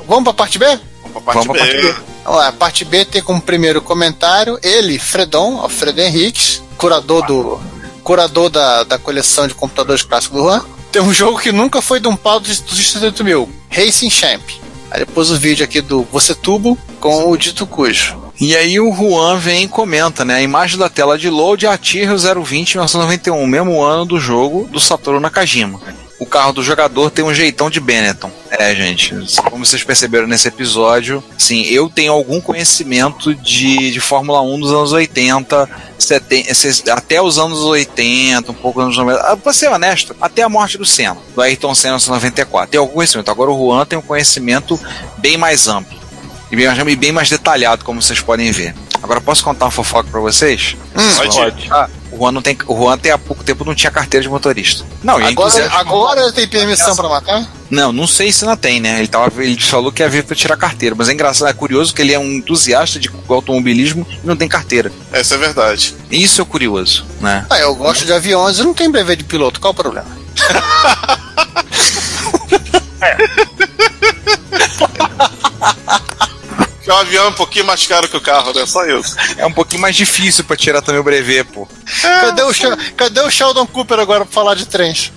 [0.06, 0.66] Vamos pra parte B?
[1.20, 1.68] Pra parte Vamos B.
[1.68, 1.94] parte B.
[2.24, 7.60] Vamos lá, a parte B tem como primeiro comentário ele, Fredon, Alfredo Henriques, curador do
[8.02, 10.64] curador da, da coleção de computadores clássicos do Juan.
[10.90, 14.42] Tem um jogo que nunca foi de um pau dos dos 78 mil, Racing Champ.
[14.90, 18.16] Aí depois o vídeo aqui do Você Tubo com o dito cujo.
[18.40, 20.36] E aí o Juan vem e comenta, né?
[20.36, 24.68] A imagem da tela de load é a Tyrrell 020 1991, mesmo ano do jogo
[24.70, 25.80] do Satoru Nakajima.
[26.18, 28.30] O carro do jogador tem um jeitão de Benetton.
[28.50, 29.14] É, gente,
[29.50, 34.72] como vocês perceberam nesse episódio, sim, eu tenho algum conhecimento de, de Fórmula 1 dos
[34.72, 39.20] anos 80, 70, esses- até os anos 80, um pouco dos anos 90.
[39.32, 42.68] Ah, Pra ser honesto, até a morte do Senna, do Ayrton Senna em 94.
[42.70, 43.30] Tem algum conhecimento.
[43.30, 44.78] Agora o Juan tem um conhecimento
[45.18, 45.96] bem mais amplo.
[46.50, 48.74] E bem, mais- bem mais detalhado, como vocês podem ver.
[49.00, 50.74] Agora, posso contar uma fofoca pra vocês?
[51.16, 51.36] Pode.
[51.70, 51.88] Ah,
[52.18, 54.84] o Juan, não tem, o Juan até há pouco tempo não tinha carteira de motorista.
[55.02, 57.46] Não, é Agora, agora ele tem permissão pra matar?
[57.70, 58.98] Não, não sei se ainda tem, né?
[58.98, 61.94] Ele, tava, ele falou que ia vir pra tirar carteira, mas é engraçado, é curioso
[61.94, 64.90] que ele é um entusiasta de automobilismo e não tem carteira.
[65.12, 65.94] Essa é verdade.
[66.10, 67.46] Isso é curioso, né?
[67.48, 70.08] Ah, eu gosto de aviões e não tem brevet de piloto, qual o problema?
[76.88, 78.64] Porque o avião é um pouquinho mais caro que o carro, né?
[78.64, 79.14] Só isso.
[79.36, 81.68] É um pouquinho mais difícil pra tirar também o brevet, pô.
[82.00, 82.50] Cadê o,
[82.96, 85.12] cadê o Sheldon Cooper agora pra falar de trens?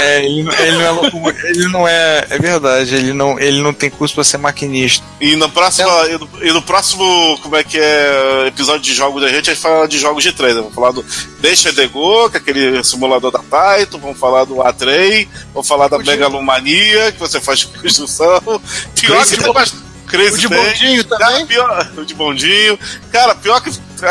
[0.00, 2.26] É, ele, não- ele não é locomo- ele não é.
[2.30, 5.06] É verdade, ele não, ele não tem curso pra ser maquinista.
[5.20, 9.22] E no próximo, e no, e no próximo, como é que é, episódio de jogos
[9.22, 10.48] da gente, a gente fala de jogos de trem.
[10.52, 10.60] né?
[10.60, 11.04] Vamos falar do
[11.38, 15.86] Deixa de Go, que é aquele simulador da Taito, vamos falar do A3, vamos falar
[15.86, 18.42] da Megalomania, que você faz construção.
[19.00, 19.87] Pior que tem bastante.
[20.08, 20.64] Crazy O de Train.
[20.64, 21.46] bondinho Cara, também?
[21.46, 22.78] pior, o de bondinho.
[23.12, 23.70] Cara, pior que.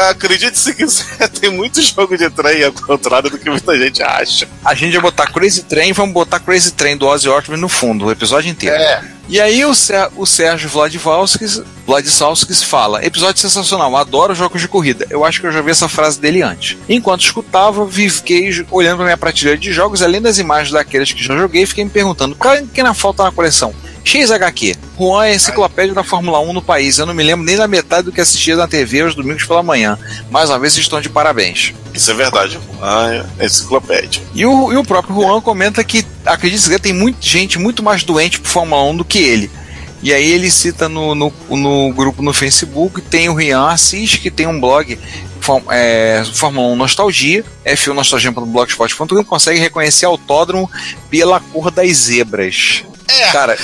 [0.10, 4.46] Acredite se quiser, tem muito jogo de trem ao contrário do que muita gente acha.
[4.66, 8.06] A gente vai botar Crazy Train, vamos botar Crazy Train do Ozzy Osbourne no fundo,
[8.08, 8.76] o episódio inteiro.
[8.76, 9.02] É.
[9.30, 15.08] E aí o, Sé- o Sérgio Vladivostkis, Vladislavskis fala, episódio sensacional, adoro jogos de corrida.
[15.10, 16.78] Eu acho que eu já vi essa frase dele antes.
[16.90, 21.38] Enquanto escutava, fiquei olhando pra minha prateleira de jogos, além das imagens daqueles que já
[21.38, 23.74] joguei, fiquei me perguntando, qual que na falta na coleção?
[24.04, 24.76] XHQ.
[24.98, 26.98] Juan é enciclopédia da Fórmula 1 no país.
[26.98, 29.64] Eu não me lembro nem da metade do que assistia na TV aos domingos pela
[29.64, 29.98] manhã.
[30.30, 31.74] Mais uma vez vocês estão de parabéns.
[31.94, 32.58] Isso é verdade.
[32.82, 34.22] Ah, é enciclopédia.
[34.34, 38.04] E o, e o próprio Juan comenta que, acredite que tem muita gente muito mais
[38.04, 39.52] doente por Fórmula 1 do que ele.
[40.08, 44.32] E aí ele cita no, no, no grupo no Facebook, tem o Rian Assis, que
[44.32, 44.98] tem um blog
[45.70, 50.72] é, Fórmula 1 Nostalgia, F1 Nostalgia pelo blogspot.com, que consegue reconhecer autódromo
[51.10, 52.86] pela cor das zebras.
[53.06, 53.32] É.
[53.34, 53.58] Cara,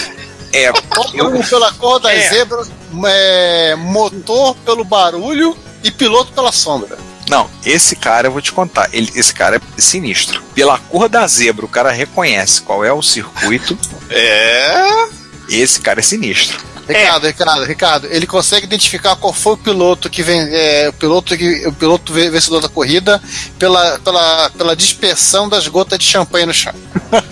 [0.51, 0.67] é.
[0.67, 2.29] Autódromo pela cor das É.
[2.31, 2.69] zebras,
[3.05, 6.97] é, motor pelo barulho e piloto pela sombra.
[7.29, 8.89] Não, esse cara eu vou te contar.
[8.91, 10.43] Ele, esse cara é sinistro.
[10.53, 13.77] Pela cor da zebra, o cara reconhece qual é o circuito.
[14.09, 15.22] É.
[15.49, 16.57] Esse cara é sinistro.
[16.87, 21.37] Ricardo, Ricardo, Ricardo, ele consegue identificar qual foi o piloto que vem, é, o piloto
[21.37, 23.21] que o piloto ve- vencedor da corrida
[23.57, 26.73] pela, pela, pela dispersão das gotas de champanhe no chão.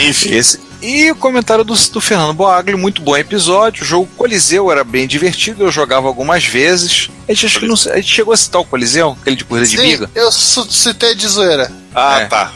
[0.00, 0.34] Enfim.
[0.34, 0.60] Esse.
[0.80, 3.84] E o comentário do, do Fernando Boaglio, muito bom episódio.
[3.84, 7.08] O jogo Coliseu era bem divertido, eu jogava algumas vezes.
[7.28, 9.68] A gente, acho que não, a gente chegou a citar o Coliseu, aquele de corrida
[9.68, 10.10] de Sim, biga.
[10.12, 11.70] eu citei de zoeira.
[11.94, 12.24] Ah, É.
[12.26, 12.52] tá.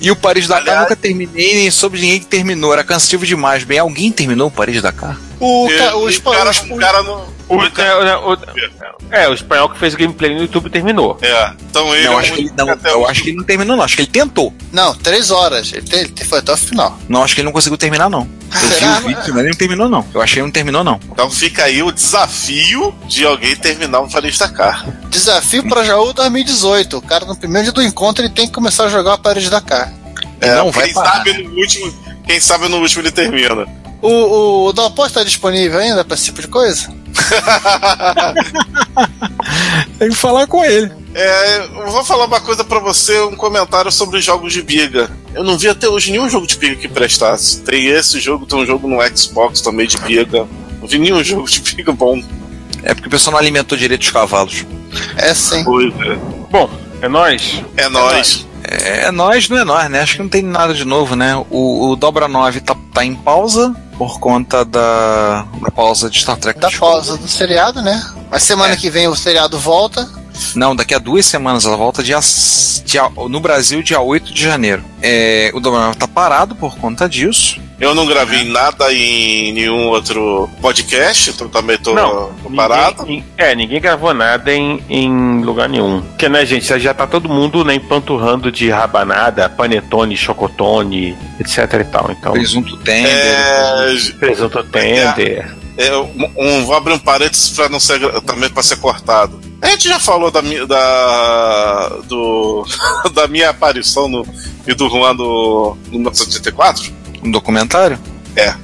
[0.00, 2.72] E o Paris Dakar Aliás- nunca terminei, nem soube de ninguém que terminou.
[2.72, 3.64] Era cansativo demais.
[3.64, 5.18] Bem, alguém terminou o Paris Dakar?
[5.40, 7.34] O, E- ca- o, cara, o- o cara não.
[7.46, 8.38] O, o cara- é, o-
[9.10, 11.18] é, o espanhol que fez o gameplay no YouTube terminou.
[11.20, 11.52] É.
[11.68, 13.76] Então ele não, é acho um que ele, não, eu acho que ele não terminou,
[13.76, 13.84] não.
[13.84, 14.52] Acho que ele tentou.
[14.72, 15.70] Não, três horas.
[15.72, 16.98] Ele, te- ele foi até o final.
[17.08, 18.26] Não, acho que ele não conseguiu terminar, não.
[18.54, 20.06] Eu vi o vídeo, mas ele não terminou, não.
[20.14, 20.98] Eu achei que ele não terminou, não.
[21.10, 24.86] Então fica aí o desafio de alguém terminar o Paris Dakar.
[25.10, 26.96] Desafio para Jaú 2018.
[26.98, 29.50] O cara, no primeiro dia do encontro, ele tem que começar a jogar a parede
[29.50, 29.92] da Dakar.
[30.40, 31.12] Ele não vai quem parar.
[31.16, 31.92] sabe no último.
[32.26, 33.66] Quem sabe no último ele termina.
[34.04, 36.92] O, o, o Dalpó está disponível ainda para esse tipo de coisa?
[39.98, 40.92] Tem que falar com ele.
[41.14, 45.10] É, eu vou falar uma coisa pra você, um comentário sobre os jogos de biga.
[45.32, 47.62] Eu não vi até hoje nenhum jogo de biga que prestasse.
[47.62, 50.46] Tem esse jogo, tem um jogo no Xbox também de biga.
[50.82, 52.22] Não vi nenhum jogo de biga bom.
[52.82, 54.66] É porque o pessoal não alimentou direito os cavalos.
[55.16, 55.64] É sim.
[55.64, 55.96] Coisa.
[56.50, 56.68] Bom,
[57.00, 57.62] é nóis.
[57.74, 58.46] É nóis.
[58.66, 60.00] É nós, não é nós, né?
[60.00, 61.34] Acho que não tem nada de novo, né?
[61.50, 66.36] O, o Dobra 9 tá, tá em pausa por conta da, da pausa de Star
[66.36, 68.02] Trek Da pausa do seriado, né?
[68.30, 68.76] Mas semana É.
[68.76, 70.08] que vem o seriado volta.
[70.54, 72.18] Não, daqui a duas semanas ela volta dia,
[72.84, 74.84] dia- no Brasil, dia 8 de janeiro.
[75.00, 77.60] É, o 9 tá parado por conta disso.
[77.80, 83.02] Eu não gravei nada em nenhum outro podcast, então também tô, Não, parado.
[83.02, 86.00] Ninguém, é, ninguém gravou nada em, em lugar nenhum.
[86.00, 91.84] Porque, né, gente, já tá todo mundo né, empanturrando de rabanada, panetone, chocotone, etc e
[91.84, 92.10] tal.
[92.12, 93.10] Então, Presunto tender.
[93.12, 95.52] É, presunto tender.
[95.76, 99.40] é, um, um- vou abrir um parênteses pra não ser também para ser cortado.
[99.60, 102.64] A gente já falou da da do
[103.14, 104.24] da minha aparição no
[104.66, 106.92] e do Juan no, no 1984?
[107.24, 107.98] Um documentário?
[108.36, 108.54] É.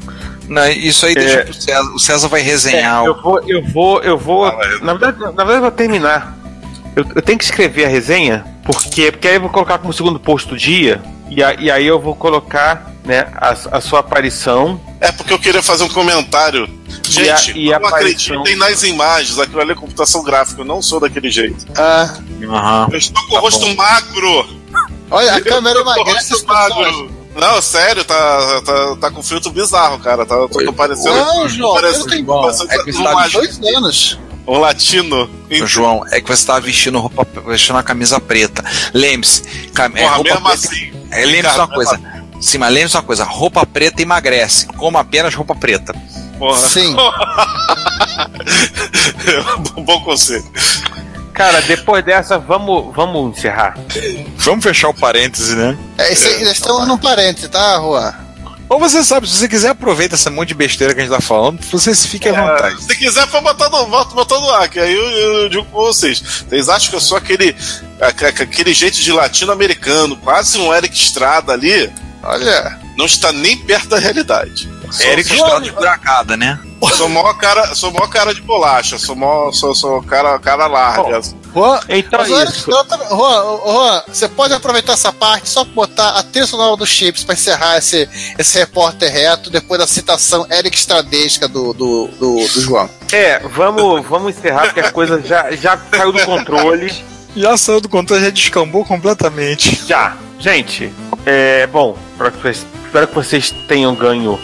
[0.48, 1.44] Não, isso aí deixa É.
[1.44, 1.90] pro César.
[1.94, 3.04] O César vai É, resenhar.
[3.06, 4.46] eu vou, eu vou, eu vou.
[4.46, 6.36] Ah, na, verdade, na verdade, eu vou terminar.
[6.96, 10.18] Eu, eu tenho que escrever a resenha, porque, porque aí eu vou colocar como segundo
[10.18, 11.00] post do dia,
[11.30, 14.80] e, a- e aí eu vou colocar né, a, a sua aparição.
[15.00, 16.68] É porque eu queria fazer um comentário.
[17.16, 20.60] E a- Gente, e a não aparição- acreditem nas imagens, aquilo ali é computação gráfica,
[20.62, 21.64] eu não sou daquele jeito.
[21.78, 22.12] Ah,
[22.42, 22.88] Aham.
[22.90, 23.74] Eu estou com o Tá rosto bom.
[23.76, 24.48] magro!
[25.12, 30.26] olha, a câmera Eu tô com Não, sério, tá, tá, tá com filtro bizarro, cara.
[30.26, 31.14] Tá, tô, tô parecendo.
[31.14, 34.18] Não, João, não tenho parecendo É que você um, tá Dois anos.
[34.46, 35.30] um latino.
[35.66, 38.64] João, é que você tava vestindo roupa, vestindo uma camisa preta.
[38.92, 39.42] Lembre-se,
[39.72, 40.50] cam- é, roupa preta.
[40.52, 40.92] assim.
[41.10, 42.00] é, lembre-se uma coisa.
[42.40, 44.66] Sim, mas lembre-se uma coisa: roupa preta emagrece.
[44.66, 45.94] Coma apenas roupa preta.
[46.38, 46.58] Porra.
[46.58, 46.96] Sim.
[49.84, 50.44] Bom conselho.
[51.40, 53.74] Cara, depois dessa, vamos, vamos encerrar.
[54.36, 55.74] Vamos fechar o parêntese, né?
[55.96, 58.14] É, isso aí, estamos num parente, tá, Juan?
[58.68, 61.20] Ou você sabe, se você quiser, aproveita essa monte de besteira que a gente tá
[61.20, 62.76] falando, você se fique à vontade.
[62.76, 65.02] É, se quiser, pode botar no, bota, botar no ar, que aí eu,
[65.42, 66.20] eu digo com vocês.
[66.46, 67.56] Vocês acham que eu sou aquele,
[68.00, 71.90] aque- aquele jeito de latino-americano, quase um Eric Estrada ali?
[72.22, 72.78] Olha.
[72.96, 74.68] Não está nem perto da realidade.
[74.90, 76.58] Sou- Eric Estrada de buracada, né?
[76.96, 81.20] sou maior cara, sou maior cara de bolacha, sou maior, sou, sou cara, cara larga.
[81.54, 82.70] Juan, Então mas é isso.
[82.70, 87.34] Juan, você pode aproveitar essa parte só pra botar a trilha sonora do Chips pra
[87.34, 88.08] encerrar esse,
[88.38, 92.88] esse repórter reto depois da citação Eric Stradesca do, do, do, do João.
[93.12, 96.92] É, vamos, vamos encerrar, porque a coisa já, já saiu do controle.
[97.36, 99.82] Já saiu do controle, já descambou completamente.
[99.86, 100.16] Já.
[100.38, 100.92] Gente,
[101.26, 101.96] é bom,
[102.40, 104.36] vocês- espero que vocês tenham ganho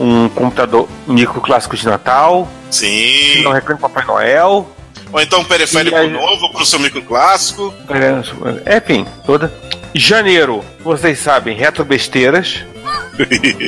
[0.00, 2.48] um computador micro clássico de Natal.
[2.68, 3.42] Sim.
[3.44, 4.68] Não reclame Papai Noel.
[5.12, 7.72] Ou então um periférico aí- novo pro seu micro clássico.
[8.66, 9.52] É, Enfim, toda.
[9.94, 12.64] Janeiro, vocês sabem, retro besteiras.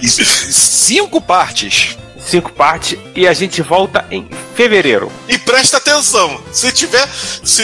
[0.03, 1.97] E cinco partes.
[2.27, 2.99] Cinco partes.
[3.15, 5.11] E a gente volta em fevereiro.
[5.29, 7.07] E presta atenção, se tiver.
[7.45, 7.63] Se,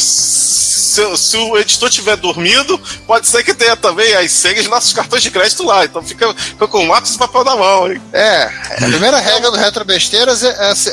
[0.00, 4.92] se, se o editor tiver dormindo, pode ser que tenha também as senhas de nossos
[4.92, 5.84] cartões de crédito lá.
[5.84, 8.00] Então fica, fica com lápis e papel na mão, hein?
[8.12, 10.48] É, a primeira regra do Retro Besteiras é,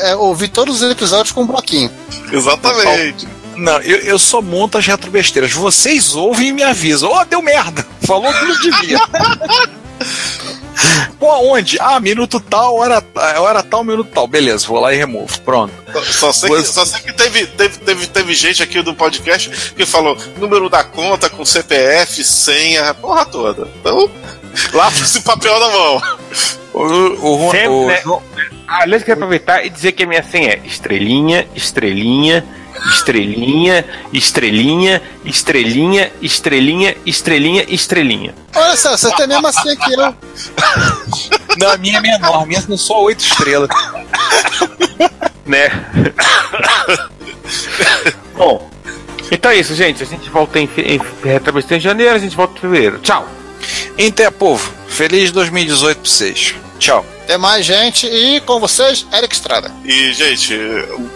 [0.05, 1.89] é- é ouvir todos os episódios com um bloquinho.
[2.31, 3.27] Exatamente.
[3.55, 5.51] Não, eu, eu só monto as retrobesteiras.
[5.53, 7.09] Vocês ouvem e me avisam.
[7.11, 7.85] Ó, deu merda.
[8.05, 8.99] Falou que não devia.
[11.19, 11.77] Pô, aonde?
[11.79, 13.03] Ah, minuto tal, hora,
[13.39, 14.27] hora tal, minuto tal.
[14.27, 15.39] Beleza, vou lá e removo.
[15.41, 15.73] Pronto.
[15.93, 19.49] Só- Só sei que, só sei que teve, teve, teve, teve gente aqui do podcast
[19.75, 23.67] que falou número da conta com CPF, senha, porra toda.
[23.79, 24.09] Então,
[24.73, 26.01] lápis e papel na mão.
[26.73, 28.01] O, o, o, Sempre, o- né?
[28.03, 28.23] João-
[28.67, 32.43] aliás, quero aproveitar e dizer que a minha senha é estrelinha, estrelinha,
[32.89, 38.35] estrelinha, estrelinha, estrelinha, estrelinha, estrelinha, estrelinha.
[38.55, 40.15] Olha só, você tem a mesma senha que eu.
[41.57, 43.69] Não, a minha é menor, a minha são só oito estrelas.
[45.45, 45.69] Né?
[48.35, 48.69] Bom,
[49.31, 50.03] então é isso, gente.
[50.03, 52.99] A gente volta em, em Retrobestão em janeiro, a gente volta em fevereiro.
[52.99, 53.27] Tchau!
[53.97, 56.55] Então, povo, feliz 2018 pra vocês.
[56.77, 57.05] Tchau.
[57.25, 59.71] Tem mais gente e com vocês, Eric Estrada.
[59.85, 60.57] E, gente,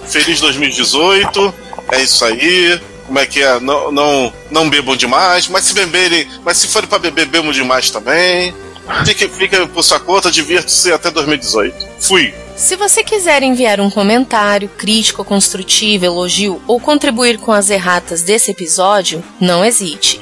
[0.07, 1.53] feliz 2018.
[1.91, 2.79] É isso aí.
[3.05, 3.59] Como é que é?
[3.59, 7.91] Não, não, não bebam demais, mas se beberem, mas se forem pra beber, bebam demais
[7.91, 8.53] também.
[9.05, 11.75] Fique, fica por sua conta, divirta-se até 2018.
[11.99, 12.33] Fui.
[12.55, 18.51] Se você quiser enviar um comentário, crítico, construtivo, elogio ou contribuir com as erratas desse
[18.51, 20.21] episódio, não hesite.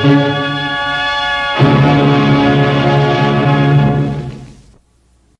[0.00, 0.47] Thank you.